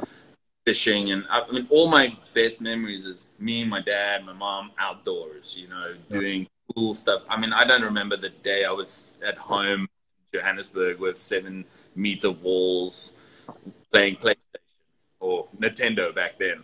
fishing. 0.65 1.11
And 1.13 1.25
I, 1.31 1.41
I 1.41 1.53
mean, 1.53 1.67
all 1.71 1.89
my 1.89 2.17
best 2.35 2.61
memories 2.61 3.05
is 3.05 3.27
me 3.39 3.63
and 3.63 3.71
my 3.71 3.81
dad, 3.81 4.25
my 4.25 4.33
mom 4.33 4.73
outdoors, 4.79 5.57
you 5.57 5.69
know, 5.69 5.95
doing 6.09 6.49
cool 6.75 6.95
stuff. 6.95 7.23
I 7.29 7.39
mean, 7.39 7.53
I 7.53 7.67
don't 7.67 7.83
remember 7.83 8.17
the 8.17 8.31
day 8.31 8.65
I 8.65 8.73
was 8.73 9.19
at 9.27 9.37
home 9.37 9.83
in 9.83 10.39
Johannesburg 10.41 10.99
with 10.99 11.19
seven 11.19 11.65
meter 11.95 12.31
walls 12.31 13.15
playing 13.93 14.17
PlayStation 14.17 14.37
or 15.21 15.49
Nintendo 15.59 16.15
back 16.15 16.39
then. 16.39 16.63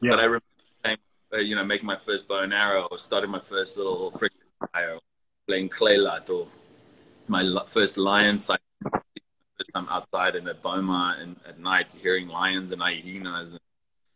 Yeah. 0.00 0.10
But 0.10 0.18
I 0.18 0.24
remember, 0.24 0.44
playing, 0.82 0.98
uh, 1.32 1.38
you 1.38 1.56
know, 1.56 1.64
making 1.64 1.86
my 1.86 1.96
first 1.96 2.28
bow 2.28 2.40
and 2.40 2.52
arrow, 2.52 2.88
or 2.90 2.98
starting 2.98 3.30
my 3.30 3.40
first 3.40 3.76
little 3.76 4.10
friction 4.10 4.39
fire, 4.72 4.94
or 4.94 5.00
playing 5.46 5.68
clay 5.68 5.96
light, 5.96 6.28
my 7.28 7.44
first 7.66 7.96
lion 7.96 8.38
sight. 8.38 8.60
First 8.82 9.70
time 9.74 9.86
outside 9.90 10.36
in 10.36 10.48
a 10.48 10.54
boma 10.54 11.16
and 11.20 11.36
at 11.46 11.58
night, 11.58 11.92
hearing 11.92 12.28
lions 12.28 12.72
and 12.72 12.80
hyenas. 12.80 13.52
And, 13.52 13.60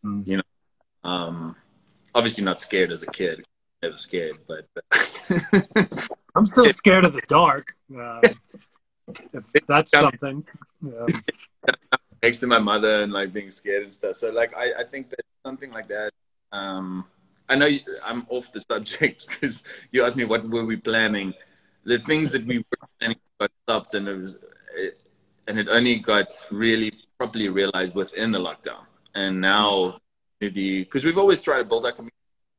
Mm. 0.05 0.27
You 0.27 0.37
know, 0.37 1.11
um, 1.11 1.57
obviously 2.15 2.45
not 2.45 2.61
scared 2.61 2.93
as 2.93 3.03
a 3.03 3.07
kid. 3.07 3.45
Never 3.83 3.97
scared, 3.97 4.39
but 4.47 4.67
I'm 6.35 6.47
still 6.47 6.73
scared 6.73 7.05
of 7.05 7.13
the 7.15 7.23
dark. 7.29 7.75
Uh, 7.95 8.21
if 9.33 9.53
that's 9.67 9.91
something. 9.91 10.45
Um, 10.83 11.07
next 12.23 12.39
to 12.39 12.47
my 12.47 12.59
mother 12.59 13.03
and 13.03 13.13
like 13.13 13.33
being 13.33 13.51
scared 13.51 13.83
and 13.83 13.93
stuff. 13.93 14.17
So 14.17 14.31
like 14.31 14.55
I, 14.55 14.81
I 14.81 14.85
think 14.85 15.11
that 15.11 15.21
something 15.45 15.71
like 15.71 15.89
that. 15.89 16.13
Um, 16.53 17.07
I 17.49 17.57
know 17.57 17.67
you, 17.67 17.81
I'm 18.03 18.25
off 18.29 18.53
the 18.53 18.61
subject 18.61 19.27
because 19.29 19.63
you 19.93 20.05
asked 20.05 20.17
me 20.17 20.25
what 20.25 20.49
were 20.49 20.65
we 20.65 20.77
planning. 20.77 21.35
The 21.85 21.99
things 21.99 22.31
that 22.33 22.47
we 22.47 22.59
were 22.59 22.89
planning 22.99 23.19
got 23.39 23.51
stopped, 23.65 23.95
and 23.95 24.09
it 24.09 24.17
was, 24.17 24.39
it, 24.75 24.99
and 25.47 25.59
it 25.59 25.69
only 25.69 25.97
got 25.97 26.33
really 26.51 26.93
properly 27.19 27.49
realized 27.49 27.95
within 27.95 28.33
the 28.33 28.39
lockdown. 28.39 28.85
And 29.15 29.41
now, 29.41 29.99
because 30.41 31.05
we've 31.05 31.19
always 31.19 31.43
tried 31.43 31.59
to 31.59 31.65
build 31.65 31.85
our 31.85 31.93
community, 31.93 32.17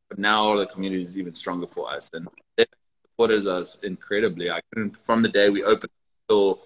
but 0.09 0.19
now 0.19 0.55
the 0.57 0.67
community 0.67 1.03
is 1.03 1.17
even 1.17 1.33
stronger 1.33 1.67
for 1.67 1.91
us, 1.91 2.11
and 2.13 2.27
they 2.55 2.65
supported 3.03 3.47
us 3.47 3.79
incredibly. 3.81 4.51
I 4.51 4.61
couldn't 4.71 4.95
from 4.95 5.21
the 5.21 5.29
day 5.29 5.49
we 5.49 5.63
opened 5.63 5.91
store 6.25 6.59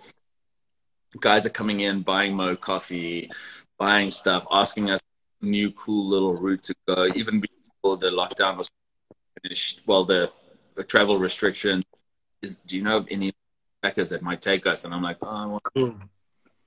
guys 1.20 1.46
are 1.46 1.50
coming 1.50 1.82
in 1.82 2.02
buying 2.02 2.36
Mo 2.36 2.56
coffee, 2.56 3.30
buying 3.78 4.12
stuff, 4.12 4.46
asking 4.52 4.89
us 4.91 5.00
new 5.41 5.72
cool 5.72 6.08
little 6.08 6.36
route 6.36 6.64
to 6.64 6.76
go, 6.88 7.08
even 7.16 7.39
before 7.39 7.59
the 7.84 8.12
lockdown 8.12 8.58
was 8.58 8.70
finished. 9.42 9.82
Well, 9.86 10.06
the, 10.06 10.32
the 10.76 10.84
travel 10.84 11.18
restriction 11.18 11.84
is. 12.42 12.56
Do 12.56 12.76
you 12.76 12.84
know 12.84 12.98
of 12.98 13.08
any 13.10 13.32
backers 13.82 14.10
that 14.10 14.22
might 14.22 14.42
take 14.42 14.68
us? 14.68 14.86
And 14.86 14.94
I'm 14.94 15.02
like, 15.02 15.18
oh, 15.22 15.28
I 15.28 15.46
want 15.46 15.64
cool. 15.64 15.96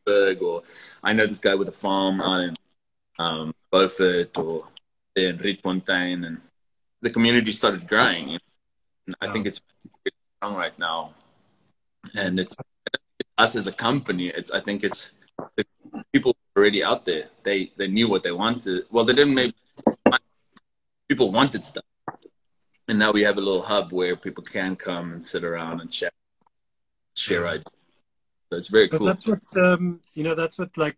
Berg, 0.05 0.43
or 0.43 0.63
I 1.03 1.13
know 1.13 1.27
this 1.27 1.39
guy 1.39 1.55
with 1.55 1.69
a 1.69 1.73
farm 1.73 2.21
out 2.21 2.41
in 2.41 2.57
um, 3.19 3.55
Beaufort 3.71 4.37
or 4.37 4.69
in 5.15 5.39
Rietfontein, 5.39 6.27
and 6.27 6.41
the 7.01 7.11
community 7.11 7.53
started 7.53 7.87
growing. 7.87 8.39
And 9.07 9.17
I 9.21 9.29
think 9.29 9.47
it's 9.47 9.61
strong 10.39 10.55
right 10.57 10.77
now, 10.79 11.15
and 12.15 12.41
it's 12.41 12.57
us 13.39 13.57
as 13.57 13.67
a 13.67 13.73
company. 13.73 14.29
It's 14.29 14.51
I 14.51 14.61
think 14.61 14.85
it's 14.85 15.11
the 15.57 15.65
people 16.13 16.37
already 16.57 16.83
out 16.83 17.05
there. 17.05 17.27
They 17.43 17.73
they 17.77 17.89
knew 17.89 18.09
what 18.09 18.23
they 18.23 18.33
wanted. 18.33 18.87
Well, 18.91 19.05
they 19.05 19.13
didn't 19.13 19.35
maybe. 19.35 19.55
People 21.13 21.31
wanted 21.31 21.63
stuff, 21.63 21.85
and 22.89 22.99
now 22.99 23.13
we 23.13 23.21
have 23.21 23.37
a 23.37 23.41
little 23.43 23.61
hub 23.61 23.93
where 23.93 24.17
people 24.17 24.43
can 24.43 24.77
come 24.77 25.13
and 25.13 25.23
sit 25.23 25.45
around 25.45 25.83
and 25.83 25.93
share 25.93 26.11
share 27.15 27.47
ideas. 27.47 27.67
So 28.49 28.57
it's 28.57 28.69
very 28.69 28.89
cool. 28.89 29.05
That's 29.05 29.27
what 29.27 29.45
um, 29.59 30.01
you 30.15 30.25
know. 30.25 30.35
That's 30.35 30.59
what 30.59 30.75
like 30.79 30.97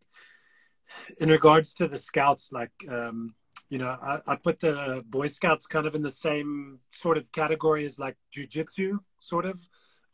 in 1.19 1.31
regards 1.31 1.75
to 1.75 1.89
the 1.89 1.99
scouts, 1.99 2.51
like 2.53 2.71
um, 2.89 3.35
you 3.71 3.79
know, 3.79 3.89
I, 3.89 4.21
I, 4.29 4.37
put 4.37 4.61
the 4.61 5.03
Boy 5.09 5.27
Scouts 5.27 5.67
kind 5.67 5.85
of 5.85 5.97
in 5.97 6.03
the 6.03 6.11
same 6.11 6.79
sort 6.93 7.17
of 7.17 7.33
category 7.33 7.85
as 7.85 7.99
like 7.99 8.17
jujitsu, 8.33 9.01
sort 9.19 9.47
of, 9.47 9.69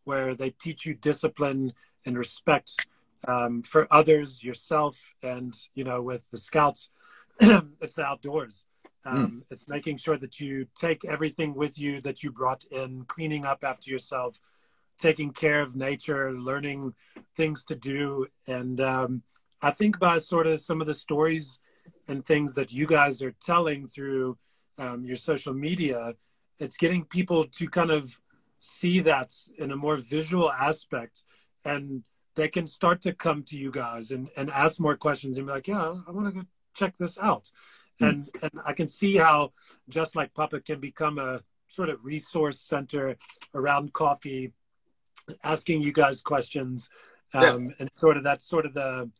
where 0.04 0.34
they 0.34 0.48
teach 0.48 0.86
you 0.86 0.94
discipline 0.94 1.74
and 2.06 2.16
respect 2.16 2.86
um, 3.28 3.62
for 3.62 3.86
others, 3.90 4.42
yourself, 4.42 4.98
and 5.22 5.54
you 5.74 5.84
know, 5.84 6.00
with 6.00 6.30
the 6.30 6.38
Scouts, 6.38 6.90
it's 7.40 7.96
the 7.96 8.02
outdoors. 8.06 8.64
Hmm. 9.04 9.16
Um, 9.16 9.30
mm. 9.30 9.42
It's 9.50 9.68
making 9.68 9.96
sure 9.96 10.18
that 10.18 10.40
you 10.40 10.66
take 10.74 11.04
everything 11.04 11.54
with 11.54 11.78
you 11.78 12.00
that 12.02 12.22
you 12.22 12.30
brought 12.30 12.64
in, 12.64 13.04
cleaning 13.06 13.46
up 13.46 13.64
after 13.64 13.90
yourself, 13.90 14.40
taking 14.98 15.32
care 15.32 15.60
of 15.60 15.76
nature, 15.76 16.32
learning 16.32 16.94
things 17.34 17.64
to 17.64 17.74
do, 17.74 18.26
and 18.46 18.80
um, 18.80 19.22
I 19.62 19.70
think 19.70 19.96
about 19.96 20.22
sort 20.22 20.46
of 20.46 20.60
some 20.60 20.80
of 20.80 20.86
the 20.86 20.94
stories 20.94 21.60
and 22.08 22.24
things 22.24 22.54
that 22.54 22.72
you 22.72 22.86
guys 22.86 23.22
are 23.22 23.34
telling 23.44 23.86
through 23.86 24.38
um, 24.78 25.04
your 25.04 25.16
social 25.16 25.52
media, 25.52 26.14
it's 26.58 26.76
getting 26.76 27.04
people 27.04 27.44
to 27.44 27.68
kind 27.68 27.90
of 27.90 28.20
see 28.58 29.00
that 29.00 29.32
in 29.58 29.70
a 29.70 29.76
more 29.76 29.96
visual 29.96 30.50
aspect 30.50 31.24
and 31.64 32.02
they 32.36 32.48
can 32.48 32.66
start 32.66 33.00
to 33.02 33.12
come 33.12 33.42
to 33.42 33.56
you 33.56 33.70
guys 33.70 34.10
and, 34.10 34.28
and 34.36 34.50
ask 34.50 34.80
more 34.80 34.96
questions 34.96 35.36
and 35.36 35.46
be 35.46 35.52
like, 35.52 35.68
yeah, 35.68 35.94
I 36.08 36.10
want 36.10 36.26
to 36.26 36.32
go 36.32 36.46
check 36.74 36.94
this 36.98 37.18
out. 37.18 37.50
Mm. 38.00 38.08
And, 38.08 38.30
and 38.42 38.52
I 38.66 38.72
can 38.72 38.88
see 38.88 39.16
how 39.16 39.52
just 39.88 40.16
like 40.16 40.34
Papa 40.34 40.60
can 40.60 40.80
become 40.80 41.18
a 41.18 41.40
sort 41.68 41.88
of 41.88 42.04
resource 42.04 42.60
center 42.60 43.16
around 43.54 43.92
coffee, 43.92 44.52
asking 45.44 45.82
you 45.82 45.92
guys 45.92 46.20
questions. 46.20 46.88
Um, 47.32 47.42
yeah. 47.42 47.74
And 47.80 47.90
sort 47.94 48.16
of 48.16 48.24
that's 48.24 48.44
sort 48.44 48.66
of 48.66 48.74
the, 48.74 49.10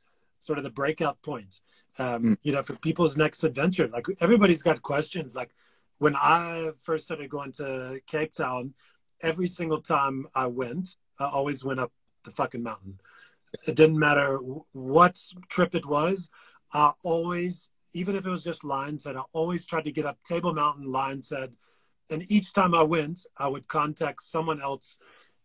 sort 0.41 0.59
of 0.59 0.65
the 0.65 0.71
breakout 0.71 1.21
point 1.23 1.61
um, 1.99 2.23
mm. 2.23 2.39
you 2.43 2.53
know, 2.53 2.63
for 2.63 2.77
people's 2.77 3.17
next 3.17 3.45
adventure. 3.45 3.89
Like 3.89 4.07
everybody's 4.21 4.63
got 4.63 4.83
questions. 4.83 5.35
Like 5.35 5.51
when 5.99 6.17
I 6.17 6.71
first 6.79 7.05
started 7.05 7.29
going 7.29 7.53
to 7.53 8.01
Cape 8.07 8.33
Town, 8.33 8.75
every 9.23 9.47
single 9.47 9.81
time 9.81 10.27
I 10.35 10.47
went, 10.47 10.97
I 11.19 11.27
always 11.27 11.65
went 11.65 11.81
up 11.81 11.93
the 12.25 12.31
fucking 12.31 12.63
mountain. 12.63 12.99
It 13.67 13.75
didn't 13.77 13.99
matter 13.99 14.39
what 14.73 15.21
trip 15.49 15.75
it 15.75 15.87
was. 15.87 16.31
I 16.73 16.93
always, 17.03 17.70
even 17.93 18.17
if 18.17 18.27
it 18.27 18.31
was 18.31 18.45
just 18.45 18.65
Lion's 18.65 19.05
Head, 19.05 19.17
I 19.17 19.23
always 19.33 19.67
tried 19.67 19.85
to 19.85 19.93
get 19.93 20.07
up 20.07 20.23
Table 20.23 20.55
Mountain, 20.55 20.91
Lion's 20.91 21.31
Head. 21.31 21.53
And 22.11 22.25
each 22.29 22.53
time 22.53 22.75
I 22.75 22.83
went, 22.83 23.21
I 23.37 23.49
would 23.49 23.69
contact 23.69 24.23
someone 24.23 24.61
else. 24.61 24.99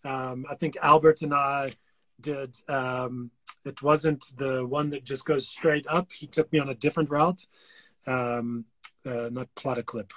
Um, 0.04 0.46
I 0.50 0.56
think 0.56 0.78
Albert 0.82 1.22
and 1.22 1.34
I 1.34 1.74
did 2.22 2.56
um, 2.68 3.32
it 3.66 3.82
wasn't 3.82 4.24
the 4.38 4.66
one 4.66 4.90
that 4.92 5.04
just 5.04 5.26
goes 5.26 5.48
straight 5.48 5.86
up. 5.88 6.12
He 6.12 6.28
took 6.28 6.52
me 6.54 6.60
on 6.60 6.70
a 6.70 6.76
different 6.76 7.10
route. 7.10 7.46
Um, 8.08 8.66
uh, 9.06 9.30
not 9.32 9.54
Platteklip. 9.56 10.12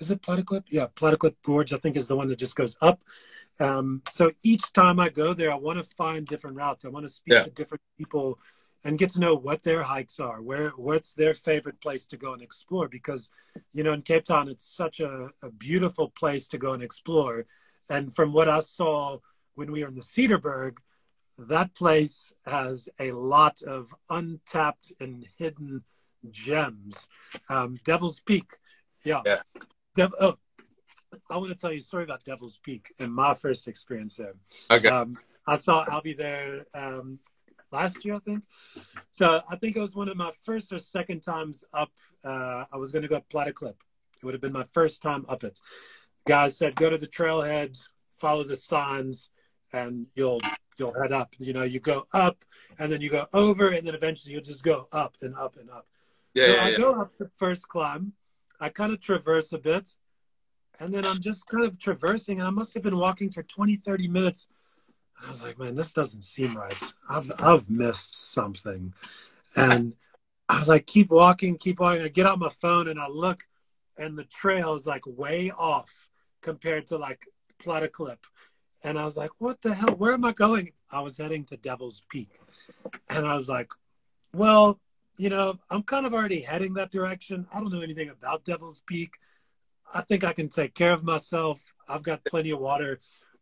Is 0.00 0.10
it 0.10 0.22
Platteklip? 0.22 0.64
Yeah, 0.68 0.86
Platteklip 0.94 1.36
Gorge, 1.44 1.72
I 1.72 1.78
think, 1.78 1.96
is 1.96 2.08
the 2.08 2.16
one 2.16 2.28
that 2.28 2.38
just 2.38 2.56
goes 2.56 2.76
up. 2.80 3.00
Um, 3.60 4.02
so 4.10 4.32
each 4.42 4.72
time 4.72 4.98
I 4.98 5.08
go 5.08 5.34
there, 5.34 5.52
I 5.52 5.56
want 5.56 5.78
to 5.78 5.84
find 5.84 6.26
different 6.26 6.56
routes. 6.56 6.84
I 6.84 6.88
want 6.88 7.06
to 7.06 7.12
speak 7.12 7.34
yeah. 7.34 7.42
to 7.42 7.50
different 7.50 7.82
people 7.98 8.38
and 8.84 8.98
get 8.98 9.10
to 9.10 9.20
know 9.20 9.34
what 9.34 9.62
their 9.62 9.82
hikes 9.82 10.18
are, 10.18 10.40
where 10.40 10.70
what's 10.70 11.12
their 11.12 11.34
favorite 11.34 11.80
place 11.80 12.06
to 12.06 12.16
go 12.16 12.32
and 12.32 12.42
explore. 12.42 12.88
Because, 12.88 13.30
you 13.72 13.82
know, 13.82 13.92
in 13.92 14.02
Cape 14.02 14.24
Town, 14.24 14.48
it's 14.48 14.64
such 14.64 15.00
a, 15.00 15.30
a 15.42 15.50
beautiful 15.50 16.10
place 16.10 16.46
to 16.48 16.58
go 16.58 16.72
and 16.72 16.82
explore. 16.82 17.46
And 17.88 18.14
from 18.14 18.32
what 18.32 18.48
I 18.48 18.60
saw 18.60 19.18
when 19.54 19.70
we 19.72 19.82
were 19.82 19.88
in 19.88 19.96
the 19.96 20.00
Cederberg, 20.00 20.78
that 21.38 21.74
place 21.74 22.32
has 22.46 22.88
a 22.98 23.12
lot 23.12 23.62
of 23.62 23.92
untapped 24.08 24.92
and 25.00 25.26
hidden 25.38 25.82
gems. 26.30 27.08
Um, 27.48 27.78
Devil's 27.84 28.20
Peak, 28.20 28.52
yeah. 29.04 29.22
yeah. 29.24 29.40
Dev- 29.94 30.14
oh, 30.20 30.36
I 31.30 31.36
want 31.36 31.48
to 31.48 31.54
tell 31.54 31.72
you 31.72 31.78
a 31.78 31.82
story 31.82 32.04
about 32.04 32.24
Devil's 32.24 32.58
Peak 32.58 32.92
and 32.98 33.12
my 33.12 33.34
first 33.34 33.68
experience 33.68 34.16
there. 34.16 34.34
Okay. 34.70 34.88
Um, 34.88 35.16
I 35.46 35.56
saw 35.56 35.84
Albie 35.86 36.16
there 36.16 36.66
um, 36.74 37.18
last 37.72 38.04
year, 38.04 38.16
I 38.16 38.18
think. 38.18 38.44
So 39.10 39.40
I 39.48 39.56
think 39.56 39.76
it 39.76 39.80
was 39.80 39.94
one 39.94 40.08
of 40.08 40.16
my 40.16 40.30
first 40.42 40.72
or 40.72 40.78
second 40.78 41.20
times 41.20 41.64
up. 41.72 41.90
Uh, 42.24 42.64
I 42.72 42.76
was 42.76 42.92
going 42.92 43.02
to 43.02 43.08
go 43.08 43.16
up 43.16 43.28
Platteklip. 43.28 43.74
It 44.16 44.24
would 44.24 44.34
have 44.34 44.40
been 44.40 44.52
my 44.52 44.64
first 44.64 45.02
time 45.02 45.24
up 45.28 45.44
it. 45.44 45.60
Guys 46.26 46.56
said, 46.56 46.76
go 46.76 46.90
to 46.90 46.98
the 46.98 47.06
trailhead, 47.06 47.78
follow 48.18 48.44
the 48.44 48.56
signs, 48.56 49.30
and 49.72 50.06
you'll 50.14 50.40
you'll 50.78 50.94
head 51.00 51.12
up. 51.12 51.34
You 51.38 51.52
know, 51.52 51.62
you 51.62 51.80
go 51.80 52.06
up 52.12 52.44
and 52.78 52.92
then 52.92 53.00
you 53.00 53.10
go 53.10 53.26
over 53.32 53.68
and 53.68 53.86
then 53.86 53.94
eventually 53.94 54.32
you'll 54.32 54.42
just 54.42 54.64
go 54.64 54.88
up 54.92 55.16
and 55.22 55.34
up 55.36 55.56
and 55.56 55.70
up. 55.70 55.86
Yeah, 56.34 56.46
so 56.46 56.52
yeah, 56.52 56.64
I 56.64 56.68
yeah. 56.70 56.76
go 56.76 57.00
up 57.00 57.12
the 57.18 57.30
first 57.36 57.68
climb. 57.68 58.12
I 58.60 58.68
kind 58.68 58.92
of 58.92 59.00
traverse 59.00 59.52
a 59.52 59.58
bit 59.58 59.88
and 60.80 60.92
then 60.92 61.04
I'm 61.04 61.20
just 61.20 61.46
kind 61.46 61.64
of 61.64 61.78
traversing 61.78 62.38
and 62.40 62.48
I 62.48 62.50
must 62.50 62.74
have 62.74 62.82
been 62.82 62.96
walking 62.96 63.30
for 63.30 63.42
20, 63.42 63.76
30 63.76 64.08
minutes. 64.08 64.48
I 65.24 65.30
was 65.30 65.42
like, 65.42 65.58
man, 65.58 65.74
this 65.74 65.92
doesn't 65.92 66.22
seem 66.22 66.56
right. 66.56 66.82
I've, 67.08 67.30
I've 67.38 67.68
missed 67.68 68.32
something. 68.32 68.94
And 69.56 69.94
I 70.48 70.58
was 70.58 70.68
like, 70.68 70.86
keep 70.86 71.10
walking, 71.10 71.58
keep 71.58 71.80
walking. 71.80 72.02
I 72.02 72.08
get 72.08 72.26
out 72.26 72.38
my 72.38 72.48
phone 72.48 72.88
and 72.88 72.98
I 72.98 73.08
look 73.08 73.40
and 73.96 74.18
the 74.18 74.24
trail 74.24 74.74
is 74.74 74.86
like 74.86 75.02
way 75.06 75.50
off 75.50 76.08
compared 76.40 76.86
to 76.88 76.98
like 76.98 77.26
Platteklip. 77.62 78.18
And 78.82 78.98
I 78.98 79.04
was 79.04 79.16
like, 79.16 79.30
what 79.38 79.60
the 79.60 79.74
hell? 79.74 79.94
Where 79.94 80.12
am 80.12 80.24
I 80.24 80.32
going? 80.32 80.70
I 80.90 81.00
was 81.00 81.18
heading 81.18 81.44
to 81.46 81.56
Devil's 81.58 82.02
Peak. 82.08 82.30
And 83.10 83.26
I 83.26 83.36
was 83.36 83.48
like, 83.48 83.70
well, 84.32 84.80
you 85.18 85.28
know, 85.28 85.58
I'm 85.68 85.82
kind 85.82 86.06
of 86.06 86.14
already 86.14 86.40
heading 86.40 86.74
that 86.74 86.90
direction. 86.90 87.46
I 87.52 87.60
don't 87.60 87.72
know 87.72 87.82
anything 87.82 88.08
about 88.08 88.44
Devil's 88.44 88.80
Peak. 88.86 89.18
I 89.92 90.00
think 90.00 90.24
I 90.24 90.32
can 90.32 90.48
take 90.48 90.74
care 90.74 90.92
of 90.92 91.04
myself. 91.04 91.74
I've 91.88 92.02
got 92.02 92.24
plenty 92.24 92.50
of 92.50 92.58
water. 92.58 93.00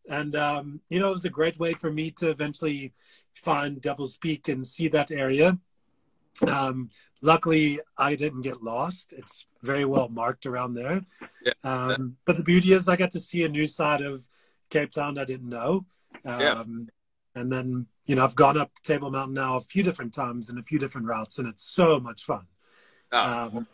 And, 0.09 0.37
um, 0.37 0.81
you 0.89 0.99
know, 0.99 1.11
it 1.11 1.13
was 1.13 1.25
a 1.25 1.31
great 1.31 1.59
way 1.59 1.75
for 1.75 1.91
me 1.91 2.11
to 2.13 2.31
eventually 2.31 2.93
find 3.35 3.81
Devil's 3.81 4.17
Peak 4.17 4.49
and 4.49 4.67
see 4.67 4.89
that 4.89 5.11
area. 5.11 5.59
Um, 6.47 6.91
luckily, 7.21 7.81
I 7.97 8.15
didn't 8.15 8.43
get 8.43 8.63
lost. 8.63 9.13
It's 9.13 9.47
very 9.63 9.85
well 9.85 10.09
marked 10.09 10.47
around 10.47 10.75
there. 10.75 11.03
Yeah. 11.45 11.53
Um, 11.65 12.17
but 12.25 12.37
the 12.37 12.43
beauty 12.43 12.73
is, 12.73 12.89
I 12.89 12.97
got 12.97 13.11
to 13.13 13.21
see 13.21 13.45
a 13.45 13.49
new 13.49 13.67
side 13.67 14.03
of 14.03 14.27
Cape 14.71 14.93
Town 14.93 15.19
I 15.19 15.25
didn't 15.25 15.49
know. 15.49 15.85
Um, 16.25 16.41
yeah. 16.41 16.65
And 17.35 17.53
then, 17.53 17.87
you 18.07 18.17
know, 18.17 18.25
I've 18.25 18.35
gone 18.35 18.59
up 18.59 18.71
Table 18.83 19.11
Mountain 19.11 19.35
now 19.35 19.57
a 19.57 19.61
few 19.61 19.83
different 19.83 20.15
times 20.15 20.49
in 20.49 20.59
a 20.59 20.63
few 20.63 20.79
different 20.79 21.07
routes, 21.07 21.39
and 21.39 21.47
it's 21.47 21.63
so 21.63 22.01
much 22.01 22.25
fun. 22.25 22.47
Oh. 23.13 23.51
Um, 23.55 23.67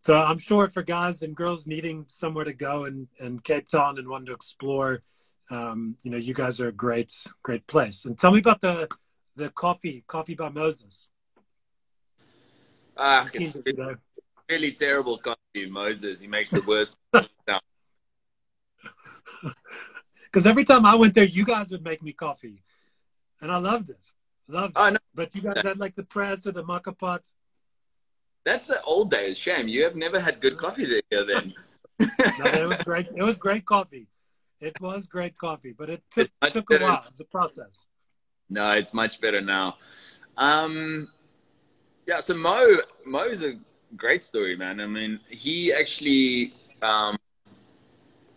so 0.00 0.20
I'm 0.20 0.38
sure 0.38 0.68
for 0.68 0.82
guys 0.82 1.22
and 1.22 1.34
girls 1.34 1.66
needing 1.66 2.04
somewhere 2.08 2.44
to 2.44 2.52
go 2.52 2.84
in, 2.84 3.08
in 3.20 3.38
Cape 3.40 3.68
Town 3.68 3.98
and 3.98 4.08
wanting 4.08 4.26
to 4.26 4.34
explore, 4.34 5.02
um, 5.50 5.96
you 6.02 6.10
know, 6.10 6.16
you 6.16 6.34
guys 6.34 6.60
are 6.60 6.68
a 6.68 6.72
great, 6.72 7.12
great 7.42 7.66
place. 7.66 8.04
And 8.04 8.18
tell 8.18 8.32
me 8.32 8.38
about 8.38 8.60
the 8.60 8.88
the 9.36 9.50
coffee, 9.50 10.04
coffee 10.06 10.34
by 10.34 10.48
Moses. 10.48 11.08
Ah, 12.96 13.28
it's 13.32 13.56
really 14.48 14.72
terrible 14.72 15.18
coffee, 15.18 15.68
Moses. 15.68 16.20
He 16.20 16.28
makes 16.28 16.50
the 16.50 16.62
worst. 16.66 16.96
Because 20.24 20.46
every 20.46 20.64
time 20.64 20.84
I 20.84 20.96
went 20.96 21.14
there, 21.14 21.24
you 21.24 21.44
guys 21.44 21.70
would 21.70 21.84
make 21.84 22.02
me 22.02 22.12
coffee, 22.12 22.64
and 23.40 23.52
I 23.52 23.58
loved 23.58 23.88
it. 23.88 24.04
Loved 24.48 24.76
it. 24.76 24.80
Oh, 24.80 24.90
no. 24.90 24.98
But 25.14 25.32
you 25.36 25.42
guys 25.42 25.62
had 25.62 25.78
like 25.78 25.94
the 25.94 26.02
press 26.02 26.44
or 26.44 26.50
the 26.50 26.64
maca 26.64 26.96
pots. 26.98 27.34
That's 28.44 28.66
the 28.66 28.82
old 28.82 29.12
days. 29.12 29.38
Shame 29.38 29.68
you 29.68 29.84
have 29.84 29.94
never 29.94 30.18
had 30.18 30.40
good 30.40 30.56
coffee 30.56 31.00
there. 31.08 31.24
Then. 31.24 31.54
no, 32.38 32.46
it 32.46 32.68
was 32.68 32.78
great. 32.78 33.06
It 33.14 33.22
was 33.22 33.36
great 33.36 33.64
coffee. 33.64 34.08
It 34.60 34.80
was 34.80 35.06
great 35.06 35.36
coffee, 35.36 35.74
but 35.76 35.90
it 35.90 36.02
took, 36.10 36.30
took 36.50 36.70
a 36.70 36.78
while. 36.78 37.04
It's 37.08 37.20
a 37.20 37.24
process. 37.24 37.86
No, 38.48 38.70
it's 38.72 38.94
much 38.94 39.20
better 39.20 39.40
now. 39.40 39.76
Um, 40.36 41.08
yeah, 42.06 42.20
so 42.20 42.34
Mo 42.34 42.78
Mo 43.04 43.24
is 43.24 43.42
a 43.42 43.54
great 43.96 44.24
story, 44.24 44.56
man. 44.56 44.80
I 44.80 44.86
mean, 44.86 45.20
he 45.28 45.72
actually 45.72 46.54
um, 46.82 47.16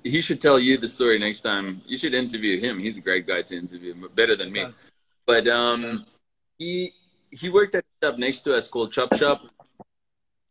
he 0.03 0.21
should 0.21 0.41
tell 0.41 0.59
you 0.59 0.77
the 0.77 0.87
story 0.87 1.19
next 1.19 1.41
time. 1.41 1.81
You 1.85 1.97
should 1.97 2.13
interview 2.13 2.59
him. 2.59 2.79
He's 2.79 2.97
a 2.97 3.01
great 3.01 3.27
guy 3.27 3.41
to 3.43 3.55
interview, 3.55 3.93
better 4.15 4.35
than 4.35 4.51
me. 4.51 4.67
But 5.25 5.47
um, 5.47 6.05
he 6.57 6.93
he 7.31 7.49
worked 7.49 7.75
at 7.75 7.83
a 7.83 8.05
shop 8.05 8.17
next 8.17 8.41
to 8.41 8.53
us 8.53 8.67
called 8.67 8.91
Chop 8.91 9.13
Shop, 9.15 9.41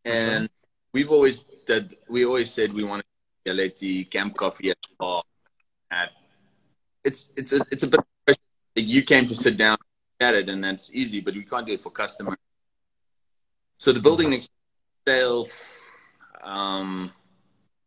and 0.05 0.49
we've 0.93 1.11
always 1.11 1.45
did. 1.67 1.95
We 2.09 2.25
always 2.25 2.51
said 2.53 2.73
we 2.73 2.85
want 2.85 3.03
to 3.45 3.55
get 3.55 3.77
the 3.77 4.05
camp 4.05 4.37
coffee 4.37 4.71
at 4.71 4.77
the 4.83 4.95
bar. 4.99 5.23
At 5.97 6.11
it's 7.09 7.31
it's 7.41 7.53
a 7.53 7.61
it's 7.73 7.85
a 7.89 7.91
bit 7.93 8.01
like 8.27 8.39
you 8.95 9.03
came 9.03 9.25
to 9.27 9.35
sit 9.35 9.57
down 9.57 9.79
at 10.21 10.35
it, 10.41 10.49
and 10.53 10.63
that's 10.65 10.87
easy, 10.93 11.21
but 11.21 11.33
we 11.35 11.45
can't 11.51 11.67
do 11.67 11.73
it 11.73 11.81
for 11.81 11.91
customers. 11.91 12.37
So 13.79 13.93
the 13.93 14.01
building 14.01 14.31
next 14.31 14.51
sale, 15.07 15.49
um, 16.43 17.13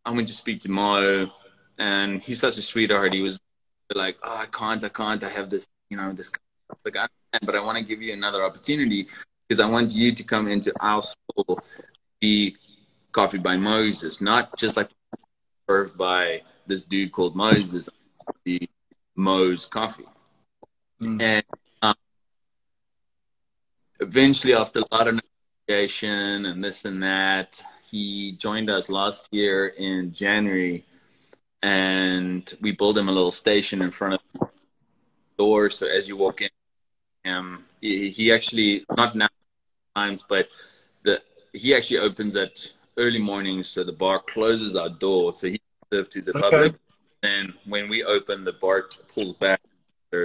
I'm 0.06 0.14
going 0.14 0.32
to 0.34 0.34
speak 0.44 0.62
to 0.62 0.72
Mo 0.72 1.32
and 1.80 2.22
he's 2.22 2.40
such 2.40 2.58
a 2.58 2.62
sweetheart. 2.62 3.14
He 3.14 3.22
was 3.22 3.40
like, 3.96 4.18
"Oh, 4.22 4.38
I 4.38 4.46
can't, 4.46 4.84
I 4.84 4.90
can't. 4.90 5.24
I 5.24 5.30
have 5.30 5.50
this, 5.50 5.68
you 5.90 5.98
know, 5.98 6.12
this." 6.12 6.32
Like, 6.86 6.98
I 6.98 7.08
but 7.42 7.56
I 7.56 7.62
want 7.62 7.78
to 7.78 7.84
give 7.84 8.02
you 8.02 8.14
another 8.14 8.44
opportunity 8.44 9.08
because 9.48 9.60
I 9.60 9.66
want 9.66 9.92
you 9.94 10.14
to 10.14 10.24
come 10.24 10.48
into 10.48 10.74
our 10.80 11.02
school, 11.02 11.60
be 12.20 12.58
coffee 13.12 13.38
by 13.38 13.56
Moses, 13.58 14.22
not 14.22 14.58
just 14.58 14.78
like 14.78 14.90
served 15.68 15.98
by 15.98 16.42
this 16.68 16.86
dude 16.86 17.12
called 17.12 17.36
Moses, 17.36 17.90
the 18.50 18.70
Mo's 19.16 19.66
Coffee. 19.66 20.10
Mm. 21.02 21.22
And 21.22 21.46
um, 21.82 21.96
eventually, 24.00 24.56
after 24.56 24.80
a 24.80 24.96
lot 24.96 25.08
of 25.08 25.20
negotiation 25.68 26.46
and 26.46 26.64
this 26.64 26.86
and 26.86 27.04
that, 27.04 27.62
he 27.90 28.34
joined 28.34 28.70
us 28.70 28.90
last 28.90 29.28
year 29.32 29.68
in 29.68 30.12
January, 30.12 30.86
and 31.62 32.52
we 32.62 32.72
built 32.72 32.98
him 32.98 33.10
a 33.10 33.12
little 33.12 33.32
station 33.32 33.82
in 33.82 33.92
front 33.92 34.16
of 34.16 34.22
the 34.34 34.48
door. 35.38 35.70
So 35.70 35.88
as 35.88 36.08
you 36.08 36.18
walk 36.18 36.42
in, 36.42 36.50
um, 37.26 37.66
he, 37.82 38.10
he 38.10 38.32
actually 38.32 38.86
not 38.96 39.16
now 39.16 39.28
times, 39.96 40.24
but 40.28 40.48
the 41.04 41.22
he 41.54 41.76
actually 41.76 42.00
opens 42.00 42.36
at 42.36 42.72
early 42.98 43.20
mornings, 43.20 43.68
so 43.68 43.84
the 43.84 43.92
bar 43.92 44.22
closes 44.34 44.76
our 44.76 44.90
door, 44.90 45.34
so 45.34 45.48
he 45.48 45.60
serve 45.92 46.10
to 46.10 46.22
the 46.22 46.32
okay. 46.32 46.42
public. 46.42 46.76
And 47.24 47.54
when 47.66 47.90
we 47.90 48.04
open, 48.04 48.46
the 48.46 48.54
bar 48.54 48.90
pulls 49.14 49.36
back. 49.36 49.62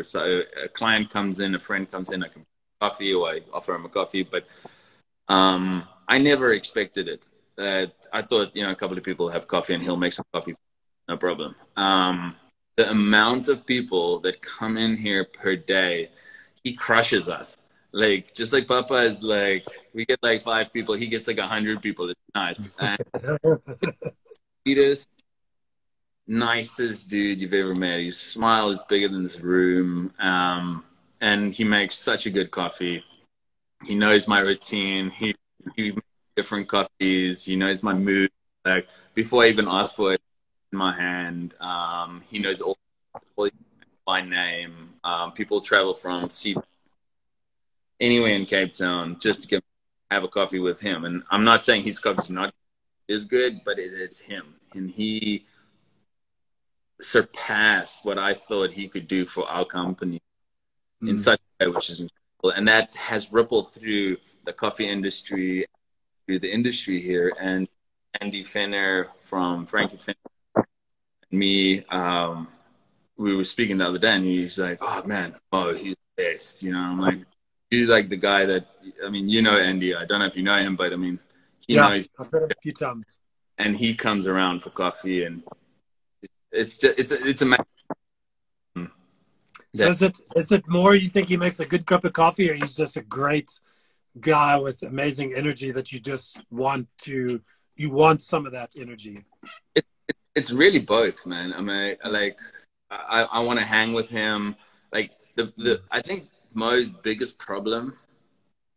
So 0.03 0.43
a 0.63 0.69
client 0.69 1.11
comes 1.11 1.41
in, 1.41 1.55
a 1.55 1.59
friend 1.59 1.91
comes 1.91 2.11
in, 2.11 2.23
I 2.23 2.29
can 2.29 2.47
coffee 2.81 3.13
or 3.13 3.29
I 3.29 3.41
offer 3.53 3.75
him 3.75 3.85
a 3.85 3.89
coffee, 3.89 4.23
but 4.23 4.47
um, 5.29 5.85
I 6.09 6.19
never 6.19 6.53
expected 6.53 7.09
it. 7.09 7.27
Uh, 7.57 7.87
I 8.13 8.23
thought, 8.23 8.55
you 8.55 8.63
know, 8.63 8.71
a 8.71 8.75
couple 8.75 8.99
of 8.99 9.05
people 9.05 9.29
have 9.29 9.47
coffee 9.47 9.75
and 9.75 9.83
he'll 9.83 9.97
make 9.97 10.13
some 10.13 10.27
coffee, 10.33 10.55
no 11.09 11.17
problem. 11.17 11.55
Um, 11.77 12.33
the 12.77 12.91
amount 12.91 13.49
of 13.49 13.65
people 13.65 14.21
that 14.21 14.43
come 14.43 14.77
in 14.77 14.97
here 14.97 15.25
per 15.25 15.57
day, 15.57 16.11
he 16.63 16.73
crushes 16.75 17.29
us. 17.29 17.59
Like 17.93 18.35
just 18.35 18.53
like 18.53 18.67
Papa 18.67 18.95
is 18.95 19.23
like, 19.23 19.67
we 19.95 20.05
get 20.05 20.19
like 20.23 20.43
five 20.43 20.73
people, 20.73 20.95
he 20.95 21.07
gets 21.07 21.29
like 21.29 21.39
a 21.39 21.47
hundred 21.47 21.81
people. 21.81 22.11
It's 22.11 22.21
nuts. 22.35 22.73
sweetest, 24.65 25.09
nicest 26.27 27.09
dude 27.09 27.41
you've 27.41 27.53
ever 27.53 27.75
met. 27.75 28.01
His 28.01 28.19
smile 28.19 28.71
is 28.71 28.83
bigger 28.89 29.09
than 29.09 29.23
this 29.23 29.41
room, 29.41 30.13
um, 30.19 30.85
and 31.21 31.53
he 31.53 31.65
makes 31.65 31.97
such 31.97 32.27
a 32.27 32.31
good 32.31 32.51
coffee. 32.51 33.05
He 33.85 33.95
knows 33.95 34.27
my 34.27 34.41
routine. 34.41 35.11
He 35.11 35.35
he 35.77 35.93
makes 35.93 36.07
different 36.37 36.69
coffees. 36.69 37.45
He 37.45 37.57
knows 37.57 37.83
my 37.83 37.93
mood. 37.93 38.31
Like 38.65 38.89
before 39.15 39.45
I 39.45 39.49
even 39.49 39.69
ask 39.69 39.95
for 39.95 40.15
it 40.15 40.21
in 40.73 40.79
my 40.79 40.95
hand, 40.95 41.55
um, 41.61 42.23
he 42.29 42.39
knows 42.39 42.61
all, 42.61 42.79
all 43.37 43.49
my 44.07 44.23
name. 44.23 44.91
Um, 45.05 45.33
people 45.33 45.61
travel 45.61 45.95
from 45.95 46.31
sea 46.31 46.57
anywhere 48.01 48.33
in 48.33 48.47
Cape 48.47 48.73
Town 48.73 49.19
just 49.21 49.43
to 49.43 49.49
get 49.49 49.65
have 50.11 50.25
a 50.25 50.29
coffee 50.29 50.61
with 50.61 50.81
him. 50.81 51.05
And 51.05 51.23
I'm 51.31 51.45
not 51.45 51.63
saying 51.63 51.83
his 51.85 51.99
coffee 51.99 52.23
is 52.23 52.31
not 52.31 52.55
is 53.09 53.25
good, 53.25 53.61
but 53.65 53.79
it, 53.79 53.93
it's 53.93 54.21
him, 54.21 54.55
and 54.73 54.89
he 54.89 55.45
surpassed 57.05 58.05
what 58.05 58.19
I 58.19 58.35
thought 58.35 58.73
he 58.73 58.89
could 58.89 59.09
do 59.09 59.27
for 59.27 59.49
our 59.49 59.65
company 59.65 60.21
mm. 61.03 61.11
in 61.11 61.17
such 61.17 61.41
a 61.61 61.65
way, 61.65 61.75
which 61.75 61.91
is 61.91 62.01
incredible. 62.01 62.57
And 62.57 62.69
that 62.69 62.95
has 62.97 63.33
rippled 63.33 63.73
through 63.73 64.19
the 64.45 64.53
coffee 64.53 64.89
industry, 64.89 65.67
through 66.27 66.41
the 66.41 66.53
industry 66.53 67.01
here. 67.01 67.33
And 67.41 67.69
Andy 68.21 68.45
Fenner 68.45 69.11
from 69.19 69.67
Frankie 69.67 69.97
Fenner, 69.97 70.67
and 71.31 71.39
me, 71.39 71.85
um, 71.87 72.49
we 73.17 73.35
were 73.35 73.45
speaking 73.45 73.79
the 73.79 73.87
other 73.87 73.99
day, 73.99 74.15
and 74.17 74.25
he's 74.25 74.59
like, 74.59 74.79
"Oh 74.81 75.03
man, 75.05 75.35
oh 75.53 75.75
he's 75.75 75.95
the 76.17 76.23
best," 76.23 76.63
you 76.63 76.73
know. 76.73 76.79
I'm 76.79 77.01
like, 77.01 77.21
he's 77.71 77.89
like 77.89 78.09
the 78.09 78.17
guy 78.17 78.45
that 78.47 78.67
I 79.05 79.09
mean, 79.11 79.29
you 79.29 79.43
know 79.43 79.57
Andy. 79.57 79.95
I 79.95 80.05
don't 80.05 80.21
know 80.21 80.27
if 80.27 80.37
you 80.37 80.43
know 80.43 80.59
him, 80.59 80.77
but 80.77 80.93
I 80.93 80.97
mean, 80.97 81.19
he 81.67 81.75
yeah, 81.75 81.89
knows. 81.89 82.09
I've 82.19 82.31
heard 82.31 82.45
him 82.45 82.51
a 82.51 82.61
few 82.61 82.73
times. 82.73 83.19
And 83.57 83.77
he 83.77 83.95
comes 83.95 84.27
around 84.27 84.63
for 84.63 84.71
coffee, 84.71 85.25
and 85.25 85.45
it's 86.55 86.79
just 86.79 86.99
it's 86.99 87.11
a, 87.13 87.29
it's 87.29 87.43
a. 87.43 87.57
Hmm. 88.77 88.85
So 89.75 89.89
is 89.89 90.03
it 90.03 90.19
is 90.37 90.53
it 90.53 90.69
more 90.69 90.95
you 90.95 91.09
think 91.09 91.29
he 91.29 91.37
makes 91.37 91.61
a 91.61 91.67
good 91.67 91.87
cup 91.87 92.05
of 92.05 92.13
coffee, 92.13 92.51
or 92.51 92.55
he's 92.55 92.77
just 92.77 92.97
a 92.97 93.03
great 93.03 93.51
guy 94.21 94.57
with 94.57 94.83
amazing 94.83 95.35
energy 95.35 95.73
that 95.73 95.93
you 95.93 96.01
just 96.01 96.41
want 96.51 96.89
to 96.99 97.41
you 97.75 97.91
want 97.91 98.21
some 98.21 98.47
of 98.47 98.53
that 98.53 98.73
energy? 98.77 99.25
It, 99.75 99.85
it, 100.09 100.17
it's 100.35 100.53
really 100.53 100.79
both, 100.79 101.27
man. 101.27 101.53
I 101.53 101.61
mean, 101.61 101.97
like 102.05 102.37
I, 102.91 103.23
I 103.23 103.41
want 103.41 103.59
to 103.59 103.65
hang 103.65 103.93
with 103.93 104.09
him. 104.09 104.57
Like 104.93 105.13
the 105.37 105.53
the 105.57 105.83
I 105.91 106.01
think 106.01 106.29
Mo's 106.55 106.91
biggest 106.91 107.39
problem 107.39 107.99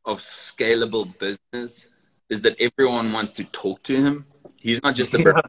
of 0.05 0.19
scalable 0.19 1.17
business 1.19 1.89
is 2.30 2.41
that 2.41 2.55
everyone 2.59 3.11
wants 3.11 3.32
to 3.34 3.43
talk 3.43 3.84
to 3.84 3.95
him. 3.95 4.25
He's 4.57 4.82
not 4.82 4.95
just 4.95 5.11
the 5.11 5.19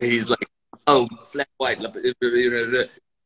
yeah. 0.00 0.08
he's 0.08 0.30
like, 0.30 0.48
oh, 0.86 1.08
flat 1.24 1.48
white. 1.56 1.80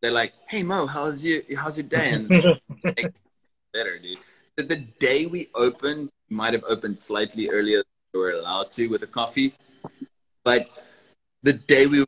They're 0.01 0.13
like, 0.13 0.35
hey 0.49 0.63
Mo, 0.63 0.87
how's 0.87 1.25
your 1.25 1.43
how's 1.57 1.77
your 1.77 1.87
day? 1.87 2.11
And 2.13 2.29
better, 3.73 3.99
dude. 3.99 4.19
The, 4.57 4.63
the 4.63 4.77
day 4.77 5.27
we 5.27 5.49
opened, 5.55 6.11
might 6.29 6.53
have 6.53 6.65
opened 6.65 7.01
slightly 7.01 7.49
earlier 7.49 7.79
than 7.79 7.85
we 8.15 8.21
were 8.21 8.33
allowed 8.33 8.71
to 8.73 8.89
with 8.89 9.03
a 9.03 9.07
coffee, 9.07 9.55
but 10.45 10.69
the 11.43 11.53
day 11.53 11.87
we 11.87 12.05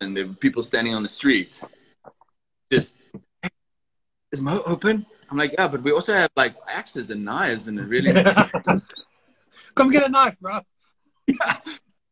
and 0.00 0.16
the 0.16 0.26
people 0.40 0.62
standing 0.62 0.94
on 0.94 1.02
the 1.02 1.08
street, 1.08 1.62
just 2.70 2.96
hey, 3.42 3.48
is 4.32 4.40
Mo 4.40 4.62
open? 4.66 5.06
I'm 5.30 5.38
like, 5.38 5.54
yeah, 5.56 5.68
but 5.68 5.82
we 5.82 5.92
also 5.92 6.14
have 6.14 6.30
like 6.36 6.54
axes 6.68 7.10
and 7.10 7.24
knives 7.24 7.68
and 7.68 7.78
it 7.78 7.88
really. 7.88 8.12
Come 9.74 9.90
get 9.90 10.04
a 10.04 10.08
knife, 10.08 10.38
bro. 10.40 10.60
yeah, 11.26 11.58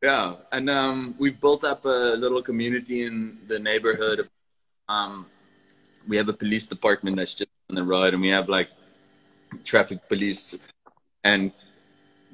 yeah, 0.03 0.35
and 0.51 0.69
um, 0.69 1.15
we've 1.19 1.41
built 1.41 1.65
up 1.65 1.85
a 1.85 2.17
little 2.17 2.43
community 2.43 3.03
in 3.03 3.39
the 3.47 3.59
neighborhood. 3.59 4.29
Um, 4.89 5.27
we 6.09 6.17
have 6.17 6.29
a 6.29 6.33
police 6.33 6.67
department 6.67 7.17
that's 7.17 7.35
just 7.35 7.51
on 7.71 7.77
the 7.77 7.85
road, 7.85 8.13
and 8.13 8.23
we 8.23 8.29
have 8.29 8.49
like 8.49 8.69
traffic 9.65 10.09
police 10.09 10.57
and 11.23 11.53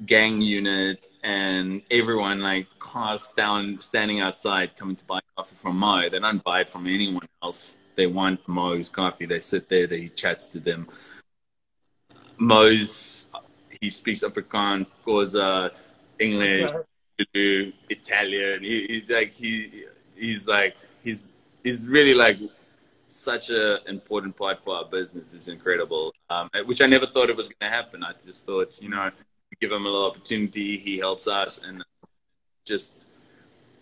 gang 0.05 0.41
unit 0.41 1.07
and 1.23 1.81
everyone 1.91 2.39
like 2.39 2.67
cars 2.79 3.33
down 3.35 3.79
standing 3.81 4.21
outside 4.21 4.75
coming 4.75 4.95
to 4.95 5.05
buy 5.05 5.19
coffee 5.35 5.55
from 5.55 5.77
Mo. 5.77 6.09
They 6.09 6.19
don't 6.19 6.43
buy 6.43 6.61
it 6.61 6.69
from 6.69 6.87
anyone 6.87 7.27
else 7.43 7.75
they 7.95 8.07
want 8.07 8.47
Mo's 8.47 8.89
coffee. 8.89 9.25
They 9.25 9.41
sit 9.41 9.67
there, 9.67 9.85
they 9.85 10.07
chats 10.07 10.47
to 10.47 10.59
them. 10.59 10.87
Mo's 12.37 13.29
he 13.81 13.89
speaks 13.89 14.23
Afrikaans, 14.23 14.89
Xhosa, 15.05 15.71
English, 16.17 16.71
okay. 16.71 16.88
Italian. 17.33 18.63
He, 18.63 18.85
he's 18.87 19.09
like 19.09 19.33
he 19.33 19.85
he's 20.15 20.47
like 20.47 20.75
he's 21.03 21.23
he's 21.63 21.85
really 21.85 22.13
like 22.13 22.39
such 23.05 23.49
an 23.49 23.79
important 23.87 24.35
part 24.35 24.61
for 24.61 24.75
our 24.75 24.85
business. 24.85 25.33
It's 25.33 25.47
incredible, 25.47 26.13
um, 26.29 26.49
which 26.65 26.81
I 26.81 26.85
never 26.85 27.05
thought 27.05 27.29
it 27.29 27.35
was 27.35 27.47
going 27.47 27.71
to 27.71 27.75
happen. 27.75 28.03
I 28.03 28.13
just 28.25 28.45
thought, 28.45 28.79
you 28.81 28.89
know, 28.89 29.09
give 29.59 29.71
him 29.71 29.85
a 29.85 29.89
little 29.89 30.05
opportunity. 30.05 30.77
He 30.77 30.97
helps 30.97 31.27
us, 31.27 31.59
and 31.63 31.83
just 32.65 33.07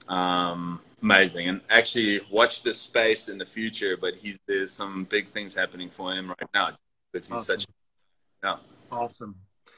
um, 0.08 0.80
amazing. 1.02 1.50
And 1.50 1.62
actually, 1.70 2.22
watch 2.32 2.64
this 2.64 2.80
space 2.80 3.30
in 3.30 3.38
the 3.38 3.46
future. 3.46 3.98
But 3.98 4.16
he's 4.16 4.38
there's 4.48 4.72
some 4.72 5.04
big 5.06 5.28
things 5.30 5.56
happening 5.56 5.90
for 5.90 6.14
him 6.14 6.30
right 6.30 6.50
now. 6.54 6.72
Because 7.12 7.28
he's 7.28 7.36
awesome. 7.36 7.60
such. 7.60 7.68
Yeah. 8.44 8.56
Awesome. 8.92 9.36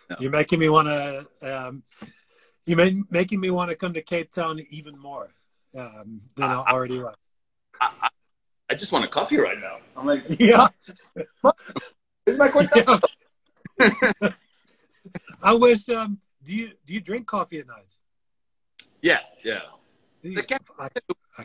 Yeah. 0.09 0.17
You're 0.19 0.31
making 0.31 0.59
me 0.59 0.69
want 0.69 0.87
to. 0.87 1.25
Um, 1.41 1.83
you 2.69 2.79
are 2.79 2.91
making 3.09 3.39
me 3.39 3.49
want 3.49 3.71
to 3.71 3.75
come 3.75 3.93
to 3.93 4.01
Cape 4.01 4.31
Town 4.31 4.59
even 4.69 4.97
more 4.97 5.33
um, 5.77 6.21
than 6.35 6.51
I, 6.51 6.61
I 6.61 6.71
already 6.71 6.99
was. 6.99 7.15
I, 7.81 8.09
I, 8.69 8.75
just 8.75 8.91
want 8.91 9.05
a 9.05 9.07
coffee 9.07 9.37
right 9.37 9.57
now. 9.59 9.77
I'm 9.97 10.05
like, 10.05 10.23
yeah. 10.39 10.67
Is 12.25 12.37
my 12.37 12.47
cuenta? 12.47 13.01
Yeah. 13.79 14.29
I 15.43 15.53
wish. 15.53 15.87
Um, 15.89 16.19
do 16.43 16.53
you 16.53 16.71
do 16.85 16.93
you 16.93 17.01
drink 17.01 17.27
coffee 17.27 17.59
at 17.59 17.67
night? 17.67 17.93
Yeah, 19.01 19.19
yeah. 19.43 19.61
I, 20.25 20.39
I, 20.39 20.41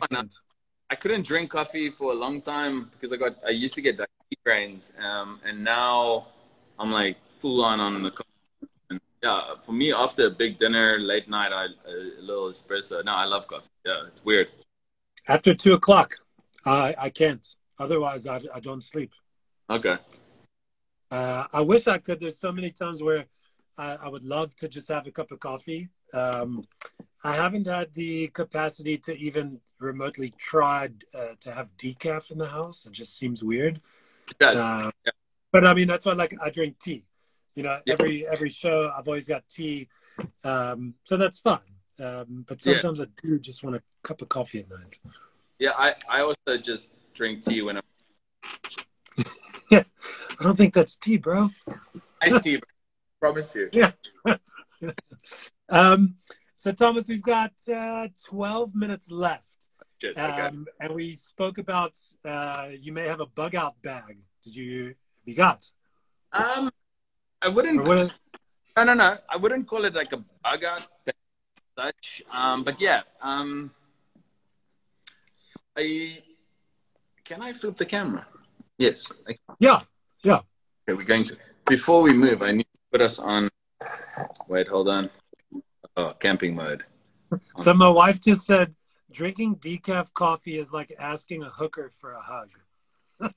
can't. 0.07 0.35
I 0.89 0.95
couldn't 0.95 1.25
drink 1.25 1.49
coffee 1.49 1.89
for 1.89 2.11
a 2.11 2.15
long 2.15 2.41
time 2.41 2.89
because 2.91 3.11
I 3.13 3.17
got 3.17 3.37
I 3.45 3.49
used 3.51 3.75
to 3.75 3.81
get 3.81 3.97
migraines, 3.97 4.97
um, 4.99 5.39
and 5.45 5.63
now 5.63 6.27
I'm 6.77 6.91
like 6.91 7.17
full 7.27 7.63
on 7.63 7.79
on 7.79 8.03
the 8.03 8.11
coffee. 8.11 8.24
Yeah, 9.25 9.55
for 9.65 9.71
me 9.71 9.91
after 9.91 10.27
a 10.27 10.29
big 10.29 10.59
dinner, 10.59 10.99
late 10.99 11.27
night, 11.27 11.51
I 11.51 11.65
a 11.65 12.21
little 12.21 12.49
espresso. 12.49 13.03
No, 13.03 13.11
I 13.11 13.25
love 13.25 13.47
coffee. 13.47 13.67
Yeah, 13.83 14.03
it's 14.07 14.23
weird. 14.23 14.49
After 15.27 15.55
two 15.55 15.73
o'clock, 15.73 16.13
I 16.63 16.93
I 17.05 17.09
can't. 17.09 17.43
Otherwise, 17.79 18.27
I 18.27 18.39
I 18.53 18.59
don't 18.59 18.83
sleep. 18.83 19.13
Okay. 19.67 19.97
Uh, 21.09 21.45
I 21.51 21.61
wish 21.61 21.87
I 21.87 21.97
could. 21.97 22.19
There's 22.19 22.37
so 22.37 22.51
many 22.51 22.69
times 22.69 23.01
where 23.01 23.25
I, 23.79 23.95
I, 24.03 24.07
would 24.09 24.23
love 24.23 24.55
to 24.57 24.67
just 24.67 24.87
have 24.89 25.07
a 25.07 25.11
cup 25.11 25.31
of 25.31 25.39
coffee. 25.39 25.89
Um, 26.13 26.63
I 27.23 27.33
haven't 27.35 27.65
had 27.65 27.93
the 27.93 28.27
capacity 28.27 28.97
to 29.05 29.17
even 29.17 29.59
remotely 29.79 30.33
try 30.37 30.89
uh, 31.17 31.33
to 31.39 31.51
have 31.51 31.75
decaf 31.77 32.31
in 32.31 32.37
the 32.37 32.47
house. 32.47 32.85
It 32.85 32.91
just 32.91 33.17
seems 33.17 33.43
weird. 33.43 33.81
Uh, 34.39 34.91
yeah. 35.05 35.11
But 35.51 35.65
I 35.65 35.73
mean, 35.73 35.87
that's 35.87 36.05
why 36.05 36.13
like 36.13 36.35
I 36.43 36.51
drink 36.51 36.77
tea. 36.79 37.03
You 37.55 37.63
know, 37.63 37.77
yeah. 37.85 37.93
every 37.93 38.27
every 38.27 38.49
show 38.49 38.91
I've 38.95 39.07
always 39.07 39.27
got 39.27 39.47
tea, 39.47 39.87
um, 40.43 40.95
so 41.03 41.15
that's 41.17 41.39
fun. 41.39 41.61
Um, 41.99 42.43
but 42.47 42.61
sometimes 42.61 42.99
yeah. 42.99 43.05
I 43.05 43.27
do 43.27 43.39
just 43.39 43.63
want 43.63 43.77
a 43.77 43.81
cup 44.03 44.21
of 44.21 44.27
coffee 44.27 44.59
at 44.59 44.69
night. 44.69 44.99
Yeah, 45.59 45.71
I 45.77 45.93
I 46.09 46.21
also 46.21 46.57
just 46.61 46.93
drink 47.13 47.43
tea 47.43 47.61
when 47.61 47.77
I'm. 47.77 47.83
yeah, 49.71 49.83
I 50.39 50.43
don't 50.43 50.57
think 50.57 50.73
that's 50.73 50.97
tea, 50.97 51.17
bro. 51.17 51.49
Iced 52.21 52.43
tea, 52.43 52.61
promise 53.21 53.55
you. 53.55 53.69
Yeah. 53.71 53.91
um, 55.69 56.15
so 56.55 56.71
Thomas, 56.71 57.07
we've 57.07 57.21
got 57.21 57.53
uh, 57.73 58.07
12 58.27 58.75
minutes 58.75 59.11
left. 59.11 59.67
Just, 60.01 60.17
um, 60.17 60.65
and 60.81 60.93
we 60.93 61.13
spoke 61.13 61.57
about 61.57 61.97
uh, 62.25 62.67
you 62.77 62.91
may 62.91 63.03
have 63.07 63.21
a 63.21 63.25
bug 63.25 63.55
out 63.55 63.81
bag. 63.81 64.17
Did 64.43 64.55
you? 64.55 64.95
You 65.23 65.35
got? 65.35 65.65
Um, 66.33 66.69
I 67.45 67.47
wouldn't. 67.47 67.87
What 67.87 68.11
no, 68.75 68.83
no, 68.83 68.93
no. 68.95 69.17
I 69.29 69.37
wouldn't 69.37 69.67
call 69.67 69.85
it 69.85 69.93
like 69.93 70.11
a 70.13 70.17
bug 70.17 70.63
out 70.63 70.87
such. 71.77 72.23
Um, 72.31 72.63
but 72.63 72.81
yeah. 72.81 73.01
Um, 73.21 73.69
I 75.77 76.17
can 77.23 77.43
I 77.43 77.53
flip 77.53 77.75
the 77.75 77.85
camera? 77.85 78.25
Yes. 78.79 79.11
I, 79.29 79.35
yeah. 79.59 79.81
Yeah. 80.23 80.39
Okay, 80.89 80.97
we're 80.97 81.03
going 81.03 81.23
to. 81.25 81.37
Before 81.67 82.01
we 82.01 82.13
move, 82.13 82.41
I 82.41 82.51
need 82.51 82.63
to 82.63 82.79
put 82.91 83.01
us 83.01 83.19
on. 83.19 83.49
Wait, 84.47 84.67
hold 84.67 84.89
on. 84.89 85.11
Oh, 85.95 86.13
camping 86.19 86.55
mode. 86.55 86.83
So 87.57 87.73
my 87.73 87.89
wife 87.89 88.21
just 88.21 88.45
said 88.45 88.75
drinking 89.11 89.57
decaf 89.57 90.13
coffee 90.13 90.57
is 90.57 90.71
like 90.71 90.93
asking 90.99 91.43
a 91.43 91.49
hooker 91.49 91.89
for 91.89 92.13
a 92.13 92.21
hug. 92.21 92.49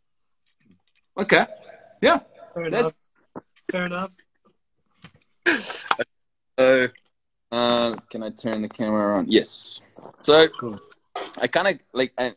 okay. 1.19 1.47
Yeah. 2.01 2.21
Fair 2.55 2.65
enough. 2.65 2.93
Fair 3.71 3.87
enough. 3.87 4.17
Uh, 6.57 6.89
uh, 7.53 7.95
can 8.11 8.23
I 8.23 8.31
turn 8.31 8.63
the 8.63 8.69
camera 8.69 9.19
on? 9.19 9.27
Yes. 9.29 9.83
So 10.23 10.49
cool. 10.59 10.81
I 11.41 11.47
kind 11.47 11.69
of 11.69 11.81
like 11.93 12.13
I, 12.19 12.33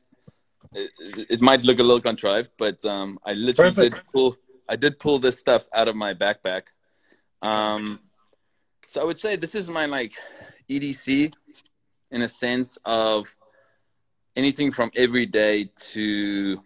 it, 0.73 0.91
it, 1.29 1.41
might 1.41 1.63
look 1.63 1.79
a 1.79 1.83
little 1.83 2.01
contrived, 2.01 2.51
but 2.57 2.83
um, 2.85 3.17
I 3.25 3.33
literally 3.33 3.71
Perfect. 3.71 3.95
did 3.95 4.03
pull 4.13 4.37
I 4.69 4.75
did 4.75 4.99
pull 4.99 5.19
this 5.19 5.39
stuff 5.39 5.67
out 5.73 5.87
of 5.87 5.95
my 5.95 6.13
backpack. 6.13 6.67
Um, 7.41 7.99
so 8.87 9.01
I 9.01 9.03
would 9.03 9.19
say 9.19 9.35
this 9.35 9.55
is 9.55 9.69
my 9.69 9.85
like 9.85 10.13
EDC 10.69 11.33
in 12.11 12.21
a 12.21 12.29
sense 12.29 12.77
of 12.85 13.35
anything 14.35 14.71
from 14.71 14.91
every 14.95 15.25
day 15.25 15.71
to 15.91 16.61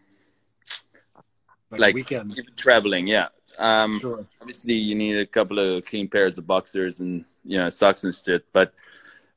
like, 1.72 1.80
like 1.80 1.96
weekend 1.96 2.36
traveling. 2.58 3.08
Yeah. 3.08 3.30
Um, 3.58 4.00
sure. 4.00 4.26
Obviously, 4.42 4.74
you 4.74 4.96
need 4.96 5.18
a 5.18 5.26
couple 5.26 5.60
of 5.60 5.86
clean 5.86 6.08
pairs 6.08 6.38
of 6.38 6.48
boxers 6.48 7.00
and 7.00 7.26
you 7.44 7.58
know 7.58 7.70
socks 7.70 8.04
and 8.04 8.14
shit. 8.14 8.46
But 8.54 8.74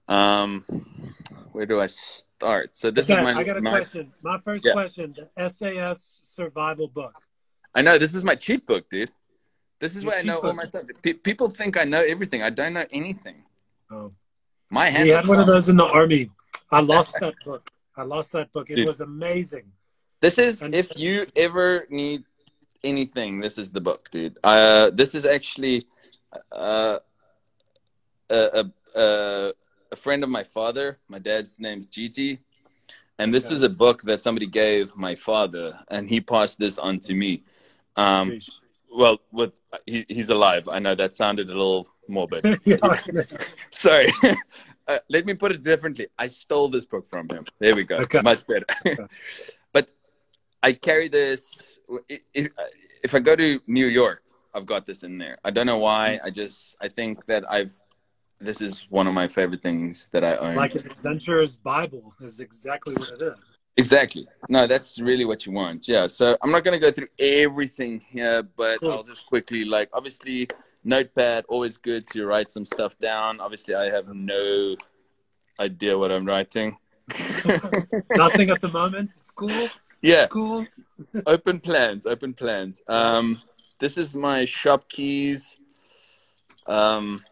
um, 0.08 0.64
where 1.52 1.66
do 1.66 1.80
I 1.80 1.86
start? 1.86 2.76
So 2.76 2.90
this 2.90 3.10
okay, 3.10 3.20
is 3.20 3.24
my. 3.24 3.40
I 3.40 3.44
got 3.44 3.56
a 3.56 3.60
my, 3.60 3.70
question. 3.70 4.12
My 4.22 4.38
first 4.38 4.64
yeah. 4.64 4.72
question: 4.72 5.14
the 5.16 5.48
SAS 5.48 6.20
survival 6.24 6.88
book. 6.88 7.14
I 7.74 7.82
know 7.82 7.98
this 7.98 8.14
is 8.14 8.24
my 8.24 8.34
cheat 8.34 8.66
book, 8.66 8.88
dude. 8.88 9.12
This 9.80 9.94
is 9.94 10.02
Your 10.02 10.12
where 10.12 10.20
I 10.20 10.22
know 10.22 10.36
book. 10.36 10.44
all 10.44 10.54
my 10.54 10.64
stuff. 10.64 10.82
P- 11.02 11.14
people 11.14 11.48
think 11.48 11.76
I 11.76 11.84
know 11.84 12.02
everything. 12.02 12.42
I 12.42 12.50
don't 12.50 12.74
know 12.74 12.86
anything. 12.90 13.44
Oh. 13.90 14.10
My 14.70 14.90
hands. 14.90 15.04
We 15.04 15.10
had 15.10 15.26
one 15.26 15.40
of 15.40 15.46
those 15.46 15.68
in 15.68 15.76
the 15.76 15.86
army. 15.86 16.30
I 16.70 16.80
lost 16.80 17.16
that 17.20 17.34
book. 17.44 17.70
I 17.96 18.02
lost 18.02 18.32
that 18.32 18.52
book. 18.52 18.70
It 18.70 18.76
dude, 18.76 18.86
was 18.86 19.00
amazing. 19.00 19.64
This 20.20 20.38
is 20.38 20.62
and, 20.62 20.74
if 20.74 20.96
you 20.96 21.26
ever 21.36 21.86
need 21.90 22.24
anything, 22.84 23.40
this 23.40 23.58
is 23.58 23.70
the 23.70 23.80
book, 23.80 24.10
dude. 24.10 24.38
Uh, 24.44 24.90
this 24.90 25.14
is 25.14 25.24
actually 25.24 25.84
uh, 26.52 26.98
a, 28.30 28.64
a, 28.94 29.52
a 29.92 29.96
friend 29.96 30.22
of 30.22 30.30
my 30.30 30.42
father. 30.42 30.98
My 31.08 31.18
dad's 31.18 31.60
name's 31.60 31.88
GT. 31.88 32.38
And 33.18 33.34
this 33.34 33.46
okay. 33.46 33.54
was 33.54 33.62
a 33.62 33.68
book 33.68 34.02
that 34.02 34.22
somebody 34.22 34.46
gave 34.46 34.96
my 34.96 35.16
father, 35.16 35.76
and 35.90 36.08
he 36.08 36.20
passed 36.20 36.58
this 36.58 36.78
on 36.78 37.00
to 37.00 37.14
me. 37.14 37.42
Um, 37.96 38.38
well, 38.94 39.18
with 39.32 39.60
he, 39.86 40.06
he's 40.08 40.30
alive. 40.30 40.68
I 40.70 40.78
know 40.78 40.94
that 40.94 41.14
sounded 41.16 41.48
a 41.48 41.52
little 41.52 41.88
morbid. 42.06 42.60
Sorry. 43.70 44.06
uh, 44.88 44.98
let 45.08 45.26
me 45.26 45.34
put 45.34 45.50
it 45.50 45.62
differently. 45.62 46.06
I 46.16 46.28
stole 46.28 46.68
this 46.68 46.86
book 46.86 47.06
from 47.08 47.28
him. 47.28 47.44
There 47.58 47.74
we 47.74 47.82
go. 47.82 47.96
Okay. 47.96 48.20
Much 48.22 48.44
better. 48.46 49.08
I 50.62 50.72
carry 50.72 51.08
this. 51.08 51.78
If, 52.08 52.52
if 53.02 53.14
I 53.14 53.20
go 53.20 53.36
to 53.36 53.60
New 53.66 53.86
York, 53.86 54.22
I've 54.54 54.66
got 54.66 54.86
this 54.86 55.02
in 55.02 55.18
there. 55.18 55.38
I 55.44 55.50
don't 55.50 55.66
know 55.66 55.78
why. 55.78 56.18
I 56.22 56.30
just 56.30 56.76
I 56.80 56.88
think 56.88 57.26
that 57.26 57.50
I've 57.50 57.72
this 58.40 58.60
is 58.60 58.86
one 58.88 59.06
of 59.06 59.14
my 59.14 59.28
favorite 59.28 59.62
things 59.62 60.08
that 60.12 60.24
I 60.24 60.36
own. 60.36 60.54
Like 60.54 60.74
an 60.74 60.90
adventurer's 60.90 61.56
Bible 61.56 62.14
is 62.20 62.40
exactly 62.40 62.94
what 62.94 63.10
it 63.10 63.22
is. 63.22 63.34
Exactly. 63.76 64.26
No, 64.48 64.66
that's 64.66 64.98
really 64.98 65.24
what 65.24 65.46
you 65.46 65.52
want. 65.52 65.86
Yeah. 65.86 66.08
So 66.08 66.36
I'm 66.42 66.50
not 66.50 66.64
going 66.64 66.78
to 66.78 66.84
go 66.84 66.90
through 66.90 67.08
everything 67.18 68.00
here, 68.00 68.42
but 68.42 68.80
cool. 68.80 68.90
I'll 68.90 69.02
just 69.04 69.26
quickly, 69.26 69.64
like, 69.64 69.88
obviously, 69.92 70.48
notepad, 70.82 71.44
always 71.48 71.76
good 71.76 72.06
to 72.08 72.26
write 72.26 72.50
some 72.50 72.64
stuff 72.64 72.98
down. 72.98 73.40
Obviously, 73.40 73.76
I 73.76 73.90
have 73.90 74.12
no 74.12 74.76
idea 75.60 75.96
what 75.96 76.10
I'm 76.10 76.26
writing. 76.26 76.76
Nothing 78.16 78.50
at 78.50 78.60
the 78.60 78.70
moment. 78.72 79.12
It's 79.16 79.30
cool. 79.30 79.68
Yeah. 80.02 80.26
Cool. 80.26 80.66
open 81.26 81.60
plans. 81.60 82.06
Open 82.06 82.34
plans. 82.34 82.82
Um, 82.88 83.40
this 83.80 83.96
is 83.96 84.14
my 84.14 84.44
shop 84.44 84.88
keys. 84.88 85.58
Um, 86.66 87.22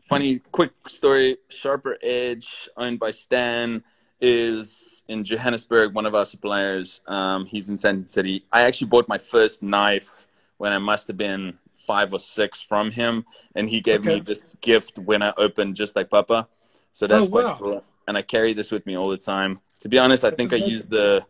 funny, 0.00 0.40
quick 0.52 0.72
story. 0.88 1.38
Sharper 1.48 1.96
Edge, 2.02 2.68
owned 2.76 2.98
by 2.98 3.10
Stan, 3.10 3.82
is 4.20 5.04
in 5.08 5.24
Johannesburg. 5.24 5.94
One 5.94 6.06
of 6.06 6.14
our 6.14 6.26
suppliers. 6.26 7.00
Um, 7.06 7.46
he's 7.46 7.68
in 7.68 7.76
Sandton 7.76 8.08
City. 8.08 8.44
I 8.52 8.62
actually 8.62 8.88
bought 8.88 9.08
my 9.08 9.18
first 9.18 9.62
knife 9.62 10.26
when 10.58 10.72
I 10.72 10.78
must 10.78 11.06
have 11.06 11.16
been 11.16 11.58
five 11.76 12.12
or 12.12 12.18
six 12.18 12.60
from 12.60 12.90
him, 12.90 13.24
and 13.54 13.68
he 13.68 13.80
gave 13.80 14.00
okay. 14.00 14.16
me 14.16 14.20
this 14.20 14.54
gift 14.60 14.98
when 14.98 15.22
I 15.22 15.32
opened 15.38 15.76
Just 15.76 15.96
Like 15.96 16.10
Papa. 16.10 16.46
So 16.92 17.06
that's 17.06 17.26
oh, 17.26 17.30
wow. 17.30 17.58
cool. 17.58 17.84
And 18.08 18.18
I 18.18 18.22
carry 18.22 18.52
this 18.52 18.70
with 18.70 18.84
me 18.86 18.96
all 18.96 19.08
the 19.08 19.16
time. 19.16 19.60
To 19.80 19.88
be 19.88 19.98
honest, 19.98 20.24
I 20.24 20.30
think 20.30 20.52
I 20.52 20.56
use 20.56 20.86
the 20.86 21.24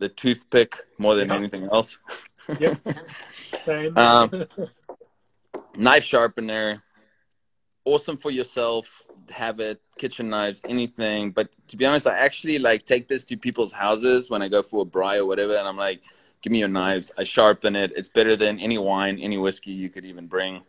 the 0.00 0.08
toothpick 0.08 0.74
more 0.98 1.14
than 1.14 1.28
yeah. 1.28 1.36
anything 1.36 1.64
else. 1.64 1.98
yep. 2.58 2.76
Same. 3.32 3.96
Um, 3.96 4.46
knife 5.76 6.02
sharpener, 6.02 6.82
awesome 7.84 8.16
for 8.16 8.32
yourself. 8.32 9.04
Have 9.28 9.60
it, 9.60 9.80
kitchen 9.96 10.28
knives, 10.28 10.60
anything. 10.68 11.30
But 11.30 11.50
to 11.68 11.76
be 11.76 11.86
honest, 11.86 12.08
I 12.08 12.16
actually 12.16 12.58
like 12.58 12.84
take 12.84 13.06
this 13.06 13.24
to 13.26 13.36
people's 13.36 13.72
houses 13.72 14.28
when 14.28 14.42
I 14.42 14.48
go 14.48 14.62
for 14.62 14.82
a 14.82 14.84
braai 14.84 15.18
or 15.18 15.26
whatever, 15.26 15.56
and 15.56 15.68
I'm 15.68 15.76
like, 15.76 16.02
give 16.42 16.50
me 16.50 16.58
your 16.58 16.68
knives. 16.68 17.12
I 17.16 17.22
sharpen 17.22 17.76
it. 17.76 17.92
It's 17.94 18.08
better 18.08 18.34
than 18.34 18.58
any 18.58 18.78
wine, 18.78 19.18
any 19.20 19.38
whiskey 19.38 19.70
you 19.70 19.90
could 19.90 20.04
even 20.04 20.26
bring. 20.26 20.62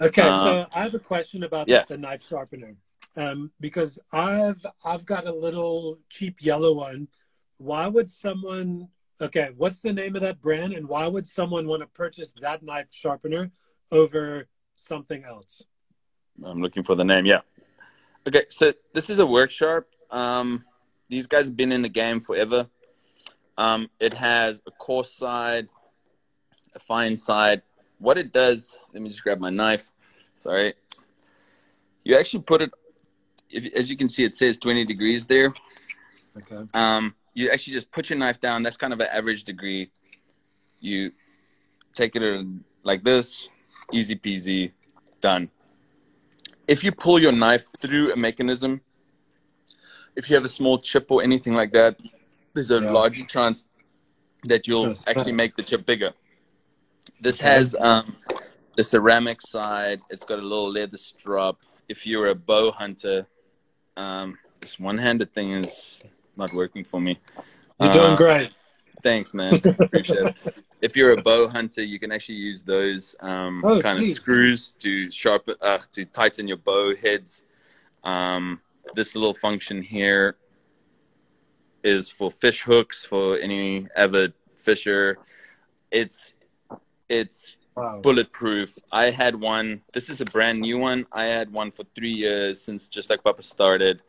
Okay, 0.00 0.22
um, 0.22 0.44
so 0.44 0.66
I 0.72 0.82
have 0.82 0.94
a 0.94 1.00
question 1.00 1.42
about 1.42 1.68
yeah. 1.68 1.84
the 1.88 1.98
knife 1.98 2.22
sharpener. 2.28 2.76
Um, 3.16 3.50
because 3.58 3.98
I've 4.12 4.64
I've 4.84 5.04
got 5.04 5.26
a 5.26 5.32
little 5.32 5.98
cheap 6.10 6.36
yellow 6.40 6.74
one. 6.74 7.08
Why 7.60 7.86
would 7.88 8.08
someone 8.08 8.88
okay, 9.20 9.50
what's 9.56 9.80
the 9.80 9.92
name 9.92 10.16
of 10.16 10.22
that 10.22 10.40
brand 10.40 10.72
and 10.72 10.88
why 10.88 11.06
would 11.06 11.26
someone 11.26 11.66
want 11.66 11.82
to 11.82 11.86
purchase 11.88 12.34
that 12.40 12.62
knife 12.62 12.86
sharpener 12.90 13.50
over 13.92 14.48
something 14.74 15.24
else? 15.24 15.64
I'm 16.42 16.62
looking 16.62 16.82
for 16.82 16.94
the 16.94 17.04
name. 17.04 17.26
Yeah. 17.26 17.40
Okay, 18.26 18.44
so 18.48 18.72
this 18.94 19.10
is 19.10 19.18
a 19.18 19.26
Work 19.26 19.50
Sharp. 19.50 19.90
Um, 20.10 20.64
these 21.08 21.26
guys 21.26 21.46
have 21.46 21.56
been 21.56 21.72
in 21.72 21.82
the 21.82 21.88
game 21.88 22.20
forever. 22.20 22.66
Um, 23.58 23.90
it 23.98 24.14
has 24.14 24.62
a 24.66 24.70
coarse 24.70 25.12
side, 25.12 25.68
a 26.74 26.78
fine 26.78 27.16
side. 27.16 27.62
What 27.98 28.16
it 28.16 28.32
does, 28.32 28.78
let 28.94 29.02
me 29.02 29.10
just 29.10 29.22
grab 29.22 29.38
my 29.38 29.50
knife. 29.50 29.90
Sorry. 30.34 30.72
You 32.04 32.16
actually 32.16 32.42
put 32.42 32.62
it, 32.62 32.70
if, 33.50 33.70
as 33.74 33.90
you 33.90 33.98
can 33.98 34.08
see, 34.08 34.24
it 34.24 34.34
says 34.34 34.56
20 34.56 34.86
degrees 34.86 35.26
there. 35.26 35.52
Okay. 36.38 36.66
Um, 36.72 37.14
you 37.34 37.50
actually 37.50 37.74
just 37.74 37.90
put 37.90 38.10
your 38.10 38.18
knife 38.18 38.40
down. 38.40 38.62
That's 38.62 38.76
kind 38.76 38.92
of 38.92 39.00
an 39.00 39.08
average 39.12 39.44
degree. 39.44 39.90
You 40.80 41.12
take 41.94 42.16
it 42.16 42.46
like 42.82 43.04
this, 43.04 43.48
easy 43.92 44.16
peasy, 44.16 44.72
done 45.20 45.50
if 46.70 46.84
you 46.84 46.92
pull 46.92 47.18
your 47.18 47.32
knife 47.32 47.66
through 47.80 48.12
a 48.12 48.16
mechanism, 48.16 48.80
if 50.14 50.30
you 50.30 50.36
have 50.36 50.44
a 50.44 50.54
small 50.58 50.78
chip 50.78 51.10
or 51.10 51.20
anything 51.20 51.52
like 51.52 51.72
that, 51.72 51.98
there's 52.54 52.70
a 52.70 52.80
yeah. 52.80 52.92
larger 52.92 53.24
chance 53.24 53.66
that 54.44 54.68
you'll 54.68 54.92
actually 55.08 55.32
make 55.32 55.56
the 55.56 55.64
chip 55.64 55.84
bigger. 55.84 56.12
This 57.20 57.40
has 57.40 57.74
um, 57.74 58.04
the 58.76 58.84
ceramic 58.84 59.40
side. 59.42 60.00
It's 60.10 60.24
got 60.24 60.38
a 60.38 60.42
little 60.42 60.70
leather 60.70 60.96
strap. 60.96 61.56
If 61.88 62.06
you're 62.06 62.28
a 62.28 62.36
bow 62.36 62.70
hunter, 62.70 63.26
Um, 63.96 64.38
this 64.60 64.78
one-handed 64.78 65.30
thing 65.34 65.50
is 65.62 66.04
not 66.40 66.52
working 66.52 66.82
for 66.82 67.00
me. 67.00 67.18
You're 67.78 67.92
doing 67.92 68.12
Uh, 68.14 68.16
great. 68.16 68.50
Thanks, 69.02 69.32
man. 69.34 69.54
Appreciate 69.54 70.26
it. 70.26 70.34
If 70.82 70.96
you're 70.96 71.12
a 71.12 71.20
bow 71.20 71.46
hunter, 71.46 71.82
you 71.82 71.98
can 71.98 72.10
actually 72.10 72.36
use 72.50 72.62
those 72.62 73.14
um, 73.20 73.62
Oh, 73.66 73.82
kind 73.82 73.98
geez. 74.00 74.16
of 74.16 74.22
screws 74.22 74.72
to 74.84 75.10
sharpen, 75.10 75.54
uh, 75.60 75.78
to 75.92 76.06
tighten 76.06 76.48
your 76.48 76.56
bow 76.56 76.96
heads. 76.96 77.44
Um, 78.02 78.62
this 78.94 79.14
little 79.14 79.34
function 79.34 79.82
here 79.82 80.36
is 81.82 82.08
for 82.10 82.30
fish 82.30 82.62
hooks 82.62 83.04
for 83.04 83.36
any 83.36 83.86
avid 83.94 84.32
fisher. 84.56 85.18
It's 85.90 86.34
it's 87.10 87.56
Wow. 87.76 88.00
bulletproof. 88.00 88.76
I 88.90 89.10
had 89.10 89.34
one. 89.40 89.82
This 89.92 90.08
is 90.10 90.20
a 90.20 90.24
brand 90.24 90.60
new 90.60 90.76
one. 90.78 91.06
I 91.12 91.24
had 91.26 91.52
one 91.52 91.70
for 91.70 91.84
three 91.94 92.12
years 92.12 92.60
since 92.60 92.88
just 92.88 93.08
like 93.10 93.22
Papa 93.22 93.42
started, 93.42 94.00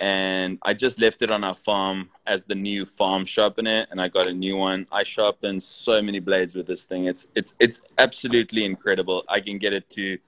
and 0.00 0.58
I 0.62 0.74
just 0.74 1.00
left 1.00 1.22
it 1.22 1.30
on 1.30 1.44
our 1.44 1.54
farm 1.54 2.10
as 2.26 2.44
the 2.44 2.54
new 2.54 2.86
farm 2.86 3.24
sharpener, 3.24 3.86
and 3.90 4.00
I 4.00 4.08
got 4.08 4.26
a 4.26 4.32
new 4.32 4.56
one. 4.56 4.86
I 4.90 5.02
sharpen 5.02 5.60
so 5.60 6.00
many 6.00 6.20
blades 6.20 6.54
with 6.54 6.66
this 6.66 6.84
thing. 6.84 7.06
It's 7.06 7.28
it's 7.34 7.54
it's 7.60 7.80
absolutely 7.98 8.64
incredible. 8.64 9.24
I 9.28 9.40
can 9.40 9.58
get 9.58 9.72
it 9.72 9.88
to, 9.90 10.18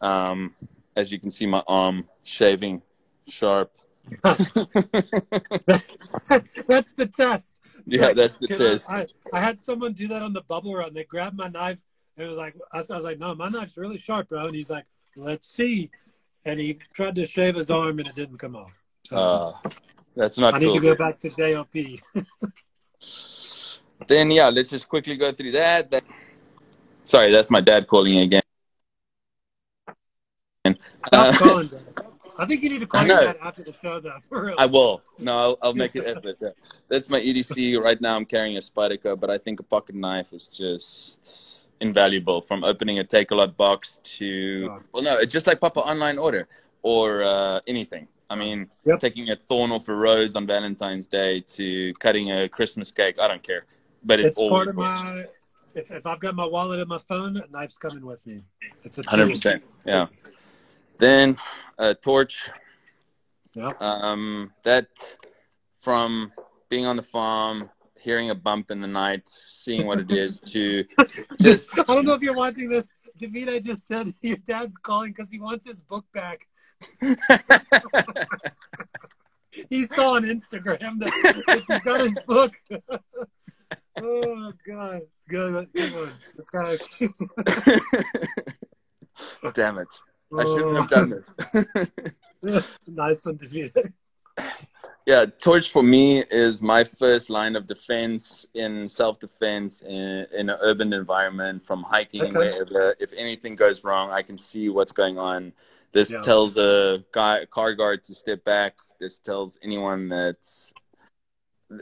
um, 0.00 0.54
as 0.96 1.12
you 1.12 1.18
can 1.18 1.30
see, 1.30 1.46
my 1.46 1.62
arm 1.66 2.08
shaving 2.22 2.82
sharp. 3.28 3.70
that's 4.22 4.52
the 6.94 7.10
test. 7.16 7.60
It's 7.86 7.86
Yeah, 7.86 8.06
like, 8.08 8.16
that's 8.16 8.36
the 8.38 8.48
test. 8.48 8.86
I, 8.88 9.06
I, 9.32 9.40
had 9.40 9.60
someone 9.60 9.92
do 9.92 10.08
that 10.08 10.22
on 10.22 10.32
the 10.32 10.42
bubble 10.42 10.74
run. 10.74 10.94
They 10.94 11.04
grabbed 11.04 11.36
my 11.36 11.48
knife 11.48 11.78
and 12.16 12.26
it 12.26 12.28
was 12.28 12.38
like, 12.38 12.54
I 12.72 12.78
was 12.78 12.90
I 12.90 12.96
was 12.96 13.04
like, 13.04 13.18
no, 13.18 13.34
my 13.34 13.48
knife's 13.48 13.76
really 13.76 13.98
sharp, 13.98 14.28
bro. 14.28 14.46
And 14.46 14.54
he's 14.54 14.70
like, 14.70 14.84
let's 15.16 15.48
see. 15.48 15.90
And 16.44 16.58
he 16.58 16.78
tried 16.94 17.14
to 17.16 17.24
shave 17.24 17.56
his 17.56 17.70
arm 17.70 17.98
and 17.98 18.08
it 18.08 18.14
didn't 18.14 18.38
come 18.38 18.56
off. 18.56 18.74
So 19.04 19.16
Uh, 19.16 19.52
that's 20.16 20.38
not 20.38 20.54
I 20.54 20.58
need 20.58 20.66
cool. 20.66 20.74
to 20.76 20.80
go 20.80 20.94
back 20.96 21.18
to 21.20 21.30
JOP. 21.30 21.74
Then 24.06 24.30
yeah, 24.30 24.48
let's 24.48 24.70
just 24.70 24.88
quickly 24.88 25.16
go 25.16 25.30
through 25.30 25.52
that. 25.52 25.90
That- 25.90 26.04
Sorry, 27.02 27.30
that's 27.30 27.50
my 27.50 27.60
dad 27.60 27.86
calling 27.86 28.18
again. 28.18 28.42
Uh, 31.12 31.32
calling. 31.36 31.68
I 32.38 32.46
think 32.46 32.62
you 32.62 32.70
need 32.70 32.80
to 32.80 32.86
call 32.86 33.06
your 33.06 33.20
dad 33.20 33.36
after 33.42 33.62
the 33.64 33.72
show, 33.72 34.00
though. 34.00 34.16
For 34.28 34.46
real. 34.46 34.54
I 34.58 34.66
will. 34.66 35.02
No, 35.18 35.38
I'll, 35.38 35.58
I'll 35.62 35.74
make 35.74 35.94
it 35.96 36.06
effort. 36.06 36.36
Yeah. 36.40 36.48
That's 36.88 37.10
my 37.10 37.20
EDC. 37.20 37.78
Right 37.80 38.00
now, 38.00 38.16
I'm 38.16 38.24
carrying 38.24 38.56
a 38.56 38.60
Spyderco, 38.60 39.18
but 39.18 39.28
I 39.30 39.38
think 39.38 39.60
a 39.60 39.62
pocket 39.62 39.94
knife 39.94 40.32
is 40.32 40.48
just 40.48 41.66
invaluable. 41.80 42.40
From 42.42 42.64
opening 42.64 42.98
a 42.98 43.04
Takealot 43.04 43.56
box 43.56 43.98
to, 44.04 44.68
Oh. 44.70 44.82
well, 44.92 45.02
no, 45.02 45.16
it's 45.18 45.32
just 45.32 45.46
like 45.46 45.60
Papa 45.60 45.80
online 45.80 46.18
order 46.18 46.48
or 46.82 47.22
uh, 47.22 47.60
anything. 47.66 48.08
I 48.28 48.36
mean, 48.36 48.70
Yep. 48.84 49.00
taking 49.00 49.28
a 49.30 49.36
thorn 49.36 49.72
off 49.72 49.88
a 49.88 49.94
rose 49.94 50.36
on 50.36 50.46
Valentine's 50.46 51.06
Day 51.06 51.40
to 51.56 51.92
cutting 51.94 52.30
a 52.30 52.48
Christmas 52.48 52.92
cake. 52.92 53.16
I 53.18 53.26
don't 53.26 53.42
care, 53.42 53.64
but 54.04 54.20
it 54.20 54.26
it's 54.26 54.38
always 54.38 54.50
part 54.52 54.68
of 54.68 54.76
works. 54.76 55.02
my. 55.02 55.24
If, 55.74 55.90
if 55.90 56.04
I've 56.06 56.18
got 56.20 56.34
my 56.34 56.46
wallet 56.46 56.80
and 56.80 56.88
my 56.88 56.98
phone, 56.98 57.40
knife's 57.50 57.76
coming 57.78 58.04
with 58.04 58.26
me. 58.26 58.40
It's 58.84 58.98
a 58.98 59.02
Hundred 59.08 59.24
tool. 59.26 59.32
percent. 59.34 59.62
Yeah. 59.86 60.06
Then 60.98 61.36
a 61.78 61.94
torch. 61.94 62.50
Yep. 63.54 63.80
Um, 63.80 64.52
that 64.64 64.88
from 65.74 66.32
being 66.68 66.86
on 66.86 66.96
the 66.96 67.02
farm, 67.02 67.70
hearing 68.00 68.30
a 68.30 68.34
bump 68.34 68.70
in 68.70 68.80
the 68.80 68.86
night, 68.86 69.28
seeing 69.28 69.86
what 69.86 70.00
it 70.00 70.10
is, 70.10 70.40
to 70.46 70.84
just 71.40 71.78
I 71.78 71.82
don't 71.82 72.04
know 72.04 72.14
if 72.14 72.22
you're 72.22 72.34
watching 72.34 72.68
this. 72.68 72.88
Davide 73.18 73.62
just 73.64 73.86
said 73.86 74.12
your 74.22 74.38
dad's 74.38 74.76
calling 74.76 75.12
because 75.12 75.30
he 75.30 75.38
wants 75.38 75.66
his 75.66 75.80
book 75.80 76.04
back. 76.12 76.46
He 79.68 79.84
saw 79.84 80.14
on 80.14 80.22
Instagram 80.22 81.00
that 81.00 81.64
he 81.68 81.78
got 81.80 82.00
his 82.00 82.16
book. 82.24 82.54
oh 84.00 84.52
God, 84.66 85.00
good, 85.28 85.68
good 85.72 85.92
one. 85.92 86.12
Okay. 86.54 87.08
damn 89.52 89.78
it! 89.78 89.88
I 90.38 90.44
shouldn't 90.44 90.76
have 90.76 90.88
done 90.88 91.10
this. 91.10 91.34
nice 92.86 93.26
one, 93.26 93.38
Davide. 93.38 93.92
Yeah, 95.10 95.26
torch 95.26 95.72
for 95.72 95.82
me 95.82 96.20
is 96.30 96.62
my 96.62 96.84
first 96.84 97.30
line 97.30 97.56
of 97.56 97.66
defense 97.66 98.46
in 98.54 98.88
self-defense 98.88 99.82
in, 99.82 100.26
in 100.38 100.48
an 100.48 100.58
urban 100.62 100.92
environment 100.92 101.60
from 101.68 101.82
hiking 101.82 102.26
Okay. 102.26 102.38
wherever. 102.38 102.94
If 103.00 103.12
anything 103.14 103.56
goes 103.56 103.82
wrong, 103.82 104.12
I 104.12 104.22
can 104.22 104.38
see 104.38 104.68
what's 104.68 104.92
going 104.92 105.18
on. 105.18 105.52
This 105.90 106.12
Yeah. 106.12 106.20
tells 106.20 106.56
a 106.56 107.02
guy, 107.10 107.44
car 107.46 107.74
guard 107.74 108.04
to 108.04 108.14
step 108.14 108.44
back. 108.44 108.78
This 109.00 109.18
tells 109.18 109.58
anyone 109.64 110.08
that's, 110.08 110.72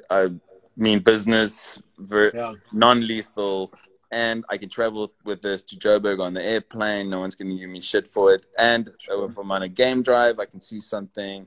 I 0.08 0.30
mean, 0.74 1.00
business, 1.00 1.82
ver- 1.98 2.32
Yeah. 2.34 2.54
non-lethal, 2.72 3.70
and 4.10 4.42
I 4.48 4.56
can 4.56 4.70
travel 4.70 5.12
with 5.24 5.42
this 5.42 5.62
to 5.64 5.76
Joburg 5.76 6.18
on 6.26 6.32
the 6.32 6.42
airplane. 6.42 7.10
No 7.10 7.20
one's 7.20 7.34
going 7.34 7.50
to 7.50 7.60
give 7.60 7.68
me 7.68 7.82
shit 7.82 8.08
for 8.08 8.32
it. 8.32 8.46
And 8.56 8.88
if 8.88 9.36
I'm 9.36 9.52
on 9.52 9.64
a 9.64 9.68
game 9.68 10.00
drive, 10.02 10.38
I 10.38 10.46
can 10.46 10.62
see 10.62 10.80
something. 10.80 11.46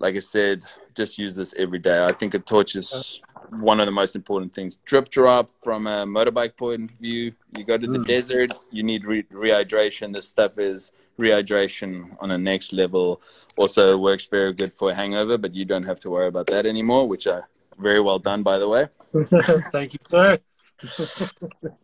Like 0.00 0.14
I 0.14 0.20
said, 0.20 0.64
just 0.94 1.18
use 1.18 1.34
this 1.34 1.54
every 1.56 1.78
day. 1.80 2.04
I 2.04 2.12
think 2.12 2.34
a 2.34 2.38
torch 2.38 2.76
is 2.76 3.20
one 3.50 3.80
of 3.80 3.86
the 3.86 3.92
most 3.92 4.14
important 4.14 4.54
things. 4.54 4.76
Drip 4.84 5.08
drop 5.08 5.50
from 5.50 5.86
a 5.86 6.06
motorbike 6.06 6.56
point 6.56 6.90
of 6.90 6.96
view. 6.98 7.32
You 7.56 7.64
go 7.64 7.76
to 7.78 7.86
the 7.86 7.98
Mm. 7.98 8.06
desert, 8.06 8.52
you 8.70 8.82
need 8.82 9.06
re- 9.06 9.24
rehydration. 9.24 10.12
This 10.14 10.28
stuff 10.28 10.58
is 10.58 10.92
rehydration 11.18 12.16
on 12.20 12.30
a 12.30 12.38
next 12.38 12.72
level. 12.72 13.20
Also 13.56 13.96
works 13.98 14.26
very 14.28 14.52
good 14.52 14.72
for 14.72 14.90
a 14.90 14.94
hangover, 14.94 15.36
but 15.36 15.54
you 15.54 15.64
don't 15.64 15.84
have 15.84 15.98
to 16.00 16.10
worry 16.10 16.28
about 16.28 16.46
that 16.48 16.64
anymore, 16.66 17.08
which 17.08 17.26
are 17.26 17.48
very 17.78 18.00
well 18.00 18.18
done, 18.20 18.42
by 18.42 18.58
the 18.58 18.68
way. 18.68 18.86
Thank 19.72 19.94
you, 19.94 19.98
sir. 20.02 20.38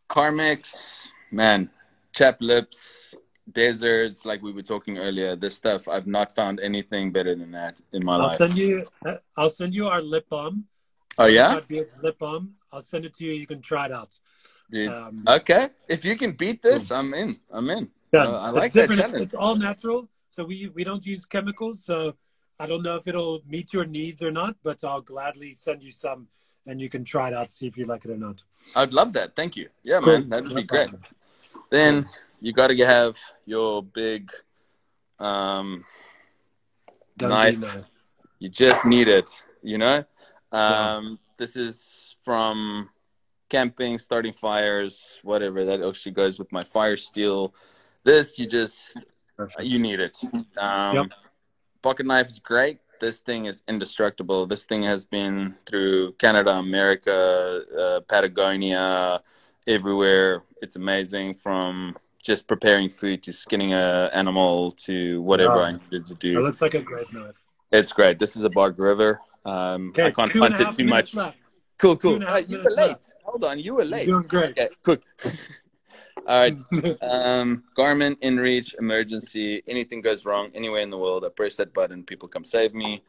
Carmex, 0.08 1.08
man, 1.32 1.70
chap 2.12 2.36
lips, 2.40 3.14
deserts, 3.52 4.24
like 4.24 4.42
we 4.42 4.52
were 4.52 4.62
talking 4.62 4.98
earlier. 4.98 5.36
This 5.36 5.56
stuff, 5.56 5.88
I've 5.88 6.06
not 6.06 6.32
found 6.34 6.60
anything 6.60 7.12
better 7.12 7.34
than 7.34 7.52
that 7.52 7.80
in 7.92 8.04
my 8.04 8.14
I'll 8.14 8.20
life. 8.28 8.38
send 8.38 8.56
you. 8.56 8.84
I'll 9.36 9.48
send 9.50 9.74
you 9.74 9.88
our 9.88 10.02
lip 10.02 10.26
balm. 10.28 10.64
oh 11.18 11.26
yeah, 11.26 11.54
Our 11.54 11.62
lip 12.02 12.18
balm. 12.18 12.54
I'll 12.72 12.80
send 12.80 13.04
it 13.04 13.14
to 13.14 13.24
you. 13.26 13.32
You 13.32 13.46
can 13.46 13.60
try 13.60 13.86
it 13.86 13.92
out. 13.92 14.18
dude. 14.70 14.90
Um, 14.90 15.24
Okay, 15.28 15.68
if 15.88 16.04
you 16.04 16.16
can 16.16 16.32
beat 16.32 16.62
this, 16.62 16.90
I'm 16.90 17.14
in. 17.14 17.38
I'm 17.50 17.68
in. 17.70 17.90
Yeah, 18.12 18.24
Uh, 18.26 18.38
I 18.46 18.50
like 18.50 18.72
that 18.72 18.90
challenge. 18.90 19.22
it's 19.22 19.34
all 19.34 19.56
natural, 19.56 20.08
so 20.28 20.44
we 20.44 20.68
we 20.74 20.82
don't 20.84 21.04
use 21.06 21.24
chemicals. 21.24 21.84
So 21.84 22.14
I 22.58 22.66
don't 22.66 22.82
know 22.82 22.96
if 22.96 23.06
it'll 23.06 23.42
meet 23.46 23.72
your 23.72 23.84
needs 23.84 24.22
or 24.22 24.30
not, 24.30 24.56
but 24.62 24.82
I'll 24.84 25.02
gladly 25.02 25.52
send 25.52 25.82
you 25.82 25.90
some, 25.90 26.28
and 26.66 26.80
you 26.80 26.88
can 26.88 27.04
try 27.04 27.28
it 27.28 27.34
out, 27.34 27.50
see 27.50 27.66
if 27.66 27.76
you 27.76 27.84
like 27.84 28.04
it 28.06 28.10
or 28.10 28.16
not. 28.16 28.42
I'd 28.74 28.92
love 28.92 29.12
that. 29.14 29.34
Thank 29.36 29.56
you. 29.56 29.68
Yeah, 29.82 30.00
Cool. 30.00 30.12
man, 30.20 30.28
that'd 30.28 30.48
No 30.50 30.54
be 30.56 30.62
great. 30.62 30.90
Then 31.70 32.06
you 32.44 32.52
got 32.52 32.66
to 32.66 32.76
have 32.84 33.16
your 33.46 33.82
big 33.82 34.30
um, 35.18 35.82
knife. 37.18 37.86
You 38.38 38.50
just 38.50 38.84
need 38.84 39.08
it, 39.08 39.30
you 39.62 39.78
know? 39.78 40.04
Um, 40.52 41.18
This 41.38 41.56
is 41.56 42.16
from 42.22 42.90
camping, 43.48 43.96
starting 43.96 44.34
fires, 44.34 45.20
whatever. 45.22 45.64
That 45.64 45.82
actually 45.82 46.12
goes 46.12 46.38
with 46.38 46.52
my 46.52 46.62
fire 46.62 46.98
steel. 46.98 47.54
This, 48.04 48.38
you 48.38 48.46
just, 48.46 49.14
Perfect. 49.38 49.64
you 49.64 49.78
need 49.78 50.00
it. 50.00 50.18
Um, 50.58 50.96
Yep. 50.96 51.06
Pocket 51.80 52.04
knife 52.04 52.28
is 52.28 52.40
great. 52.40 52.78
This 53.00 53.20
thing 53.20 53.46
is 53.46 53.62
indestructible. 53.66 54.44
This 54.44 54.64
thing 54.64 54.82
has 54.82 55.06
been 55.06 55.54
through 55.64 56.12
Canada, 56.24 56.50
America, 56.50 57.62
uh, 57.78 58.00
Patagonia, 58.00 59.22
everywhere. 59.66 60.42
It's 60.60 60.76
amazing 60.76 61.34
from 61.34 61.96
just 62.24 62.46
preparing 62.48 62.88
food 62.88 63.22
to 63.22 63.32
skinning 63.32 63.74
a 63.74 64.10
animal 64.14 64.70
to 64.72 65.20
whatever 65.22 65.56
Wow. 65.56 65.64
I 65.64 65.72
needed 65.72 66.06
to 66.06 66.14
do. 66.14 66.38
It 66.38 66.42
looks 66.42 66.62
like 66.62 66.74
a 66.74 66.80
great 66.80 67.12
knife. 67.12 67.44
It's 67.70 67.92
great. 67.92 68.18
This 68.18 68.34
is 68.34 68.42
a 68.42 68.48
Bark 68.50 68.76
River. 68.78 69.20
Um, 69.44 69.90
Okay, 69.90 70.06
I 70.06 70.10
can't 70.10 70.30
two 70.30 70.40
hunt 70.40 70.54
a 70.54 70.60
it 70.60 70.64
half 70.64 70.76
too 70.76 70.84
much. 70.86 71.14
left. 71.14 71.36
Cool, 71.78 71.96
Two 71.96 72.00
cool. 72.00 72.14
and 72.16 72.24
Uh, 72.24 72.28
half 72.40 72.48
you 72.48 72.58
were 72.64 72.70
late. 72.70 72.88
left. 72.88 73.14
Hold 73.24 73.44
on, 73.44 73.58
you 73.58 73.74
were 73.74 73.84
late. 73.84 74.06
You're 74.08 74.16
doing 74.22 74.28
great. 74.28 74.50
Okay, 74.52 74.68
cook. 74.82 75.02
All 76.26 76.38
right. 76.40 76.58
Um, 77.02 77.62
Garmin, 77.76 78.18
InReach, 78.22 78.74
emergency. 78.80 79.62
Anything 79.68 80.00
goes 80.00 80.24
wrong 80.24 80.50
anywhere 80.54 80.80
in 80.80 80.88
the 80.88 80.96
world, 80.96 81.24
I 81.26 81.28
press 81.28 81.56
that 81.56 81.74
button. 81.74 82.02
People 82.04 82.28
come 82.28 82.44
save 82.44 82.72
me. 82.72 83.02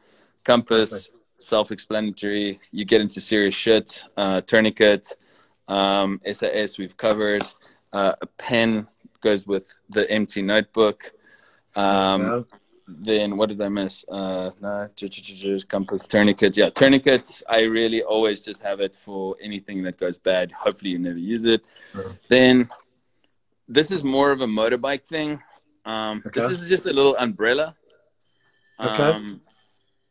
Compass, 0.44 0.90
Perfect. 0.90 1.10
self-explanatory. 1.38 2.60
You 2.72 2.84
get 2.84 3.00
into 3.00 3.20
serious 3.20 3.54
shit. 3.54 4.04
Uh, 4.18 4.42
tourniquet, 4.42 5.16
um, 5.68 6.20
SAS. 6.30 6.76
We've 6.76 6.96
covered. 6.96 7.44
Uh, 7.92 8.12
a 8.20 8.26
pen 8.26 8.86
goes 9.26 9.46
with 9.46 9.66
the 9.96 10.08
empty 10.18 10.42
notebook. 10.54 10.98
Um, 11.74 12.46
then 12.86 13.36
what 13.36 13.48
did 13.48 13.60
I 13.60 13.68
miss? 13.68 14.04
Uh, 14.08 14.50
no, 14.62 14.88
compass, 15.68 16.06
tourniquet. 16.06 16.56
Yeah, 16.56 16.70
tourniquets. 16.70 17.42
I 17.48 17.60
really 17.62 18.02
always 18.02 18.44
just 18.44 18.60
have 18.62 18.78
it 18.86 18.94
for 18.94 19.36
anything 19.48 19.82
that 19.86 19.96
goes 20.04 20.18
bad. 20.30 20.52
Hopefully, 20.52 20.90
you 20.92 21.00
never 21.00 21.18
use 21.18 21.44
it. 21.44 21.62
Then 22.28 22.68
this 23.76 23.90
is 23.90 24.04
more 24.04 24.30
of 24.30 24.40
a 24.40 24.46
motorbike 24.60 25.04
thing. 25.14 25.30
Um, 25.84 26.22
Okay. 26.26 26.40
This 26.40 26.60
is 26.62 26.68
just 26.68 26.86
a 26.86 26.92
little 26.98 27.16
umbrella. 27.26 27.74
Okay. 28.78 29.10
Um, 29.10 29.40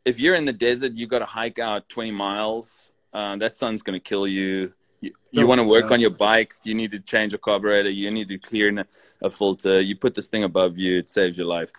if 0.04 0.20
you're 0.20 0.34
in 0.40 0.44
the 0.44 0.58
desert, 0.68 0.92
you've 0.98 1.12
got 1.14 1.22
to 1.26 1.30
hike 1.40 1.58
out 1.58 1.88
20 1.88 2.10
miles. 2.10 2.92
Uh, 3.12 3.36
that 3.36 3.56
sun's 3.56 3.82
going 3.82 3.98
to 3.98 4.08
kill 4.12 4.26
you. 4.26 4.72
You, 5.06 5.42
you 5.42 5.46
want 5.46 5.60
to 5.60 5.66
work 5.66 5.86
yeah. 5.88 5.94
on 5.94 6.00
your 6.00 6.10
bike. 6.10 6.52
You 6.64 6.74
need 6.74 6.90
to 6.92 7.00
change 7.00 7.34
a 7.34 7.38
carburetor. 7.38 7.90
You 7.90 8.10
need 8.10 8.28
to 8.28 8.38
clear 8.38 8.84
a, 9.22 9.30
filter. 9.30 9.80
You 9.80 9.96
put 9.96 10.14
this 10.14 10.28
thing 10.28 10.44
above 10.44 10.78
you. 10.78 10.98
It 10.98 11.08
saves 11.08 11.36
your 11.36 11.46
life, 11.46 11.70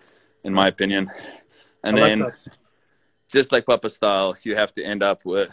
in 0.44 0.52
my 0.52 0.68
opinion. 0.68 1.10
And 1.84 1.96
I 1.96 2.00
like 2.00 2.08
then, 2.08 2.18
that. 2.20 2.48
just 3.30 3.52
like 3.52 3.66
Papa 3.66 3.90
style, 3.90 4.36
you 4.44 4.54
have 4.54 4.72
to 4.74 4.82
end 4.82 5.02
up 5.02 5.24
with 5.24 5.52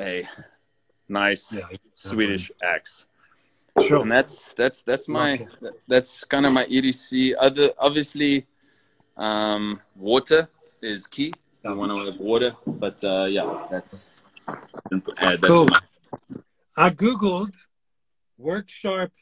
a 0.00 0.26
nice 1.08 1.52
Yeah, 1.52 1.76
Swedish 1.94 2.50
axe. 2.62 3.06
sure. 3.86 4.02
And 4.02 4.10
that's 4.10 4.54
that's 4.54 4.82
that's 4.82 5.08
my 5.08 5.34
Okay. 5.34 5.76
that's 5.88 6.24
kind 6.24 6.46
of 6.46 6.52
my 6.52 6.66
EDC. 6.66 7.34
Other 7.38 7.70
obviously, 7.78 8.46
um, 9.16 9.80
water 9.96 10.48
is 10.82 11.06
key. 11.06 11.32
You 11.64 11.76
want 11.76 11.90
to 11.90 12.04
have 12.06 12.20
water, 12.20 12.56
but 12.66 13.02
uh, 13.04 13.26
yeah, 13.28 13.66
that's 13.70 14.24
Cool. 15.42 15.66
my, 15.66 15.78
I 16.80 16.88
googled 16.88 17.54
Work 18.38 18.70
Sharp 18.70 19.12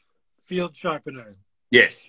field 0.45 0.73
sharpener 0.77 1.35
yes. 1.69 2.07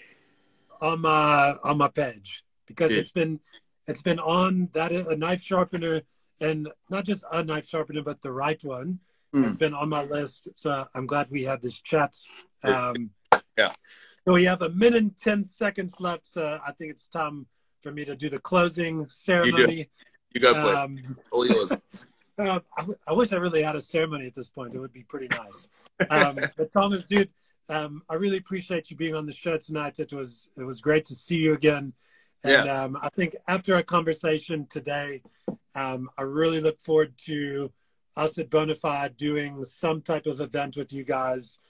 on 0.81 1.01
my 1.01 1.57
on 1.65 1.77
my 1.77 1.89
page 1.89 2.45
because 2.67 2.93
Yeah. 2.93 2.99
it's 3.01 3.11
been 3.11 3.41
it's 3.89 4.01
been 4.01 4.21
on 4.21 4.69
that 4.75 4.93
a 4.93 5.17
knife 5.17 5.43
sharpener 5.43 6.03
and 6.41 6.69
not 6.89 7.05
just 7.05 7.25
a 7.33 7.43
knife 7.43 7.67
sharpener 7.67 8.03
but 8.03 8.23
the 8.23 8.33
right 8.33 8.63
one 8.63 9.01
Mm. 9.35 9.45
has 9.45 9.57
been 9.57 9.75
on 9.75 9.89
my 9.89 10.03
list. 10.03 10.49
So 10.57 10.89
I'm 10.95 11.07
glad 11.07 11.31
we 11.31 11.43
had 11.45 11.63
this 11.63 11.79
chat. 11.81 12.13
Um, 12.65 13.11
Yeah. 13.57 13.73
So 14.25 14.33
we 14.35 14.45
have 14.45 14.63
a 14.63 14.71
minute 14.71 15.03
and 15.03 15.17
ten 15.17 15.45
seconds 15.45 16.01
left. 16.01 16.27
So 16.27 16.61
I 16.69 16.73
think 16.73 16.91
it's 16.93 17.07
time 17.09 17.47
for 17.83 17.91
me 17.93 18.05
to 18.05 18.15
do 18.17 18.29
the 18.29 18.41
closing 18.41 19.09
ceremony. 19.09 19.89
You 20.33 20.41
go 20.41 20.55
for 20.55 20.73
it. 20.73 20.77
Um, 20.77 20.97
All 21.33 21.47
yours. 21.47 21.73
uh, 22.49 22.61
I, 22.77 22.81
w- 22.81 22.99
I 23.07 23.13
wish 23.13 23.33
I 23.33 23.37
really 23.37 23.63
had 23.63 23.77
a 23.77 23.81
ceremony 23.81 24.27
at 24.27 24.35
this 24.35 24.49
point. 24.49 24.75
It 24.75 24.79
would 24.79 24.93
be 24.93 25.03
pretty 25.05 25.29
nice. 25.37 25.69
Um, 26.09 26.39
but 26.57 26.73
Thomas, 26.73 27.05
dude, 27.07 27.31
um, 27.69 28.03
I 28.09 28.15
really 28.15 28.39
appreciate 28.39 28.91
you 28.91 28.97
being 28.97 29.15
on 29.15 29.27
the 29.27 29.33
show 29.33 29.57
tonight. 29.57 29.99
It 29.99 30.13
was 30.13 30.51
it 30.57 30.65
was 30.65 30.81
great 30.81 31.05
to 31.07 31.15
see 31.15 31.37
you 31.37 31.55
again. 31.55 31.93
And 32.43 32.69
um, 32.69 32.99
I 33.03 33.11
think 33.11 33.37
after 33.49 33.75
our 33.75 33.83
conversation 33.83 34.67
today, 34.67 35.23
um, 35.75 36.09
I 36.17 36.23
really 36.23 36.61
look 36.61 36.81
forward 36.81 37.13
to 37.27 37.71
us 38.17 38.39
at 38.39 38.51
Bonafide 38.51 39.17
doing 39.17 39.63
some 39.65 40.01
type 40.01 40.27
of 40.27 40.41
event 40.41 40.77
with 40.77 40.93
you 40.93 41.05
guys. 41.05 41.61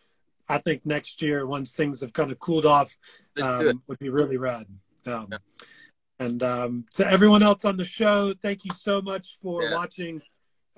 I 0.48 0.58
think 0.58 0.86
next 0.86 1.22
year, 1.22 1.46
once 1.46 1.74
things 1.74 2.00
have 2.00 2.12
kind 2.12 2.30
of 2.30 2.38
cooled 2.38 2.66
off, 2.66 2.96
it. 3.36 3.42
um, 3.42 3.82
would 3.88 3.98
be 3.98 4.08
really 4.08 4.36
rad. 4.36 4.66
Um, 5.06 5.28
Yeah. 5.30 5.38
And 6.18 6.42
um, 6.42 6.84
to 6.94 7.10
everyone 7.10 7.42
else 7.42 7.64
on 7.64 7.76
the 7.76 7.84
show, 7.84 8.34
thank 8.42 8.64
you 8.64 8.70
so 8.78 9.00
much 9.00 9.38
for 9.42 9.62
Yeah. 9.64 9.74
watching. 9.74 10.20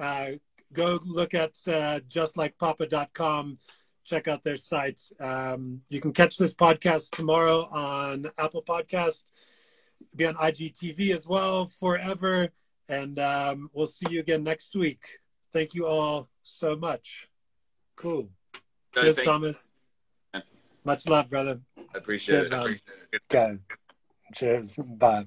Uh, 0.02 0.32
go 0.72 0.98
look 1.06 1.32
at 1.32 1.50
uh, 1.68 2.00
justlikePapa.com. 2.08 3.56
Check 4.04 4.26
out 4.26 4.42
their 4.42 4.56
site. 4.56 5.00
Um, 5.20 5.82
you 5.88 6.00
can 6.00 6.12
catch 6.12 6.36
this 6.36 6.52
podcast 6.54 7.10
tomorrow 7.10 7.68
on 7.70 8.26
Apple 8.36 8.62
Podcast. 8.62 9.24
Be 10.16 10.26
on 10.26 10.34
IGTV 10.34 11.14
as 11.14 11.26
well 11.26 11.66
forever. 11.66 12.48
And 12.88 13.18
um, 13.20 13.70
we'll 13.72 13.86
see 13.86 14.06
you 14.10 14.18
again 14.20 14.42
next 14.42 14.74
week. 14.74 15.04
Thank 15.52 15.74
you 15.74 15.86
all 15.86 16.26
so 16.40 16.74
much. 16.74 17.28
Cool. 17.94 18.28
No, 18.96 19.02
Cheers, 19.02 19.16
thank- 19.16 19.26
Thomas. 19.26 19.68
Much 20.84 21.06
love, 21.06 21.28
brother. 21.30 21.60
I 21.78 21.98
appreciate 21.98 22.48
Cheers, 22.50 22.50
it. 22.50 22.52
man. 22.52 22.76
Okay. 23.30 23.58
Cheers. 24.34 24.76
Bye. 24.84 25.26